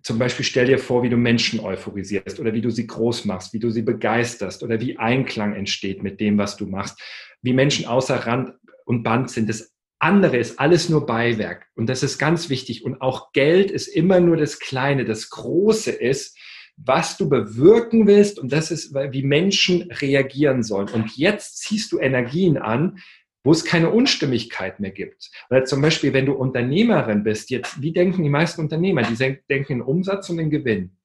zum 0.04 0.18
Beispiel 0.20 0.46
stell 0.46 0.68
dir 0.68 0.80
vor, 0.80 1.04
wie 1.04 1.10
du 1.10 1.18
Menschen 1.18 1.60
euphorisierst 1.60 2.40
oder 2.40 2.54
wie 2.54 2.62
du 2.62 2.70
sie 2.70 2.88
groß 2.88 3.26
machst, 3.26 3.54
wie 3.54 3.60
du 3.60 3.72
sie 3.72 3.82
begeisterst 3.82 4.64
oder 4.64 4.80
wie 4.80 4.98
Einklang 4.98 5.54
entsteht 5.54 6.02
mit 6.02 6.22
dem, 6.22 6.38
was 6.38 6.56
du 6.56 6.66
machst, 6.66 6.98
wie 7.42 7.52
Menschen 7.52 7.88
außer 7.88 8.26
Rand 8.26 8.54
und 8.86 9.04
Band 9.04 9.30
sind. 9.30 9.50
Das 9.50 9.73
andere 10.04 10.38
ist 10.38 10.60
alles 10.60 10.90
nur 10.90 11.06
Beiwerk 11.06 11.68
und 11.76 11.88
das 11.88 12.04
ist 12.04 12.18
ganz 12.18 12.50
wichtig. 12.50 12.84
Und 12.84 13.02
auch 13.02 13.32
Geld 13.32 13.72
ist 13.72 13.88
immer 13.88 14.20
nur 14.20 14.38
das 14.38 14.60
Kleine. 14.60 15.06
Das 15.06 15.30
Große 15.30 15.92
ist, 15.92 16.38
was 16.76 17.18
du 17.18 17.30
bewirken 17.30 18.06
willst 18.06 18.38
und 18.38 18.52
das 18.52 18.70
ist, 18.72 18.94
wie 18.94 19.24
Menschen 19.24 19.92
reagieren 19.92 20.64
sollen. 20.64 20.90
Und 20.90 21.16
jetzt 21.16 21.60
ziehst 21.60 21.92
du 21.92 22.00
Energien 22.00 22.58
an, 22.58 23.00
wo 23.44 23.52
es 23.52 23.66
keine 23.66 23.92
Unstimmigkeit 23.92 24.80
mehr 24.80 24.92
gibt. 24.92 25.30
Oder 25.50 25.66
zum 25.66 25.82
Beispiel, 25.82 26.14
wenn 26.14 26.26
du 26.26 26.34
Unternehmerin 26.34 27.24
bist, 27.24 27.50
jetzt, 27.50 27.82
wie 27.82 27.92
denken 27.92 28.24
die 28.24 28.30
meisten 28.30 28.62
Unternehmer? 28.62 29.04
Die 29.04 29.38
denken 29.50 29.74
in 29.74 29.82
Umsatz 29.82 30.30
und 30.30 30.40
in 30.40 30.50
Gewinn. 30.50 30.98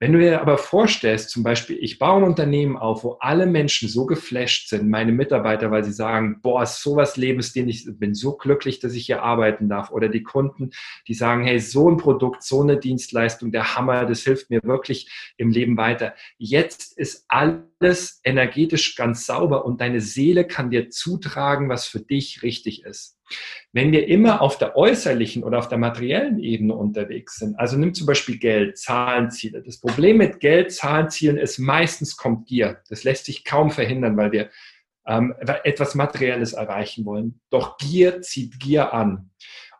Wenn 0.00 0.12
du 0.12 0.20
dir 0.20 0.40
aber 0.40 0.58
vorstellst, 0.58 1.30
zum 1.30 1.42
Beispiel, 1.42 1.76
ich 1.80 1.98
baue 1.98 2.18
ein 2.18 2.22
Unternehmen 2.22 2.76
auf, 2.76 3.02
wo 3.02 3.12
alle 3.20 3.46
Menschen 3.46 3.88
so 3.88 4.06
geflasht 4.06 4.68
sind, 4.68 4.88
meine 4.88 5.10
Mitarbeiter, 5.10 5.72
weil 5.72 5.82
sie 5.82 5.92
sagen, 5.92 6.40
boah, 6.40 6.62
ist 6.62 6.80
sowas 6.82 7.16
Lebensstil, 7.16 7.68
ich 7.68 7.84
bin 7.98 8.14
so 8.14 8.36
glücklich, 8.36 8.78
dass 8.78 8.94
ich 8.94 9.06
hier 9.06 9.24
arbeiten 9.24 9.68
darf. 9.68 9.90
Oder 9.90 10.08
die 10.08 10.22
Kunden, 10.22 10.70
die 11.08 11.14
sagen, 11.14 11.44
hey, 11.44 11.58
so 11.58 11.90
ein 11.90 11.96
Produkt, 11.96 12.44
so 12.44 12.62
eine 12.62 12.78
Dienstleistung, 12.78 13.50
der 13.50 13.74
Hammer, 13.74 14.06
das 14.06 14.20
hilft 14.20 14.50
mir 14.50 14.62
wirklich 14.62 15.32
im 15.36 15.50
Leben 15.50 15.76
weiter. 15.76 16.14
Jetzt 16.36 16.96
ist 16.96 17.24
alles 17.26 17.58
energetisch 18.24 18.96
ganz 18.96 19.26
sauber 19.26 19.64
und 19.64 19.80
deine 19.80 20.00
Seele 20.00 20.46
kann 20.46 20.70
dir 20.70 20.90
zutragen, 20.90 21.68
was 21.68 21.86
für 21.86 22.00
dich 22.00 22.42
richtig 22.42 22.84
ist. 22.84 23.18
Wenn 23.72 23.92
wir 23.92 24.08
immer 24.08 24.40
auf 24.40 24.58
der 24.58 24.76
äußerlichen 24.76 25.44
oder 25.44 25.58
auf 25.58 25.68
der 25.68 25.78
materiellen 25.78 26.38
Ebene 26.38 26.74
unterwegs 26.74 27.36
sind, 27.36 27.58
also 27.58 27.76
nimm 27.76 27.94
zum 27.94 28.06
Beispiel 28.06 28.38
Geld, 28.38 28.78
Zahlenziele. 28.78 29.62
Das 29.62 29.80
Problem 29.80 30.16
mit 30.16 30.40
Geld, 30.40 30.72
Zahlenzielen 30.72 31.36
ist, 31.36 31.58
meistens 31.58 32.16
kommt 32.16 32.46
Gier. 32.46 32.80
Das 32.88 33.04
lässt 33.04 33.26
sich 33.26 33.44
kaum 33.44 33.70
verhindern, 33.70 34.16
weil 34.16 34.32
wir 34.32 34.50
ähm, 35.06 35.34
etwas 35.64 35.94
Materielles 35.94 36.54
erreichen 36.54 37.04
wollen. 37.04 37.40
Doch 37.50 37.76
Gier 37.78 38.22
zieht 38.22 38.58
Gier 38.58 38.92
an. 38.92 39.30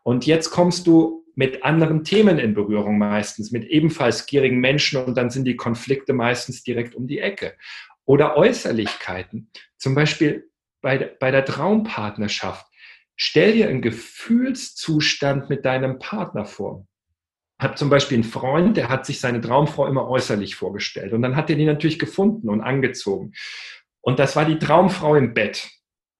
Und 0.03 0.25
jetzt 0.25 0.49
kommst 0.51 0.87
du 0.87 1.19
mit 1.39 1.63
anderen 1.63 2.03
Themen 2.03 2.37
in 2.37 2.53
Berührung 2.53 2.97
meistens, 2.97 3.51
mit 3.51 3.63
ebenfalls 3.63 4.25
gierigen 4.25 4.59
Menschen 4.59 5.01
und 5.05 5.15
dann 5.15 5.29
sind 5.29 5.45
die 5.45 5.55
Konflikte 5.55 6.11
meistens 6.11 6.63
direkt 6.63 6.95
um 6.95 7.07
die 7.07 7.19
Ecke. 7.19 7.53
Oder 8.09 8.37
Äußerlichkeiten. 8.37 9.51
Zum 9.77 9.93
Beispiel 9.93 10.49
bei, 10.81 10.97
bei 11.19 11.31
der 11.31 11.45
Traumpartnerschaft 11.45 12.65
Stell 13.21 13.51
dir 13.51 13.67
einen 13.67 13.81
Gefühlszustand 13.81 15.49
mit 15.49 15.65
deinem 15.65 15.99
Partner 15.99 16.45
vor. 16.45 16.87
Hab 17.59 17.77
zum 17.77 17.89
Beispiel 17.89 18.15
einen 18.15 18.23
Freund, 18.23 18.77
der 18.77 18.87
hat 18.87 19.05
sich 19.05 19.19
seine 19.19 19.41
Traumfrau 19.41 19.87
immer 19.87 20.07
äußerlich 20.07 20.55
vorgestellt. 20.55 21.11
Und 21.11 21.21
dann 21.21 21.35
hat 21.35 21.49
er 21.49 21.57
die 21.57 21.65
natürlich 21.65 21.99
gefunden 21.99 22.47
und 22.47 22.61
angezogen. 22.61 23.33
Und 23.99 24.19
das 24.19 24.37
war 24.37 24.45
die 24.45 24.57
Traumfrau 24.57 25.15
im 25.15 25.33
Bett. 25.33 25.69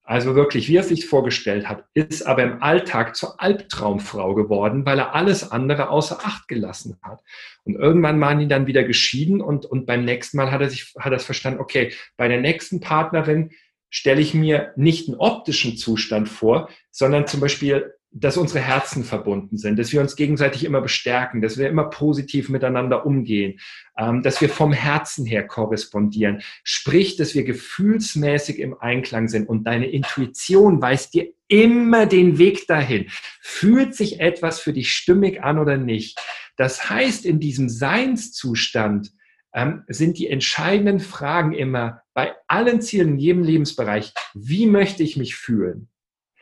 Also 0.09 0.33
wirklich, 0.33 0.67
wie 0.67 0.75
er 0.75 0.81
sich 0.81 1.05
vorgestellt 1.05 1.69
hat, 1.69 1.85
ist 1.93 2.25
aber 2.25 2.41
im 2.41 2.63
Alltag 2.63 3.15
zur 3.15 3.39
Albtraumfrau 3.39 4.33
geworden, 4.33 4.83
weil 4.83 4.97
er 4.97 5.13
alles 5.13 5.51
andere 5.51 5.89
außer 5.89 6.17
Acht 6.23 6.47
gelassen 6.47 6.97
hat. 7.03 7.21
Und 7.63 7.75
irgendwann 7.75 8.19
waren 8.19 8.39
die 8.39 8.47
dann 8.47 8.65
wieder 8.65 8.83
geschieden 8.83 9.39
und, 9.39 9.67
und 9.67 9.85
beim 9.85 10.05
nächsten 10.05 10.37
Mal 10.37 10.51
hat 10.51 10.61
er 10.61 10.69
sich, 10.71 10.95
hat 10.97 11.13
er 11.13 11.17
es 11.17 11.25
verstanden, 11.25 11.59
okay, 11.59 11.93
bei 12.17 12.27
der 12.27 12.41
nächsten 12.41 12.79
Partnerin 12.79 13.51
stelle 13.91 14.19
ich 14.19 14.33
mir 14.33 14.73
nicht 14.75 15.07
einen 15.07 15.19
optischen 15.19 15.77
Zustand 15.77 16.27
vor, 16.27 16.69
sondern 16.89 17.27
zum 17.27 17.39
Beispiel 17.39 17.93
dass 18.11 18.37
unsere 18.37 18.59
Herzen 18.59 19.03
verbunden 19.03 19.57
sind, 19.57 19.77
dass 19.77 19.91
wir 19.91 20.01
uns 20.01 20.15
gegenseitig 20.15 20.65
immer 20.65 20.81
bestärken, 20.81 21.41
dass 21.41 21.57
wir 21.57 21.69
immer 21.69 21.89
positiv 21.89 22.49
miteinander 22.49 23.05
umgehen, 23.05 23.59
ähm, 23.97 24.23
dass 24.23 24.41
wir 24.41 24.49
vom 24.49 24.73
Herzen 24.73 25.25
her 25.25 25.45
korrespondieren. 25.45 26.41
Sprich, 26.63 27.17
dass 27.17 27.35
wir 27.35 27.43
gefühlsmäßig 27.43 28.59
im 28.59 28.79
Einklang 28.79 29.27
sind 29.27 29.47
und 29.47 29.65
deine 29.65 29.89
Intuition 29.89 30.81
weist 30.81 31.13
dir 31.13 31.27
immer 31.47 32.07
den 32.07 32.37
Weg 32.39 32.67
dahin. 32.67 33.07
Fühlt 33.41 33.95
sich 33.95 34.19
etwas 34.19 34.59
für 34.59 34.73
dich 34.73 34.91
stimmig 34.91 35.43
an 35.43 35.59
oder 35.59 35.77
nicht? 35.77 36.19
Das 36.57 36.89
heißt, 36.89 37.25
in 37.25 37.39
diesem 37.39 37.69
Seinszustand 37.69 39.11
ähm, 39.53 39.83
sind 39.87 40.17
die 40.17 40.27
entscheidenden 40.27 40.99
Fragen 40.99 41.53
immer 41.53 42.01
bei 42.13 42.33
allen 42.47 42.81
Zielen 42.81 43.09
in 43.09 43.17
jedem 43.17 43.43
Lebensbereich, 43.43 44.13
wie 44.33 44.65
möchte 44.65 45.03
ich 45.03 45.15
mich 45.15 45.35
fühlen? 45.35 45.89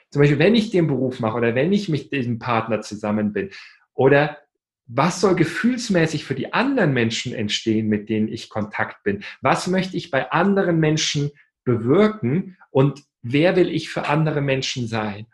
Zum 0.10 0.22
Beispiel, 0.22 0.40
wenn 0.40 0.56
ich 0.56 0.72
den 0.72 0.88
Beruf 0.88 1.20
mache 1.20 1.38
oder 1.38 1.56
wenn 1.56 1.74
ich 1.74 1.90
mit 1.90 2.12
diesem 2.12 2.40
Partner 2.40 2.82
zusammen 2.82 3.34
bin 3.34 3.50
oder 3.94 4.38
was 4.88 5.20
soll 5.20 5.36
gefühlsmäßig 5.36 6.24
für 6.24 6.36
die 6.36 6.54
anderen 6.54 6.94
Menschen 6.94 7.34
entstehen, 7.34 7.88
mit 7.88 8.08
denen 8.08 8.30
ich 8.30 8.50
Kontakt 8.50 9.04
bin? 9.04 9.24
Was 9.42 9.68
möchte 9.68 9.98
ich 9.98 10.12
bei 10.12 10.32
anderen 10.32 10.80
Menschen 10.80 11.32
bewirken 11.66 12.58
und 12.72 13.04
wer 13.22 13.58
will 13.58 13.70
ich 13.70 13.90
für 13.90 14.08
andere 14.08 14.42
Menschen 14.42 14.88
sein? 14.88 15.28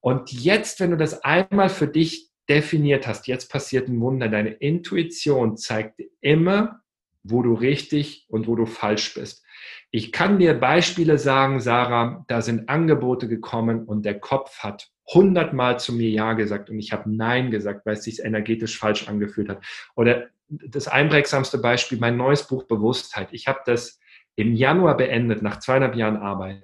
Und 0.00 0.30
jetzt, 0.30 0.78
wenn 0.78 0.92
du 0.92 0.96
das 0.96 1.24
einmal 1.24 1.68
für 1.68 1.88
dich 1.88 2.30
definiert 2.48 3.08
hast, 3.08 3.26
jetzt 3.26 3.50
passiert 3.50 3.88
ein 3.88 4.00
Wunder. 4.00 4.28
Deine 4.28 4.50
Intuition 4.50 5.56
zeigt 5.56 5.98
dir 5.98 6.08
immer, 6.20 6.80
wo 7.24 7.42
du 7.42 7.54
richtig 7.54 8.26
und 8.28 8.46
wo 8.46 8.54
du 8.54 8.66
falsch 8.66 9.14
bist. 9.14 9.44
Ich 9.90 10.12
kann 10.12 10.38
dir 10.38 10.54
Beispiele 10.54 11.18
sagen, 11.18 11.60
Sarah, 11.60 12.24
da 12.28 12.42
sind 12.42 12.68
Angebote 12.68 13.28
gekommen 13.28 13.84
und 13.84 14.04
der 14.04 14.18
Kopf 14.18 14.58
hat 14.58 14.90
hundertmal 15.06 15.78
zu 15.78 15.92
mir 15.92 16.10
Ja 16.10 16.32
gesagt 16.32 16.68
und 16.68 16.78
ich 16.78 16.92
habe 16.92 17.10
Nein 17.10 17.50
gesagt, 17.50 17.86
weil 17.86 17.94
es 17.94 18.04
sich 18.04 18.22
energetisch 18.22 18.78
falsch 18.78 19.08
angefühlt 19.08 19.48
hat. 19.48 19.64
Oder 19.94 20.26
das 20.48 20.88
einprägsamste 20.88 21.58
Beispiel, 21.58 21.98
mein 21.98 22.16
neues 22.16 22.46
Buch 22.46 22.64
Bewusstheit. 22.64 23.28
Ich 23.32 23.46
habe 23.46 23.60
das 23.66 24.00
im 24.36 24.54
Januar 24.54 24.96
beendet, 24.96 25.42
nach 25.42 25.60
zweieinhalb 25.60 25.94
Jahren 25.94 26.16
Arbeit. 26.16 26.62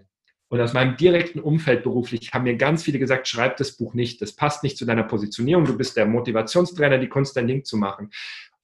Und 0.49 0.61
aus 0.61 0.75
meinem 0.75 0.97
direkten 0.97 1.41
Umfeld 1.41 1.83
beruflich 1.83 2.35
haben 2.35 2.45
mir 2.45 2.57
ganz 2.57 2.83
viele 2.83 2.99
gesagt, 2.99 3.27
schreib 3.27 3.57
das 3.57 3.73
Buch 3.77 3.95
nicht, 3.95 4.21
das 4.21 4.37
passt 4.37 4.63
nicht 4.63 4.77
zu 4.77 4.85
deiner 4.85 5.05
Positionierung, 5.05 5.65
du 5.65 5.79
bist 5.79 5.97
der 5.97 6.05
Motivationstrainer, 6.05 6.99
die 6.99 7.09
Kunst, 7.09 7.37
dein 7.37 7.47
Ding 7.47 7.65
zu 7.65 7.79
machen. 7.79 8.11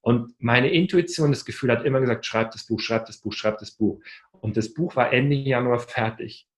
Und 0.03 0.35
meine 0.39 0.71
Intuition, 0.71 1.31
das 1.33 1.45
Gefühl 1.45 1.73
hat 1.73 1.85
immer 1.85 2.01
gesagt, 2.01 2.27
schreib 2.27 2.51
das 2.51 2.67
Buch, 2.67 2.81
schreib 2.81 3.07
das 3.07 3.19
Buch, 3.19 3.33
schreib 3.33 3.59
das 3.59 3.71
Buch. 3.71 4.01
Und 4.41 4.57
das 4.57 4.75
Buch 4.75 4.97
war 4.97 5.13
Ende 5.13 5.37
Januar 5.37 5.79
fertig. 5.79 6.49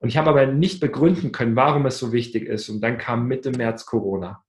Und 0.00 0.08
ich 0.08 0.16
habe 0.16 0.30
aber 0.30 0.46
nicht 0.46 0.80
begründen 0.80 1.32
können, 1.32 1.56
warum 1.56 1.86
es 1.86 1.98
so 1.98 2.12
wichtig 2.12 2.46
ist. 2.46 2.68
Und 2.68 2.80
dann 2.80 2.98
kam 2.98 3.26
Mitte 3.26 3.50
März 3.50 3.86
Corona. 3.86 4.44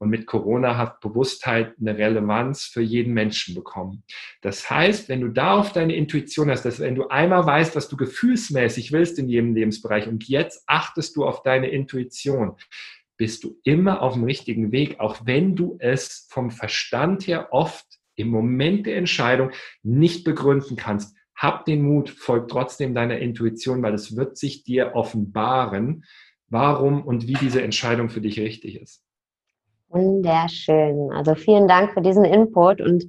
Und 0.00 0.10
mit 0.10 0.26
Corona 0.26 0.76
hat 0.76 1.00
Bewusstheit 1.00 1.74
eine 1.80 1.98
Relevanz 1.98 2.64
für 2.64 2.82
jeden 2.82 3.14
Menschen 3.14 3.54
bekommen. 3.54 4.04
Das 4.42 4.70
heißt, 4.70 5.08
wenn 5.08 5.20
du 5.20 5.28
da 5.28 5.54
auf 5.58 5.72
deine 5.72 5.96
Intuition 5.96 6.50
hast, 6.50 6.64
dass 6.64 6.78
wenn 6.78 6.94
du 6.94 7.08
einmal 7.08 7.44
weißt, 7.44 7.74
was 7.74 7.88
du 7.88 7.96
gefühlsmäßig 7.96 8.92
willst 8.92 9.18
in 9.18 9.28
jedem 9.28 9.54
Lebensbereich 9.54 10.06
und 10.06 10.28
jetzt 10.28 10.62
achtest 10.68 11.16
du 11.16 11.24
auf 11.24 11.42
deine 11.42 11.68
Intuition, 11.68 12.56
bist 13.16 13.42
du 13.42 13.58
immer 13.64 14.00
auf 14.00 14.14
dem 14.14 14.22
richtigen 14.22 14.70
Weg, 14.70 15.00
auch 15.00 15.22
wenn 15.24 15.56
du 15.56 15.76
es 15.80 16.28
vom 16.30 16.52
Verstand 16.52 17.26
her 17.26 17.48
oft 17.50 17.84
im 18.14 18.28
Moment 18.28 18.86
der 18.86 18.96
Entscheidung 18.96 19.50
nicht 19.82 20.22
begründen 20.24 20.76
kannst. 20.76 21.16
Hab 21.38 21.64
den 21.64 21.82
Mut, 21.82 22.10
folg 22.10 22.48
trotzdem 22.48 22.94
deiner 22.94 23.18
Intuition, 23.18 23.82
weil 23.82 23.94
es 23.94 24.16
wird 24.16 24.36
sich 24.36 24.64
dir 24.64 24.94
offenbaren, 24.94 26.04
warum 26.48 27.02
und 27.04 27.28
wie 27.28 27.34
diese 27.34 27.62
Entscheidung 27.62 28.10
für 28.10 28.20
dich 28.20 28.40
richtig 28.40 28.80
ist. 28.80 29.04
Wunderschön. 29.88 31.12
Also 31.12 31.36
vielen 31.36 31.68
Dank 31.68 31.92
für 31.92 32.02
diesen 32.02 32.24
Input 32.24 32.80
und 32.80 33.04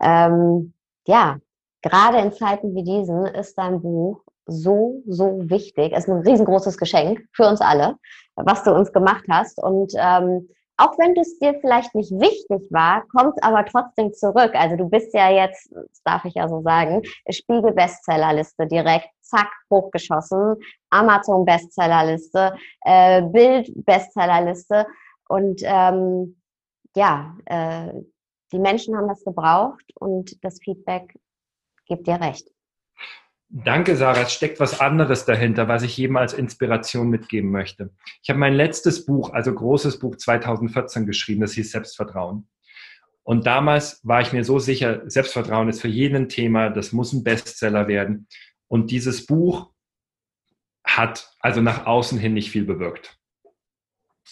ähm, 0.00 0.72
ja, 1.06 1.38
gerade 1.82 2.18
in 2.18 2.32
Zeiten 2.32 2.74
wie 2.74 2.84
diesen 2.84 3.26
ist 3.26 3.58
dein 3.58 3.82
Buch 3.82 4.22
so, 4.46 5.02
so 5.06 5.38
wichtig. 5.50 5.92
Es 5.92 6.04
ist 6.04 6.10
ein 6.10 6.26
riesengroßes 6.26 6.78
Geschenk 6.78 7.26
für 7.32 7.46
uns 7.48 7.60
alle, 7.60 7.96
was 8.36 8.62
du 8.64 8.72
uns 8.72 8.92
gemacht 8.92 9.24
hast. 9.28 9.62
Und 9.62 9.92
ähm, 9.96 10.48
auch 10.82 10.98
wenn 10.98 11.16
es 11.16 11.38
dir 11.38 11.54
vielleicht 11.60 11.94
nicht 11.94 12.10
wichtig 12.10 12.70
war, 12.70 13.06
kommt 13.08 13.42
aber 13.42 13.64
trotzdem 13.64 14.12
zurück. 14.12 14.52
Also 14.54 14.76
du 14.76 14.88
bist 14.88 15.14
ja 15.14 15.30
jetzt, 15.30 15.72
darf 16.04 16.24
ich 16.24 16.34
ja 16.34 16.48
so 16.48 16.60
sagen, 16.62 17.02
Spiegel 17.30 17.72
Bestsellerliste 17.72 18.66
direkt, 18.66 19.08
zack, 19.20 19.50
hochgeschossen, 19.70 20.56
Amazon 20.90 21.44
Bestsellerliste, 21.44 22.56
äh, 22.84 23.22
Bild 23.22 23.70
Bestsellerliste 23.84 24.86
und 25.28 25.60
ähm, 25.64 26.40
ja, 26.96 27.36
äh, 27.46 27.92
die 28.52 28.58
Menschen 28.58 28.96
haben 28.96 29.08
das 29.08 29.24
gebraucht 29.24 29.84
und 29.94 30.44
das 30.44 30.58
Feedback 30.62 31.14
gibt 31.86 32.06
dir 32.06 32.20
recht. 32.20 32.51
Danke, 33.54 33.96
Sarah. 33.96 34.22
Es 34.22 34.32
steckt 34.32 34.60
was 34.60 34.80
anderes 34.80 35.26
dahinter, 35.26 35.68
was 35.68 35.82
ich 35.82 35.98
jedem 35.98 36.16
als 36.16 36.32
Inspiration 36.32 37.10
mitgeben 37.10 37.50
möchte. 37.50 37.90
Ich 38.22 38.30
habe 38.30 38.38
mein 38.40 38.54
letztes 38.54 39.04
Buch, 39.04 39.34
also 39.34 39.52
großes 39.52 39.98
Buch 39.98 40.16
2014 40.16 41.04
geschrieben, 41.04 41.42
das 41.42 41.52
hieß 41.52 41.70
Selbstvertrauen. 41.70 42.48
Und 43.24 43.46
damals 43.46 44.00
war 44.04 44.22
ich 44.22 44.32
mir 44.32 44.42
so 44.42 44.58
sicher, 44.58 45.02
Selbstvertrauen 45.04 45.68
ist 45.68 45.82
für 45.82 45.88
jeden 45.88 46.16
ein 46.16 46.28
Thema, 46.30 46.70
das 46.70 46.92
muss 46.92 47.12
ein 47.12 47.24
Bestseller 47.24 47.88
werden. 47.88 48.26
Und 48.68 48.90
dieses 48.90 49.26
Buch 49.26 49.70
hat 50.82 51.30
also 51.38 51.60
nach 51.60 51.84
außen 51.84 52.18
hin 52.18 52.32
nicht 52.32 52.50
viel 52.50 52.64
bewirkt. 52.64 53.18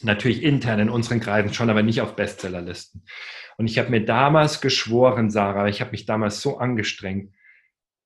Natürlich 0.01 0.43
intern 0.43 0.81
in 0.81 0.89
unseren 0.89 1.21
Kreisen 1.21 1.53
schon, 1.53 1.69
aber 1.69 1.83
nicht 1.83 2.01
auf 2.01 2.17
Bestsellerlisten. 2.17 3.05
Und 3.59 3.67
ich 3.67 3.79
habe 3.79 3.91
mir 3.91 4.03
damals 4.03 4.63
geschworen, 4.63 5.29
Sarah, 5.29 5.69
ich 5.69 5.83
habe 5.83 5.91
mich 5.91 6.07
damals 6.07 6.41
so 6.41 6.57
angestrengt, 6.57 7.35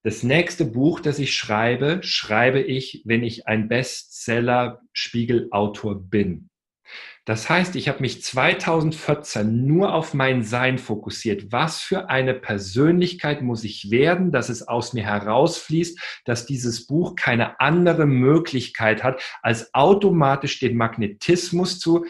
das 0.04 0.22
nächste 0.22 0.64
Buch, 0.66 1.00
das 1.00 1.18
ich 1.18 1.34
schreibe, 1.34 1.98
schreibe 2.02 2.60
ich, 2.60 3.02
wenn 3.06 3.24
ich 3.24 3.48
ein 3.48 3.68
Bestseller-Spiegelautor 3.68 5.98
bin. 5.98 6.50
Das 7.24 7.48
heißt, 7.48 7.74
ich 7.74 7.88
habe 7.88 8.02
mich 8.02 8.22
2014 8.22 9.66
nur 9.66 9.94
auf 9.94 10.12
mein 10.12 10.44
Sein 10.44 10.76
fokussiert. 10.76 11.52
Was 11.52 11.80
für 11.80 12.10
eine 12.10 12.34
Persönlichkeit 12.34 13.40
muss 13.40 13.64
ich 13.64 13.90
werden, 13.90 14.30
dass 14.30 14.50
es 14.50 14.68
aus 14.68 14.92
mir 14.92 15.04
herausfließt, 15.04 15.98
dass 16.26 16.44
dieses 16.44 16.86
Buch 16.86 17.16
keine 17.16 17.58
andere 17.60 18.04
Möglichkeit 18.04 19.02
hat, 19.02 19.22
als 19.40 19.72
automatisch 19.72 20.60
den 20.60 20.76
Magnetismus 20.76 21.80
zu 21.80 22.04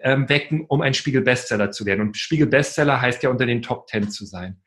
äh, 0.00 0.16
wecken, 0.28 0.64
um 0.66 0.80
ein 0.80 0.94
Spiegel-Bestseller 0.94 1.70
zu 1.70 1.84
werden. 1.84 2.00
Und 2.00 2.16
Spiegel-Bestseller 2.16 3.02
heißt 3.02 3.22
ja 3.22 3.28
unter 3.28 3.44
den 3.44 3.60
Top 3.60 3.86
Ten 3.86 4.10
zu 4.10 4.24
sein. 4.24 4.62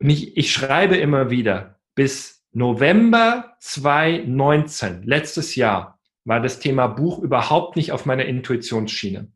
Und 0.00 0.10
ich, 0.10 0.36
ich 0.36 0.52
schreibe 0.52 0.96
immer 0.96 1.30
wieder, 1.30 1.78
bis 1.94 2.44
November 2.52 3.56
2019, 3.60 5.02
letztes 5.02 5.54
Jahr, 5.54 5.98
war 6.24 6.40
das 6.40 6.58
Thema 6.58 6.86
Buch 6.86 7.18
überhaupt 7.18 7.76
nicht 7.76 7.92
auf 7.92 8.06
meiner 8.06 8.24
Intuitionsschiene. 8.24 9.30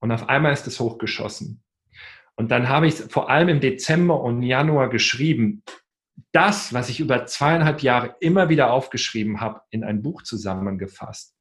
Und 0.00 0.12
auf 0.12 0.28
einmal 0.28 0.52
ist 0.52 0.66
es 0.66 0.80
hochgeschossen. 0.80 1.62
Und 2.34 2.50
dann 2.50 2.68
habe 2.68 2.86
ich 2.86 2.94
vor 2.94 3.30
allem 3.30 3.48
im 3.48 3.60
Dezember 3.60 4.20
und 4.20 4.42
Januar 4.42 4.90
geschrieben, 4.90 5.62
das, 6.32 6.72
was 6.72 6.88
ich 6.88 7.00
über 7.00 7.26
zweieinhalb 7.26 7.82
Jahre 7.82 8.16
immer 8.20 8.48
wieder 8.48 8.70
aufgeschrieben 8.72 9.40
habe, 9.40 9.62
in 9.70 9.84
ein 9.84 10.02
Buch 10.02 10.22
zusammengefasst. 10.22 11.34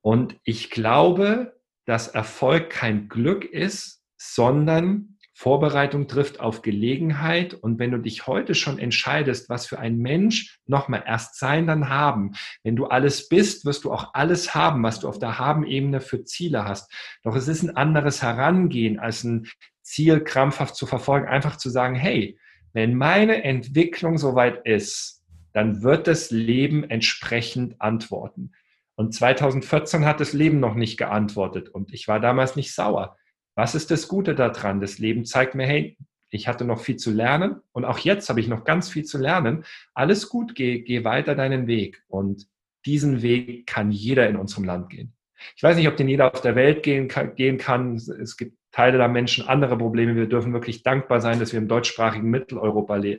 Und 0.00 0.38
ich 0.44 0.70
glaube, 0.70 1.60
dass 1.84 2.08
Erfolg 2.08 2.70
kein 2.70 3.08
Glück 3.08 3.44
ist, 3.44 4.02
sondern 4.16 5.15
Vorbereitung 5.38 6.08
trifft 6.08 6.40
auf 6.40 6.62
Gelegenheit. 6.62 7.52
Und 7.52 7.78
wenn 7.78 7.90
du 7.90 7.98
dich 7.98 8.26
heute 8.26 8.54
schon 8.54 8.78
entscheidest, 8.78 9.50
was 9.50 9.66
für 9.66 9.78
ein 9.78 9.98
Mensch 9.98 10.58
nochmal 10.64 11.04
erst 11.06 11.38
sein, 11.38 11.66
dann 11.66 11.90
haben. 11.90 12.32
Wenn 12.62 12.74
du 12.74 12.86
alles 12.86 13.28
bist, 13.28 13.66
wirst 13.66 13.84
du 13.84 13.92
auch 13.92 14.14
alles 14.14 14.54
haben, 14.54 14.82
was 14.82 15.00
du 15.00 15.08
auf 15.08 15.18
der 15.18 15.38
Haben-Ebene 15.38 16.00
für 16.00 16.24
Ziele 16.24 16.64
hast. 16.64 16.90
Doch 17.22 17.36
es 17.36 17.48
ist 17.48 17.62
ein 17.62 17.76
anderes 17.76 18.22
Herangehen, 18.22 18.98
als 18.98 19.24
ein 19.24 19.46
Ziel 19.82 20.20
krampfhaft 20.20 20.74
zu 20.74 20.86
verfolgen. 20.86 21.28
Einfach 21.28 21.56
zu 21.56 21.68
sagen, 21.68 21.96
hey, 21.96 22.38
wenn 22.72 22.94
meine 22.94 23.44
Entwicklung 23.44 24.16
soweit 24.16 24.66
ist, 24.66 25.22
dann 25.52 25.82
wird 25.82 26.06
das 26.06 26.30
Leben 26.30 26.82
entsprechend 26.88 27.78
antworten. 27.78 28.52
Und 28.94 29.12
2014 29.12 30.06
hat 30.06 30.18
das 30.20 30.32
Leben 30.32 30.60
noch 30.60 30.76
nicht 30.76 30.96
geantwortet 30.96 31.68
und 31.68 31.92
ich 31.92 32.08
war 32.08 32.20
damals 32.20 32.56
nicht 32.56 32.74
sauer. 32.74 33.18
Was 33.56 33.74
ist 33.74 33.90
das 33.90 34.06
Gute 34.06 34.34
daran? 34.34 34.80
Das 34.80 34.98
Leben 34.98 35.24
zeigt 35.24 35.54
mir, 35.54 35.66
hey, 35.66 35.98
ich 36.30 36.46
hatte 36.46 36.64
noch 36.64 36.80
viel 36.80 36.96
zu 36.96 37.10
lernen 37.10 37.60
und 37.72 37.84
auch 37.84 37.98
jetzt 37.98 38.28
habe 38.28 38.40
ich 38.40 38.48
noch 38.48 38.64
ganz 38.64 38.88
viel 38.88 39.04
zu 39.04 39.18
lernen. 39.18 39.64
Alles 39.94 40.28
gut, 40.28 40.54
geh, 40.54 40.80
geh 40.80 41.04
weiter 41.04 41.34
deinen 41.34 41.66
Weg. 41.66 42.04
Und 42.08 42.46
diesen 42.84 43.22
Weg 43.22 43.66
kann 43.66 43.90
jeder 43.90 44.28
in 44.28 44.36
unserem 44.36 44.64
Land 44.64 44.90
gehen. 44.90 45.12
Ich 45.56 45.62
weiß 45.62 45.76
nicht, 45.76 45.88
ob 45.88 45.96
den 45.96 46.08
jeder 46.08 46.32
auf 46.32 46.40
der 46.40 46.54
Welt 46.54 46.82
gehen 46.82 47.08
kann. 47.08 47.34
Gehen 47.34 47.58
kann. 47.58 47.96
Es 47.96 48.36
gibt 48.36 48.56
Teile 48.72 48.98
der 48.98 49.08
Menschen 49.08 49.46
andere 49.48 49.76
Probleme. 49.78 50.16
Wir 50.16 50.28
dürfen 50.28 50.52
wirklich 50.52 50.82
dankbar 50.82 51.20
sein, 51.20 51.40
dass 51.40 51.52
wir 51.52 51.58
im 51.58 51.68
deutschsprachigen 51.68 52.28
Mitteleuropa 52.28 52.96
le 52.96 53.18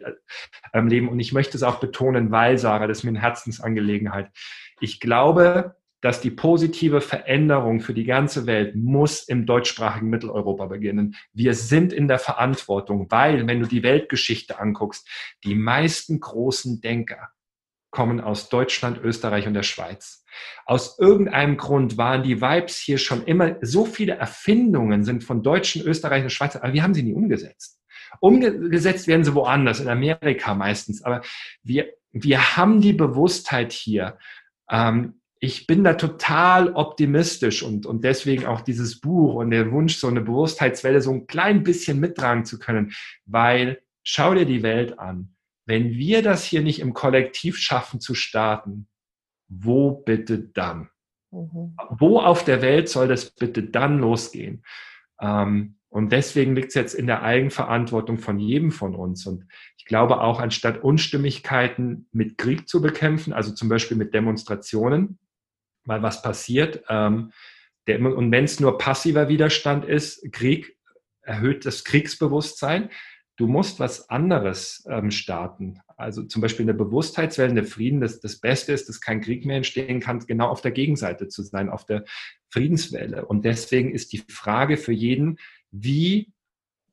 äh, 0.74 0.80
leben. 0.82 1.10
Und 1.10 1.20
ich 1.20 1.34
möchte 1.34 1.58
es 1.58 1.64
auch 1.64 1.80
betonen, 1.80 2.32
weil, 2.32 2.58
Sarah, 2.58 2.88
das 2.88 3.00
ist 3.00 3.04
mir 3.04 3.10
eine 3.10 3.22
Herzensangelegenheit. 3.22 4.30
Ich 4.80 5.00
glaube, 5.00 5.76
dass 6.02 6.22
die 6.22 6.32
positive 6.32 7.02
Veränderung 7.02 7.80
für 7.80 7.94
die 7.94 8.06
ganze 8.06 8.46
Welt 8.46 8.76
muss 8.76 9.24
im 9.24 9.46
deutschsprachigen 9.46 10.10
Mitteleuropa 10.10 10.68
beginnen. 10.68 11.16
Wir 11.34 11.54
sind 11.54 11.92
in 11.92 12.08
der 12.08 12.20
Verantwortung, 12.20 13.08
weil, 13.10 13.48
wenn 13.48 13.62
du 13.62 13.68
die 13.68 13.84
Weltgeschichte 13.84 14.60
anguckst, 14.60 15.08
die 15.44 15.56
meisten 15.56 16.20
großen 16.20 16.82
Denker 16.82 17.30
kommen 17.90 18.20
aus 18.20 18.50
Deutschland, 18.50 19.00
Österreich 19.04 19.48
und 19.48 19.54
der 19.54 19.64
Schweiz. 19.64 20.24
Aus 20.66 21.00
irgendeinem 21.00 21.58
Grund 21.58 21.98
waren 21.98 22.22
die 22.22 22.42
Vibes 22.42 22.78
hier 22.78 22.98
schon 22.98 23.24
immer, 23.24 23.56
so 23.62 23.86
viele 23.86 24.14
Erfindungen 24.14 25.04
sind 25.04 25.24
von 25.24 25.42
Deutschen, 25.42 25.82
Österreich 25.82 26.24
und 26.24 26.30
Schweiz, 26.30 26.56
aber 26.56 26.74
wir 26.74 26.84
haben 26.84 26.94
sie 26.94 27.04
nie 27.04 27.14
umgesetzt. 27.14 27.80
Umgesetzt 28.20 29.08
werden 29.08 29.24
sie 29.24 29.34
woanders, 29.34 29.80
in 29.80 29.88
Amerika 29.88 30.54
meistens, 30.54 31.04
aber 31.04 31.22
wir, 31.64 31.88
wir 32.12 32.58
haben 32.58 32.82
die 32.82 32.94
Bewusstheit 32.94 33.72
hier, 33.72 34.18
ähm, 34.70 35.17
ich 35.40 35.68
bin 35.68 35.84
da 35.84 35.94
total 35.94 36.74
optimistisch 36.74 37.62
und, 37.64 37.86
und 37.86 38.04
deswegen 38.04 38.46
auch 38.46 38.62
dieses 38.62 39.00
Buch 39.00 39.36
und 39.36 39.52
der 39.52 39.72
Wunsch, 39.72 39.98
so 39.98 40.08
eine 40.08 40.22
Bewusstheitswelle 40.22 41.02
so 41.02 41.12
ein 41.12 41.28
klein 41.28 41.64
bisschen 41.64 42.00
mittragen 42.00 42.46
zu 42.46 42.58
können, 42.60 42.94
weil 43.26 43.82
schau 44.04 44.34
dir 44.34 44.46
die 44.46 44.64
Welt 44.64 45.00
an. 45.00 45.36
Wenn 45.66 45.92
wir 45.92 46.24
das 46.24 46.46
hier 46.46 46.62
nicht 46.62 46.80
im 46.80 46.94
Kollektiv 46.94 47.58
schaffen 47.58 48.00
zu 48.00 48.16
starten, 48.16 48.88
wo 49.48 49.92
bitte 49.92 50.40
dann? 50.40 50.90
Mhm. 51.32 51.76
Wo 51.90 52.20
auf 52.20 52.44
der 52.44 52.62
Welt 52.62 52.90
soll 52.90 53.08
das 53.08 53.32
bitte 53.32 53.64
dann 53.64 54.00
losgehen? 54.00 54.64
Ähm, 55.20 55.76
und 55.90 56.12
deswegen 56.12 56.56
liegt 56.56 56.70
es 56.70 56.76
jetzt 56.76 56.94
in 56.94 57.08
der 57.08 57.24
Eigenverantwortung 57.24 58.18
von 58.18 58.40
jedem 58.40 58.72
von 58.72 58.96
uns. 58.96 59.26
Und 59.26 59.46
ich 59.78 59.86
glaube 59.86 60.22
auch, 60.22 60.40
anstatt 60.40 60.84
Unstimmigkeiten 60.84 62.08
mit 62.12 62.38
Krieg 62.38 62.68
zu 62.68 62.82
bekämpfen, 62.82 63.34
also 63.34 63.54
zum 63.54 63.70
Beispiel 63.70 63.98
mit 63.98 64.14
Demonstrationen, 64.14 65.18
weil 65.88 66.04
was 66.04 66.22
passiert. 66.22 66.84
Ähm, 66.90 67.32
der, 67.88 68.00
und 68.02 68.32
wenn 68.32 68.44
es 68.44 68.60
nur 68.60 68.78
passiver 68.78 69.30
Widerstand 69.30 69.86
ist, 69.86 70.32
Krieg 70.32 70.78
erhöht 71.22 71.66
das 71.66 71.84
Kriegsbewusstsein. 71.84 72.90
Du 73.38 73.48
musst 73.48 73.80
was 73.80 74.10
anderes 74.10 74.86
ähm, 74.90 75.12
starten. 75.12 75.80
Also 75.96 76.24
zum 76.24 76.42
Beispiel 76.42 76.66
eine 76.66 76.74
Bewusstheitswelle, 76.74 77.52
eine 77.52 77.64
Frieden, 77.64 78.02
das, 78.02 78.20
das 78.20 78.40
Beste 78.40 78.74
ist, 78.74 78.90
dass 78.90 79.02
kein 79.02 79.22
Krieg 79.22 79.46
mehr 79.46 79.58
entstehen 79.58 80.00
kann, 80.00 80.20
genau 80.20 80.48
auf 80.48 80.62
der 80.62 80.72
Gegenseite 80.72 81.28
zu 81.28 81.44
sein, 81.44 81.70
auf 81.70 81.86
der 81.86 82.04
Friedenswelle. 82.50 83.26
Und 83.26 83.46
deswegen 83.46 83.92
ist 83.92 84.12
die 84.14 84.24
Frage 84.30 84.78
für 84.78 84.92
jeden, 84.92 85.38
wie, 85.72 86.34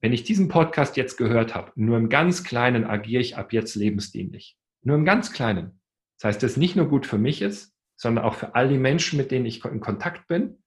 wenn 0.00 0.12
ich 0.12 0.22
diesen 0.22 0.48
Podcast 0.48 0.96
jetzt 0.96 1.16
gehört 1.16 1.54
habe, 1.54 1.72
nur 1.76 1.96
im 1.96 2.08
ganz 2.08 2.44
Kleinen 2.44 2.84
agiere 2.84 3.22
ich 3.22 3.36
ab 3.36 3.52
jetzt 3.52 3.74
lebensdienlich. 3.74 4.56
Nur 4.82 4.96
im 4.96 5.04
ganz 5.04 5.32
Kleinen. 5.32 5.80
Das 6.18 6.28
heißt, 6.28 6.42
das 6.42 6.56
nicht 6.56 6.76
nur 6.76 6.88
gut 6.88 7.06
für 7.06 7.18
mich 7.18 7.42
ist, 7.42 7.73
sondern 7.96 8.24
auch 8.24 8.34
für 8.34 8.54
all 8.54 8.68
die 8.68 8.78
Menschen, 8.78 9.16
mit 9.16 9.30
denen 9.30 9.46
ich 9.46 9.64
in 9.64 9.80
Kontakt 9.80 10.26
bin 10.28 10.62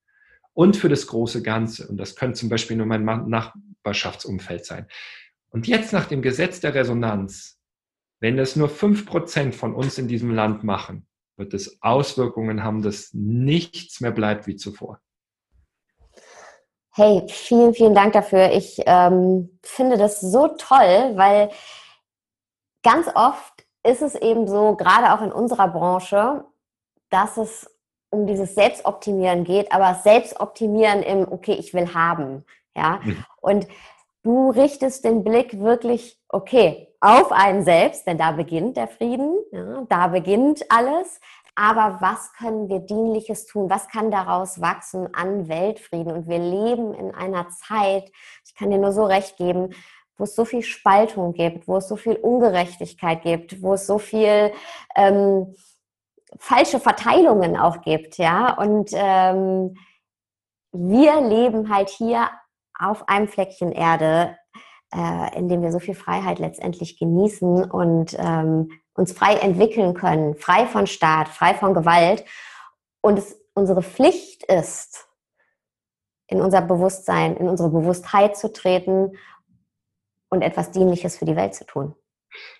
und 0.54 0.76
für 0.76 0.88
das 0.88 1.06
große 1.06 1.42
Ganze. 1.42 1.88
Und 1.88 1.98
das 1.98 2.16
könnte 2.16 2.38
zum 2.38 2.48
Beispiel 2.48 2.76
nur 2.76 2.86
mein 2.86 3.04
Nachbarschaftsumfeld 3.04 4.64
sein. 4.64 4.86
Und 5.50 5.66
jetzt 5.66 5.92
nach 5.92 6.06
dem 6.06 6.22
Gesetz 6.22 6.60
der 6.60 6.74
Resonanz, 6.74 7.58
wenn 8.20 8.38
es 8.38 8.56
nur 8.56 8.68
fünf 8.68 9.06
Prozent 9.06 9.54
von 9.54 9.74
uns 9.74 9.98
in 9.98 10.08
diesem 10.08 10.34
Land 10.34 10.64
machen, 10.64 11.06
wird 11.36 11.54
es 11.54 11.80
Auswirkungen 11.82 12.64
haben, 12.64 12.82
dass 12.82 13.10
nichts 13.12 14.00
mehr 14.00 14.10
bleibt 14.10 14.46
wie 14.46 14.56
zuvor. 14.56 15.00
Hey, 16.94 17.22
vielen, 17.28 17.74
vielen 17.74 17.94
Dank 17.94 18.12
dafür. 18.12 18.50
Ich 18.50 18.80
ähm, 18.84 19.56
finde 19.62 19.96
das 19.96 20.20
so 20.20 20.48
toll, 20.48 21.12
weil 21.14 21.50
ganz 22.82 23.06
oft 23.14 23.64
ist 23.84 24.02
es 24.02 24.16
eben 24.16 24.48
so, 24.48 24.74
gerade 24.74 25.12
auch 25.12 25.22
in 25.22 25.30
unserer 25.30 25.68
Branche, 25.68 26.44
dass 27.10 27.36
es 27.36 27.70
um 28.10 28.26
dieses 28.26 28.54
Selbstoptimieren 28.54 29.44
geht, 29.44 29.70
aber 29.72 30.00
Selbstoptimieren 30.02 31.02
im, 31.02 31.30
okay, 31.30 31.52
ich 31.52 31.74
will 31.74 31.94
haben. 31.94 32.44
Ja. 32.76 33.00
Mhm. 33.02 33.24
Und 33.40 33.68
du 34.22 34.50
richtest 34.50 35.04
den 35.04 35.24
Blick 35.24 35.58
wirklich, 35.60 36.18
okay, 36.28 36.88
auf 37.00 37.30
einen 37.32 37.62
selbst, 37.62 38.06
denn 38.06 38.18
da 38.18 38.32
beginnt 38.32 38.76
der 38.76 38.88
Frieden, 38.88 39.38
ja, 39.52 39.84
da 39.88 40.08
beginnt 40.08 40.64
alles. 40.68 41.20
Aber 41.54 41.98
was 42.00 42.32
können 42.34 42.68
wir 42.68 42.78
Dienliches 42.78 43.46
tun? 43.46 43.68
Was 43.68 43.88
kann 43.88 44.12
daraus 44.12 44.60
wachsen 44.60 45.12
an 45.12 45.48
Weltfrieden? 45.48 46.12
Und 46.12 46.28
wir 46.28 46.38
leben 46.38 46.94
in 46.94 47.12
einer 47.12 47.48
Zeit, 47.48 48.12
ich 48.44 48.54
kann 48.54 48.70
dir 48.70 48.78
nur 48.78 48.92
so 48.92 49.04
recht 49.04 49.36
geben, 49.36 49.70
wo 50.16 50.24
es 50.24 50.36
so 50.36 50.44
viel 50.44 50.62
Spaltung 50.62 51.32
gibt, 51.32 51.66
wo 51.66 51.78
es 51.78 51.88
so 51.88 51.96
viel 51.96 52.14
Ungerechtigkeit 52.14 53.22
gibt, 53.22 53.60
wo 53.60 53.74
es 53.74 53.86
so 53.86 53.98
viel 53.98 54.52
ähm, 54.94 55.54
falsche 56.38 56.80
Verteilungen 56.80 57.56
auch 57.56 57.80
gibt, 57.82 58.18
ja. 58.18 58.52
Und 58.54 58.90
ähm, 58.92 59.76
wir 60.72 61.20
leben 61.20 61.74
halt 61.74 61.88
hier 61.88 62.28
auf 62.78 63.08
einem 63.08 63.28
Fleckchen 63.28 63.72
Erde, 63.72 64.36
äh, 64.94 65.36
in 65.36 65.48
dem 65.48 65.62
wir 65.62 65.72
so 65.72 65.78
viel 65.78 65.94
Freiheit 65.94 66.38
letztendlich 66.38 66.98
genießen 66.98 67.70
und 67.70 68.16
ähm, 68.18 68.70
uns 68.94 69.12
frei 69.12 69.34
entwickeln 69.36 69.94
können, 69.94 70.36
frei 70.36 70.66
von 70.66 70.86
Staat, 70.86 71.28
frei 71.28 71.54
von 71.54 71.74
Gewalt. 71.74 72.24
Und 73.00 73.18
es 73.18 73.38
unsere 73.58 73.82
Pflicht 73.82 74.44
ist, 74.44 75.08
in 76.28 76.40
unser 76.40 76.62
Bewusstsein, 76.62 77.36
in 77.36 77.48
unsere 77.48 77.70
Bewusstheit 77.70 78.36
zu 78.36 78.52
treten 78.52 79.16
und 80.30 80.42
etwas 80.42 80.70
Dienliches 80.70 81.16
für 81.16 81.24
die 81.24 81.36
Welt 81.36 81.54
zu 81.54 81.64
tun. 81.64 81.94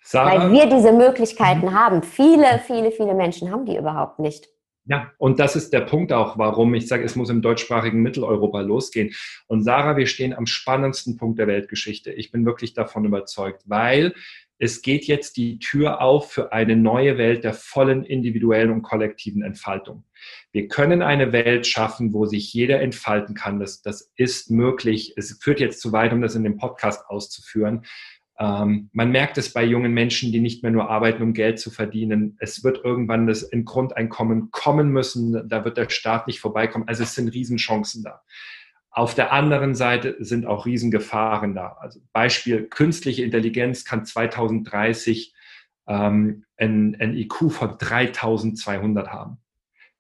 Sarah, 0.03 0.41
Weil 0.41 0.53
wir 0.53 0.67
diese 0.67 0.93
Möglichkeiten 0.93 1.67
mhm. 1.67 1.75
haben. 1.75 2.03
Viele, 2.03 2.61
viele, 2.67 2.91
viele 2.91 3.15
Menschen 3.15 3.51
haben 3.51 3.67
die 3.67 3.77
überhaupt 3.77 4.19
nicht. 4.19 4.49
Ja, 4.89 5.13
und 5.19 5.39
das 5.39 5.55
ist 5.55 5.75
der 5.75 5.83
Punkt 5.83 6.15
auch, 6.15 6.39
warum 6.39 6.75
ich 6.75 6.89
sage, 6.89 7.05
es 7.05 7.15
muss 7.15 7.29
im 7.29 7.43
deutschsprachigen 7.43 8.01
Mitteleuropa 8.01 8.63
losgehen. 8.63 9.15
Und 9.47 9.63
Sarah, 9.63 9.99
wir 9.99 10.07
stehen 10.07 10.33
am 10.33 10.47
spannendsten 10.47 11.19
Punkt 11.19 11.39
der 11.39 11.47
Weltgeschichte. 11.47 12.11
Ich 12.11 12.33
bin 12.33 12.47
wirklich 12.47 12.73
davon 12.73 13.05
überzeugt, 13.05 13.65
weil 13.67 14.15
es 14.59 14.83
geht 14.83 15.05
jetzt 15.05 15.37
die 15.37 15.59
Tür 15.59 16.01
auf 16.01 16.33
für 16.33 16.53
eine 16.53 16.75
neue 16.75 17.17
Welt 17.17 17.45
der 17.45 17.55
vollen 17.55 18.03
individuellen 18.03 18.71
und 18.71 18.83
kollektiven 18.83 19.43
Entfaltung. 19.43 20.05
Wir 20.51 20.67
können 20.67 21.01
eine 21.01 21.33
Welt 21.33 21.67
schaffen, 21.67 22.13
wo 22.13 22.27
sich 22.27 22.53
jeder 22.53 22.81
entfalten 22.81 23.35
kann. 23.35 23.61
Das, 23.61 23.83
das 23.83 24.11
ist 24.17 24.51
möglich. 24.51 25.15
Es 25.17 25.39
führt 25.41 25.61
jetzt 25.61 25.81
zu 25.81 25.93
weit, 25.93 26.13
um 26.13 26.23
das 26.23 26.35
in 26.35 26.43
dem 26.43 26.57
Podcast 26.57 27.09
auszuführen. 27.09 27.85
Ähm, 28.41 28.89
man 28.93 29.11
merkt 29.11 29.37
es 29.37 29.53
bei 29.53 29.65
jungen 29.65 29.93
Menschen, 29.93 30.31
die 30.31 30.41
nicht 30.41 30.63
mehr 30.63 30.71
nur 30.71 30.89
arbeiten, 30.89 31.23
um 31.23 31.33
Geld 31.33 31.59
zu 31.59 31.71
verdienen. 31.71 32.37
Es 32.39 32.63
wird 32.63 32.85
irgendwann 32.85 33.27
das 33.27 33.43
in 33.43 33.65
Grundeinkommen 33.65 34.51
kommen 34.53 34.91
müssen. 34.91 35.49
Da 35.49 35.65
wird 35.65 35.77
der 35.77 35.91
Staat 35.91 36.27
nicht 36.29 36.41
vorbeikommen. 36.41 36.87
Also 36.87 37.03
es 37.03 37.15
sind 37.15 37.29
Riesenchancen 37.29 38.05
da. 38.05 38.23
Auf 38.91 39.15
der 39.15 39.33
anderen 39.33 39.75
Seite 39.75 40.17
sind 40.21 40.47
auch 40.47 40.67
Riesengefahren 40.67 41.55
da. 41.55 41.77
Also 41.81 42.01
Beispiel, 42.13 42.65
künstliche 42.69 43.25
Intelligenz 43.25 43.85
kann 43.85 44.05
2030 44.05 45.35
ähm, 45.89 46.45
ein, 46.57 46.97
ein 47.01 47.17
IQ 47.17 47.51
von 47.51 47.77
3200 47.79 49.09
haben. 49.09 49.39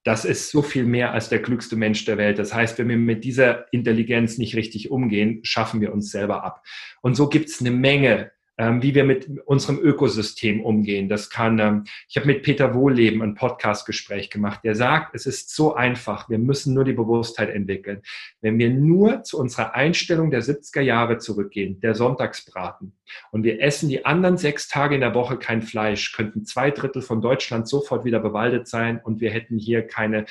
Das 0.08 0.24
ist 0.24 0.50
so 0.50 0.62
viel 0.62 0.86
mehr 0.86 1.12
als 1.12 1.28
der 1.28 1.42
klügste 1.42 1.76
Mensch 1.76 2.06
der 2.06 2.16
Welt. 2.16 2.38
Das 2.38 2.54
heißt, 2.54 2.78
wenn 2.78 2.88
wir 2.88 2.96
mit 2.96 3.24
dieser 3.24 3.70
Intelligenz 3.74 4.38
nicht 4.38 4.56
richtig 4.56 4.90
umgehen, 4.90 5.40
schaffen 5.42 5.82
wir 5.82 5.92
uns 5.92 6.10
selber 6.10 6.44
ab. 6.44 6.64
Und 7.02 7.14
so 7.14 7.28
gibt 7.28 7.50
es 7.50 7.60
eine 7.60 7.72
Menge 7.72 8.32
ähm, 8.58 8.82
wie 8.82 8.94
wir 8.94 9.04
mit 9.04 9.28
unserem 9.46 9.78
Ökosystem 9.78 10.60
umgehen. 10.60 11.08
Das 11.08 11.30
kann, 11.30 11.58
ähm, 11.60 11.84
ich 12.08 12.16
habe 12.16 12.26
mit 12.26 12.42
Peter 12.42 12.74
Wohleben 12.74 13.22
ein 13.22 13.34
Podcastgespräch 13.34 14.30
gemacht, 14.30 14.60
der 14.64 14.74
sagt, 14.74 15.14
es 15.14 15.26
ist 15.26 15.54
so 15.54 15.74
einfach, 15.74 16.28
wir 16.28 16.38
müssen 16.38 16.74
nur 16.74 16.84
die 16.84 16.92
Bewusstheit 16.92 17.50
entwickeln. 17.50 18.02
Wenn 18.40 18.58
wir 18.58 18.70
nur 18.70 19.22
zu 19.22 19.38
unserer 19.38 19.74
Einstellung 19.74 20.32
der 20.32 20.42
70er 20.42 20.80
Jahre 20.80 21.18
zurückgehen, 21.18 21.80
der 21.80 21.94
Sonntagsbraten, 21.94 22.92
und 23.30 23.44
wir 23.44 23.62
essen 23.62 23.88
die 23.88 24.04
anderen 24.04 24.36
sechs 24.36 24.68
Tage 24.68 24.96
in 24.96 25.00
der 25.00 25.14
Woche 25.14 25.38
kein 25.38 25.62
Fleisch, 25.62 26.12
könnten 26.12 26.44
zwei 26.44 26.70
Drittel 26.70 27.00
von 27.00 27.22
Deutschland 27.22 27.68
sofort 27.68 28.04
wieder 28.04 28.20
bewaldet 28.20 28.68
sein 28.68 29.00
und 29.02 29.20
wir 29.20 29.30
hätten 29.30 29.58
hier 29.58 29.86
keine 29.86 30.26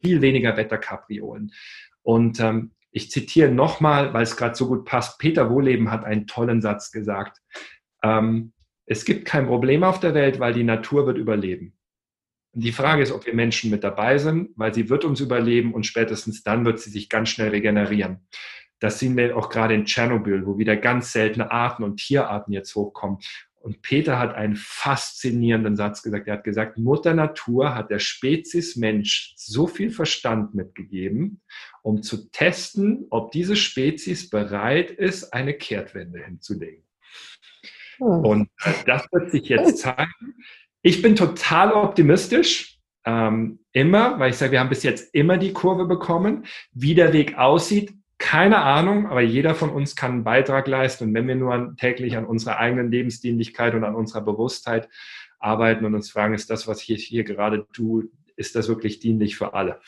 viel 0.00 0.20
weniger 0.20 0.56
Wetterkapriolen. 0.56 1.52
Und 2.02 2.40
ähm, 2.40 2.72
ich 2.90 3.10
zitiere 3.10 3.50
nochmal, 3.50 4.12
weil 4.14 4.22
es 4.22 4.36
gerade 4.36 4.54
so 4.54 4.68
gut 4.68 4.84
passt. 4.84 5.18
Peter 5.18 5.50
Wohleben 5.50 5.90
hat 5.90 6.04
einen 6.04 6.26
tollen 6.26 6.60
Satz 6.60 6.90
gesagt. 6.90 7.38
Ähm, 8.02 8.52
es 8.86 9.04
gibt 9.04 9.26
kein 9.26 9.46
Problem 9.46 9.84
auf 9.84 10.00
der 10.00 10.14
Welt, 10.14 10.40
weil 10.40 10.54
die 10.54 10.64
Natur 10.64 11.06
wird 11.06 11.18
überleben. 11.18 11.74
Die 12.54 12.72
Frage 12.72 13.02
ist, 13.02 13.12
ob 13.12 13.26
wir 13.26 13.34
Menschen 13.34 13.70
mit 13.70 13.84
dabei 13.84 14.18
sind, 14.18 14.50
weil 14.56 14.72
sie 14.72 14.88
wird 14.88 15.04
uns 15.04 15.20
überleben 15.20 15.74
und 15.74 15.84
spätestens 15.84 16.42
dann 16.42 16.64
wird 16.64 16.80
sie 16.80 16.90
sich 16.90 17.08
ganz 17.08 17.28
schnell 17.28 17.50
regenerieren. 17.50 18.26
Das 18.80 18.98
sehen 18.98 19.16
wir 19.16 19.36
auch 19.36 19.50
gerade 19.50 19.74
in 19.74 19.84
Tschernobyl, 19.84 20.46
wo 20.46 20.56
wieder 20.56 20.76
ganz 20.76 21.12
seltene 21.12 21.50
Arten 21.50 21.82
und 21.82 21.98
Tierarten 21.98 22.52
jetzt 22.52 22.74
hochkommen. 22.74 23.18
Und 23.60 23.82
Peter 23.82 24.18
hat 24.18 24.34
einen 24.34 24.56
faszinierenden 24.56 25.76
Satz 25.76 26.02
gesagt. 26.02 26.28
Er 26.28 26.34
hat 26.34 26.44
gesagt, 26.44 26.78
Mutter 26.78 27.14
Natur 27.14 27.74
hat 27.74 27.90
der 27.90 27.98
Spezies 27.98 28.76
Mensch 28.76 29.34
so 29.36 29.66
viel 29.66 29.90
Verstand 29.90 30.54
mitgegeben, 30.54 31.40
um 31.82 32.02
zu 32.02 32.30
testen, 32.30 33.06
ob 33.10 33.32
diese 33.32 33.56
Spezies 33.56 34.30
bereit 34.30 34.90
ist, 34.90 35.32
eine 35.32 35.54
Kehrtwende 35.54 36.24
hinzulegen. 36.24 36.84
Hm. 37.98 38.06
Und 38.06 38.48
äh, 38.64 38.72
das 38.86 39.06
wird 39.12 39.30
sich 39.30 39.48
jetzt 39.48 39.78
zeigen. 39.78 40.36
Ich 40.82 41.02
bin 41.02 41.16
total 41.16 41.72
optimistisch. 41.72 42.76
Ähm, 43.04 43.60
immer, 43.72 44.18
weil 44.18 44.30
ich 44.30 44.36
sage, 44.36 44.52
wir 44.52 44.60
haben 44.60 44.68
bis 44.68 44.82
jetzt 44.82 45.14
immer 45.14 45.38
die 45.38 45.52
Kurve 45.52 45.86
bekommen. 45.86 46.44
Wie 46.72 46.94
der 46.94 47.12
Weg 47.12 47.38
aussieht, 47.38 47.97
keine 48.18 48.58
Ahnung, 48.58 49.06
aber 49.06 49.20
jeder 49.20 49.54
von 49.54 49.70
uns 49.70 49.94
kann 49.94 50.12
einen 50.12 50.24
Beitrag 50.24 50.66
leisten. 50.66 51.04
Und 51.04 51.14
wenn 51.14 51.28
wir 51.28 51.36
nur 51.36 51.76
täglich 51.76 52.16
an 52.16 52.26
unserer 52.26 52.58
eigenen 52.58 52.90
Lebensdienlichkeit 52.90 53.74
und 53.74 53.84
an 53.84 53.94
unserer 53.94 54.22
Bewusstheit 54.22 54.88
arbeiten 55.38 55.84
und 55.84 55.94
uns 55.94 56.10
fragen, 56.10 56.34
ist 56.34 56.50
das, 56.50 56.66
was 56.66 56.88
ich 56.88 57.04
hier 57.04 57.22
gerade 57.22 57.66
tue, 57.72 58.08
ist 58.36 58.56
das 58.56 58.68
wirklich 58.68 58.98
dienlich 58.98 59.36
für 59.36 59.54
alle? 59.54 59.80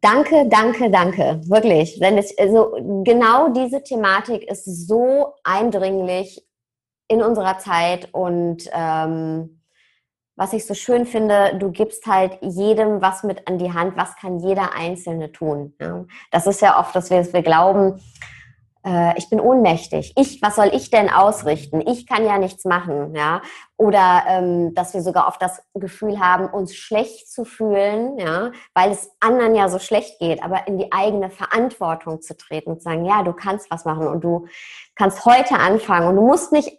Danke, 0.00 0.48
danke, 0.48 0.90
danke. 0.90 1.40
Wirklich. 1.46 1.98
Denn 1.98 2.16
es, 2.16 2.36
also 2.38 3.02
genau 3.04 3.52
diese 3.52 3.82
Thematik 3.82 4.44
ist 4.50 4.64
so 4.86 5.34
eindringlich 5.44 6.44
in 7.08 7.22
unserer 7.22 7.58
Zeit 7.58 8.08
und 8.12 8.68
ähm, 8.72 9.61
was 10.36 10.52
ich 10.52 10.66
so 10.66 10.74
schön 10.74 11.06
finde, 11.06 11.56
du 11.58 11.70
gibst 11.70 12.06
halt 12.06 12.38
jedem 12.40 13.02
was 13.02 13.22
mit 13.22 13.48
an 13.48 13.58
die 13.58 13.72
Hand, 13.72 13.96
was 13.96 14.16
kann 14.16 14.38
jeder 14.38 14.74
Einzelne 14.74 15.32
tun. 15.32 15.74
Ja? 15.80 16.04
Das 16.30 16.46
ist 16.46 16.62
ja 16.62 16.78
oft, 16.78 16.94
dass 16.96 17.10
wir, 17.10 17.18
dass 17.18 17.32
wir 17.32 17.42
glauben, 17.42 18.00
äh, 18.84 19.16
ich 19.16 19.30
bin 19.30 19.40
ohnmächtig. 19.40 20.12
Ich, 20.16 20.42
was 20.42 20.56
soll 20.56 20.70
ich 20.72 20.90
denn 20.90 21.08
ausrichten? 21.10 21.80
Ich 21.86 22.06
kann 22.06 22.24
ja 22.24 22.38
nichts 22.38 22.64
machen, 22.64 23.14
ja. 23.14 23.42
Oder 23.76 24.24
ähm, 24.26 24.74
dass 24.74 24.94
wir 24.94 25.02
sogar 25.02 25.28
oft 25.28 25.40
das 25.40 25.62
Gefühl 25.74 26.18
haben, 26.18 26.48
uns 26.48 26.74
schlecht 26.74 27.30
zu 27.30 27.44
fühlen, 27.44 28.18
ja, 28.18 28.52
weil 28.74 28.90
es 28.90 29.10
anderen 29.20 29.54
ja 29.54 29.68
so 29.68 29.78
schlecht 29.78 30.18
geht, 30.18 30.42
aber 30.42 30.66
in 30.66 30.78
die 30.78 30.92
eigene 30.92 31.30
Verantwortung 31.30 32.22
zu 32.22 32.36
treten 32.36 32.70
und 32.70 32.78
zu 32.78 32.84
sagen, 32.84 33.04
ja, 33.04 33.22
du 33.22 33.32
kannst 33.32 33.70
was 33.70 33.84
machen 33.84 34.06
und 34.06 34.22
du 34.24 34.46
kannst 34.96 35.24
heute 35.24 35.54
anfangen 35.54 36.08
und 36.08 36.16
du 36.16 36.22
musst 36.22 36.52
nicht, 36.52 36.78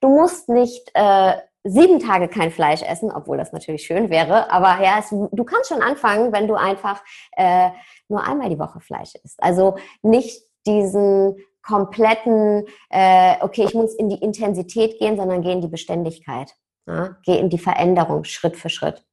du 0.00 0.08
musst 0.08 0.48
nicht 0.48 0.90
äh, 0.94 1.34
sieben 1.64 1.98
Tage 2.00 2.28
kein 2.28 2.50
Fleisch 2.50 2.82
essen, 2.82 3.10
obwohl 3.10 3.36
das 3.36 3.52
natürlich 3.52 3.82
schön 3.82 4.10
wäre. 4.10 4.50
Aber 4.50 4.82
ja, 4.82 4.98
es, 4.98 5.10
du 5.10 5.44
kannst 5.44 5.68
schon 5.68 5.82
anfangen, 5.82 6.32
wenn 6.32 6.48
du 6.48 6.54
einfach 6.54 7.02
äh, 7.36 7.70
nur 8.08 8.24
einmal 8.24 8.48
die 8.48 8.58
Woche 8.58 8.80
Fleisch 8.80 9.14
isst. 9.22 9.42
Also 9.42 9.76
nicht 10.02 10.42
diesen 10.66 11.36
kompletten, 11.62 12.64
äh, 12.90 13.36
okay, 13.40 13.64
ich 13.64 13.74
muss 13.74 13.94
in 13.94 14.08
die 14.08 14.22
Intensität 14.22 14.98
gehen, 14.98 15.16
sondern 15.16 15.42
geh 15.42 15.52
in 15.52 15.60
die 15.60 15.68
Beständigkeit. 15.68 16.54
Ja? 16.86 17.18
Geh 17.24 17.38
in 17.38 17.50
die 17.50 17.58
Veränderung 17.58 18.24
Schritt 18.24 18.56
für 18.56 18.70
Schritt. 18.70 19.04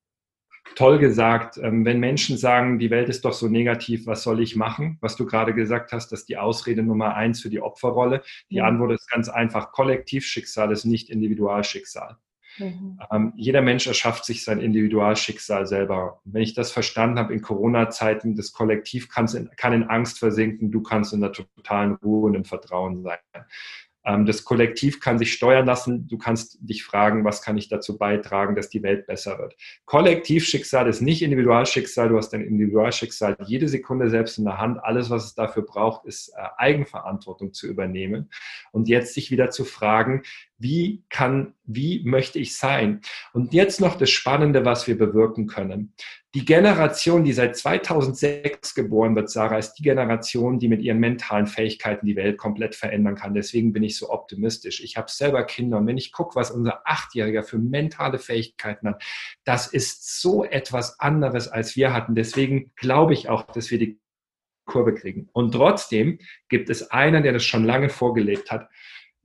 Toll 0.76 0.98
gesagt. 0.98 1.58
Ähm, 1.58 1.86
wenn 1.86 2.00
Menschen 2.00 2.38
sagen, 2.38 2.80
die 2.80 2.90
Welt 2.90 3.08
ist 3.10 3.24
doch 3.24 3.34
so 3.34 3.48
negativ, 3.48 4.08
was 4.08 4.24
soll 4.24 4.42
ich 4.42 4.56
machen? 4.56 4.98
Was 5.00 5.16
du 5.16 5.26
gerade 5.26 5.54
gesagt 5.54 5.92
hast, 5.92 6.12
das 6.12 6.22
ist 6.22 6.30
die 6.30 6.38
Ausrede 6.38 6.82
Nummer 6.82 7.16
eins 7.16 7.42
für 7.42 7.50
die 7.50 7.62
Opferrolle. 7.62 8.24
Die 8.50 8.60
mhm. 8.60 8.66
Antwort 8.66 8.94
ist 8.94 9.10
ganz 9.10 9.30
einfach. 9.30 9.72
Kollektivschicksal 9.72 10.72
ist 10.72 10.86
nicht 10.86 11.10
Individualschicksal. 11.10 12.18
Mhm. 12.58 13.00
Ähm, 13.12 13.34
jeder 13.36 13.62
Mensch 13.62 13.88
erschafft 13.88 14.26
sich 14.26 14.44
sein 14.44 14.60
Individualschicksal 14.60 15.66
selber. 15.68 16.22
Wenn 16.26 16.42
ich 16.42 16.54
das 16.54 16.72
verstanden 16.72 17.20
habe 17.20 17.34
in 17.34 17.42
Corona-Zeiten, 17.42 18.36
das 18.36 18.52
Kollektiv 18.52 19.10
kann 19.10 19.28
in 19.74 19.84
Angst 19.84 20.20
versinken, 20.20 20.72
du 20.72 20.82
kannst 20.82 21.14
in 21.14 21.22
der 21.22 21.32
totalen 21.32 21.96
Ruhe 21.96 22.28
und 22.28 22.36
im 22.36 22.46
Vertrauen 22.46 23.04
sein. 23.04 23.20
Ähm, 24.06 24.26
das 24.26 24.44
Kollektiv 24.44 25.00
kann 25.00 25.18
sich 25.18 25.34
steuern 25.34 25.66
lassen. 25.66 26.08
Du 26.08 26.18
kannst 26.18 26.58
dich 26.62 26.84
fragen, 26.84 27.26
was 27.26 27.42
kann 27.42 27.58
ich 27.58 27.68
dazu 27.70 27.98
beitragen, 27.98 28.56
dass 28.56 28.70
die 28.70 28.84
Welt 28.84 29.08
besser 29.08 29.40
wird. 29.40 29.56
Kollektivschicksal 29.86 30.88
ist 30.88 31.02
nicht 31.02 31.22
Individualschicksal. 31.24 32.10
Du 32.10 32.18
hast 32.18 32.30
dein 32.30 32.42
Individualschicksal 32.42 33.36
jede 33.46 33.68
Sekunde 33.68 34.10
selbst 34.10 34.38
in 34.38 34.46
der 34.46 34.60
Hand. 34.60 34.84
Alles, 34.84 35.10
was 35.10 35.26
es 35.26 35.36
dafür 35.36 35.64
braucht, 35.64 36.06
ist 36.06 36.30
äh, 36.30 36.42
Eigenverantwortung 36.58 37.54
zu 37.54 37.68
übernehmen. 37.68 38.30
Und 38.72 38.88
jetzt 38.88 39.16
sich 39.16 39.32
wieder 39.32 39.50
zu 39.50 39.66
fragen, 39.66 40.22
wie 40.58 41.04
kann, 41.10 41.54
wie 41.66 42.04
möchte 42.06 42.40
ich 42.40 42.58
sein? 42.58 43.02
Und 43.34 43.54
jetzt 43.54 43.82
noch 43.82 43.96
das 43.98 44.10
Spannende, 44.10 44.64
was 44.64 44.88
wir 44.88 44.98
bewirken 44.98 45.48
können. 45.48 45.94
Die 46.34 46.46
Generation, 46.46 47.24
die 47.24 47.34
seit 47.34 47.56
2006 47.56 48.76
geboren 48.76 49.16
wird, 49.16 49.30
Sarah, 49.30 49.58
ist 49.58 49.74
die 49.76 49.84
Generation, 49.84 50.60
die 50.60 50.68
mit 50.68 50.82
ihren 50.82 51.00
mentalen 51.00 51.48
Fähigkeiten 51.48 52.06
die 52.06 52.16
Welt 52.16 52.38
komplett 52.38 52.76
verändern 52.76 53.16
kann. 53.16 53.34
Deswegen 53.34 53.72
bin 53.74 53.84
ich 53.84 53.98
so 53.98 54.10
optimistisch. 54.10 54.84
Ich 54.84 54.98
habe 54.98 55.10
selber 55.10 55.44
Kinder 55.46 55.78
und 55.78 55.88
wenn 55.88 55.98
ich 55.98 56.12
gucke, 56.12 56.36
was 56.36 56.52
unser 56.52 56.82
Achtjähriger 56.86 57.44
für 57.44 57.58
mentale 57.58 58.20
Fähigkeiten 58.20 58.90
hat, 58.90 59.04
das 59.46 59.68
ist 59.68 60.22
so 60.22 60.44
etwas 60.44 61.00
anderes, 61.00 61.48
als 61.48 61.76
wir 61.76 61.94
hatten. 61.94 62.16
Deswegen 62.16 62.72
glaube 62.76 63.14
ich 63.14 63.30
auch, 63.30 63.44
dass 63.44 63.72
wir 63.72 63.80
die 63.80 64.00
Kurve 64.66 64.94
kriegen. 64.94 65.30
Und 65.32 65.54
trotzdem 65.54 66.20
gibt 66.50 66.70
es 66.70 66.92
einen, 66.92 67.24
der 67.24 67.34
das 67.34 67.46
schon 67.46 67.64
lange 67.64 67.90
vorgelebt 67.90 68.52
hat. 68.52 68.68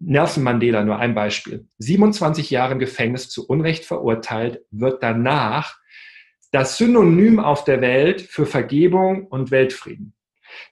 Nelson 0.01 0.43
Mandela, 0.43 0.83
nur 0.83 0.99
ein 0.99 1.15
Beispiel. 1.15 1.69
27 1.79 2.51
Jahre 2.51 2.73
im 2.73 2.79
Gefängnis 2.79 3.29
zu 3.29 3.47
Unrecht 3.47 3.85
verurteilt, 3.85 4.63
wird 4.71 5.03
danach 5.03 5.79
das 6.53 6.79
Synonym 6.79 7.39
auf 7.39 7.65
der 7.65 7.81
Welt 7.81 8.23
für 8.23 8.47
Vergebung 8.47 9.27
und 9.27 9.51
Weltfrieden. 9.51 10.15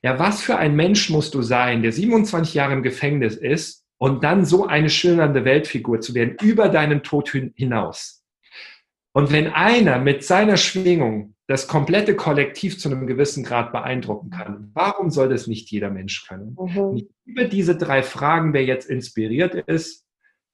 Ja, 0.03 0.18
was 0.18 0.43
für 0.43 0.57
ein 0.57 0.74
Mensch 0.74 1.11
musst 1.11 1.35
du 1.35 1.43
sein, 1.43 1.83
der 1.83 1.93
27 1.93 2.55
Jahre 2.55 2.72
im 2.72 2.83
Gefängnis 2.83 3.37
ist 3.37 3.85
und 3.99 4.24
dann 4.24 4.45
so 4.45 4.66
eine 4.66 4.91
schillernde 4.91 5.45
Weltfigur 5.45 6.01
zu 6.01 6.14
werden, 6.14 6.37
über 6.41 6.68
deinen 6.68 7.03
Tod 7.03 7.31
hinaus. 7.31 8.24
Und 9.12 9.31
wenn 9.31 9.49
einer 9.49 9.99
mit 9.99 10.24
seiner 10.24 10.57
Schwingung 10.57 11.35
das 11.49 11.66
komplette 11.66 12.14
Kollektiv 12.14 12.78
zu 12.78 12.90
einem 12.90 13.07
gewissen 13.07 13.42
Grad 13.42 13.72
beeindrucken 13.72 14.30
kann. 14.30 14.70
Warum 14.74 15.11
soll 15.11 15.30
das 15.30 15.46
nicht 15.46 15.70
jeder 15.70 15.90
Mensch 15.90 16.28
können? 16.28 16.57
Mhm. 16.61 17.09
Über 17.24 17.44
diese 17.44 17.74
drei 17.74 18.03
Fragen, 18.03 18.53
wer 18.53 18.64
jetzt 18.64 18.88
inspiriert 18.88 19.55
ist, 19.55 20.07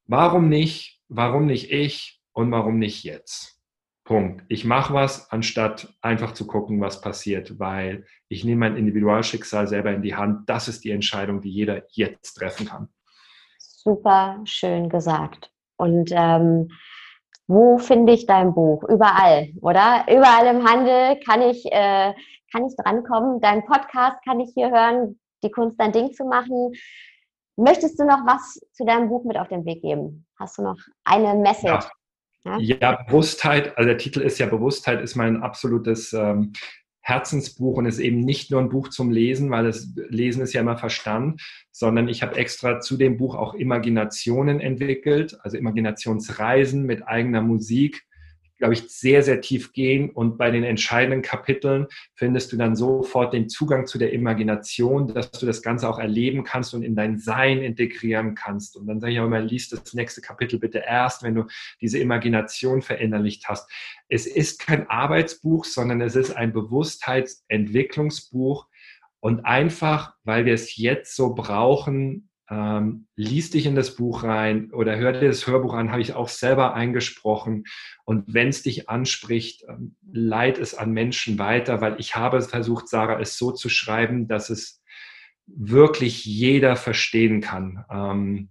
warum 0.07 0.49
nicht, 0.49 1.01
warum 1.09 1.47
nicht 1.47 1.73
ich 1.73 2.23
und 2.33 2.53
warum 2.53 2.79
nicht 2.79 3.03
jetzt? 3.03 3.61
Punkt. 4.05 4.45
Ich 4.49 4.65
mache 4.65 4.95
was, 4.95 5.33
anstatt 5.33 5.93
einfach 6.01 6.33
zu 6.33 6.47
gucken, 6.47 6.81
was 6.81 7.01
passiert, 7.01 7.59
weil 7.59 8.07
ich 8.29 8.45
nehme 8.45 8.61
mein 8.61 8.77
Individualschicksal 8.77 9.67
selber 9.67 9.93
in 9.93 10.03
die 10.03 10.15
Hand. 10.15 10.49
Das 10.49 10.69
ist 10.69 10.85
die 10.85 10.91
Entscheidung, 10.91 11.41
die 11.41 11.51
jeder 11.51 11.83
jetzt 11.91 12.35
treffen 12.35 12.67
kann. 12.67 12.89
Super 13.59 14.41
schön 14.45 14.89
gesagt. 14.89 15.51
Und 15.77 16.11
ähm, 16.13 16.71
wo 17.47 17.79
finde 17.79 18.13
ich 18.13 18.27
dein 18.27 18.55
Buch? 18.55 18.85
Überall, 18.85 19.49
oder? 19.61 20.05
Überall 20.09 20.47
im 20.47 20.69
Handel 20.69 21.21
kann 21.21 21.43
ich, 21.43 21.65
äh, 21.67 22.15
kann 22.53 22.67
ich 22.67 22.75
drankommen. 22.77 23.41
Dein 23.41 23.65
Podcast 23.65 24.17
kann 24.25 24.41
ich 24.41 24.51
hier 24.55 24.71
hören, 24.71 25.19
die 25.43 25.51
Kunst 25.51 25.79
dein 25.79 25.93
Ding 25.93 26.13
zu 26.13 26.25
machen. 26.25 26.73
Möchtest 27.57 28.01
du 28.01 28.05
noch 28.05 28.27
was 28.27 28.61
zu 28.73 28.85
deinem 28.85 29.09
Buch 29.09 29.25
mit 29.25 29.37
auf 29.37 29.49
den 29.49 29.65
Weg 29.65 29.83
geben? 29.83 30.27
Hast 30.39 30.59
du 30.59 30.63
noch 30.63 30.79
eine 31.05 31.35
Message? 31.35 31.87
Ja, 32.45 32.59
ja 32.59 33.03
Bewusstheit, 33.07 33.77
also 33.77 33.89
der 33.89 33.99
Titel 33.99 34.21
ist 34.21 34.39
ja 34.39 34.47
Bewusstheit, 34.47 35.01
ist 35.01 35.15
mein 35.15 35.43
absolutes 35.43 36.13
ähm, 36.13 36.53
Herzensbuch 37.05 37.77
und 37.77 37.87
ist 37.87 37.99
eben 37.99 38.21
nicht 38.21 38.51
nur 38.51 38.61
ein 38.61 38.71
Buch 38.71 38.89
zum 38.89 39.11
Lesen, 39.11 39.51
weil 39.51 39.65
das 39.65 39.93
Lesen 40.09 40.43
ist 40.43 40.55
ja 40.55 40.63
immer 40.63 40.79
Verstand, 40.79 41.43
sondern 41.71 42.09
ich 42.09 42.23
habe 42.23 42.37
extra 42.37 42.81
zu 42.81 42.97
dem 42.97 43.19
Buch 43.19 43.35
auch 43.35 43.55
Imaginationen 43.55 44.59
entwickelt, 44.59 45.37
also 45.43 45.59
Imaginationsreisen 45.59 46.85
mit 46.85 47.07
eigener 47.07 47.43
Musik, 47.43 48.05
glaube 48.65 48.77
ich, 48.77 48.89
sehr, 48.89 49.23
sehr 49.23 49.43
tief 49.43 49.75
gehen. 49.75 50.09
Und 50.09 50.39
bei 50.39 50.51
den 50.51 50.65
entscheidenden 50.65 51.21
Kapiteln 51.21 51.87
findest 52.15 52.51
du 52.51 52.57
dann 52.57 52.75
sofort 52.75 53.35
den 53.35 53.51
Zugang 53.51 53.87
zu 53.87 53.99
der 53.99 54.15
Imagination, 54.15 55.13
dass 55.13 55.31
du 55.33 55.45
das 55.45 55.61
Ganze 55.61 55.87
auch 55.87 55.99
erleben 55.99 56.45
kannst 56.45 56.73
und 56.73 56.83
in 56.83 56.97
dein 56.97 57.19
Sein 57.19 57.59
integrieren 57.59 58.35
kannst. 58.35 58.79
Und 58.79 58.87
dann 58.87 59.01
sage 59.01 59.13
ich 59.13 59.21
auch 59.21 59.27
immer, 59.27 59.41
liest 59.41 59.75
das 59.75 59.93
nächste 59.93 60.23
Kapitel 60.23 60.59
bitte 60.59 60.79
erst, 60.79 61.23
wenn 61.23 61.35
du 61.35 61.45
diese 61.83 61.99
Imagination 61.99 62.81
verinnerlicht 62.81 63.47
hast. 63.49 63.71
Es 64.09 64.27
ist 64.27 64.61
kein 64.61 64.89
Arbeitsbuch, 64.89 65.67
sondern 65.67 66.01
es 66.01 66.17
ist 66.17 66.35
ein 66.35 66.55
Bewusstheitsentwicklungsbuch. 66.55 68.67
Und 69.21 69.45
einfach, 69.45 70.15
weil 70.25 70.47
wir 70.47 70.55
es 70.55 70.79
jetzt 70.79 71.17
so 71.17 71.35
brauchen, 71.35 72.31
ähm, 72.51 73.07
lies 73.17 73.51
dich 73.51 73.67
in 73.67 73.75
das 73.75 73.97
Buch 73.97 74.23
rein 74.23 74.71
oder 74.73 74.97
hör 74.97 75.13
dir 75.13 75.29
das 75.29 75.47
Hörbuch 75.47 75.75
an, 75.75 75.91
habe 75.91 76.03
ich 76.03 76.15
auch 76.15 76.29
selber 76.29 76.75
eingesprochen. 76.75 77.65
Und 78.05 78.25
wenn 78.33 78.49
es 78.49 78.63
dich 78.63 78.89
anspricht, 78.89 79.65
ähm, 79.69 79.97
leit 80.13 80.59
es 80.59 80.75
an 80.75 80.93
Menschen 80.93 81.39
weiter, 81.39 81.81
weil 81.81 81.99
ich 81.99 82.17
habe 82.17 82.41
versucht, 82.43 82.89
Sarah, 82.89 83.21
es 83.21 83.39
so 83.39 83.51
zu 83.51 83.69
schreiben, 83.69 84.29
dass 84.29 84.51
es 84.51 84.83
wirklich 85.47 86.25
jeder 86.25 86.77
verstehen 86.77 87.41
kann. 87.41 87.85
Ähm, 87.91 88.49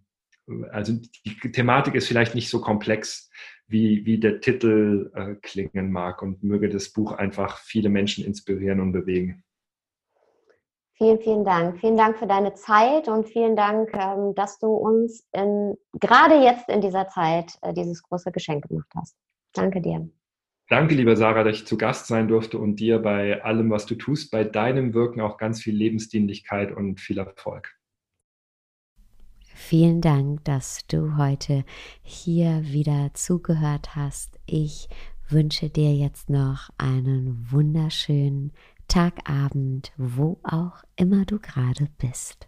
also 0.72 0.94
die 1.26 1.52
Thematik 1.52 1.96
ist 1.96 2.08
vielleicht 2.08 2.36
nicht 2.36 2.50
so 2.50 2.60
komplex 2.62 3.30
wie, 3.68 4.06
wie 4.06 4.20
der 4.20 4.42
Titel 4.42 5.12
äh, 5.16 5.36
klingen 5.42 5.92
mag 5.92 6.22
und 6.22 6.44
möge 6.44 6.70
das 6.70 6.90
Buch 6.90 7.14
einfach 7.14 7.60
viele 7.60 7.90
Menschen 7.90 8.26
inspirieren 8.26 8.80
und 8.80 8.92
bewegen. 8.92 9.44
Vielen, 10.96 11.20
vielen 11.20 11.44
Dank. 11.44 11.80
Vielen 11.80 11.98
Dank 11.98 12.18
für 12.18 12.28
deine 12.28 12.54
Zeit 12.54 13.08
und 13.08 13.28
vielen 13.28 13.56
Dank, 13.56 13.90
ähm, 13.94 14.36
dass 14.36 14.60
du 14.60 14.68
uns 14.68 15.28
in, 15.32 15.76
gerade 16.00 16.36
jetzt 16.36 16.70
in 16.70 16.82
dieser 16.82 17.08
Zeit 17.08 17.58
äh, 17.62 17.74
dieses 17.74 18.04
große 18.04 18.32
Geschenk 18.32 18.68
gemacht 18.68 18.92
hast. 18.96 19.16
Danke 19.54 19.82
dir. 19.82 20.08
Danke, 20.70 20.96
liebe 20.96 21.18
Sarah, 21.18 21.44
dass 21.44 21.58
ich 21.58 21.68
zu 21.68 21.78
Gast 21.78 22.08
sein 22.08 22.28
durfte 22.28 22.58
und 22.58 22.80
dir 22.80 23.00
bei 23.00 23.44
allem, 23.44 23.70
was 23.70 23.86
du 23.86 23.96
tust, 23.96 24.32
bei 24.32 24.44
deinem 24.44 24.94
Wirken 24.94 25.20
auch 25.22 25.38
ganz 25.38 25.62
viel 25.62 25.76
Lebensdienlichkeit 25.76 26.72
und 26.72 27.00
viel 27.00 27.18
Erfolg. 27.18 27.76
Vielen 29.56 30.02
Dank, 30.02 30.44
dass 30.46 30.86
du 30.88 31.18
heute 31.18 31.64
hier 32.02 32.64
wieder 32.64 33.12
zugehört 33.14 33.96
hast. 33.96 34.40
Ich 34.46 34.90
wünsche 35.30 35.70
dir 35.70 35.94
jetzt 35.94 36.30
noch 36.30 36.70
einen 36.78 37.48
wunderschönen 37.50 38.52
Tag, 38.88 39.30
Abend, 39.30 39.92
wo 39.98 40.40
auch 40.44 40.84
immer 40.96 41.26
du 41.26 41.40
gerade 41.40 41.88
bist. 41.98 42.48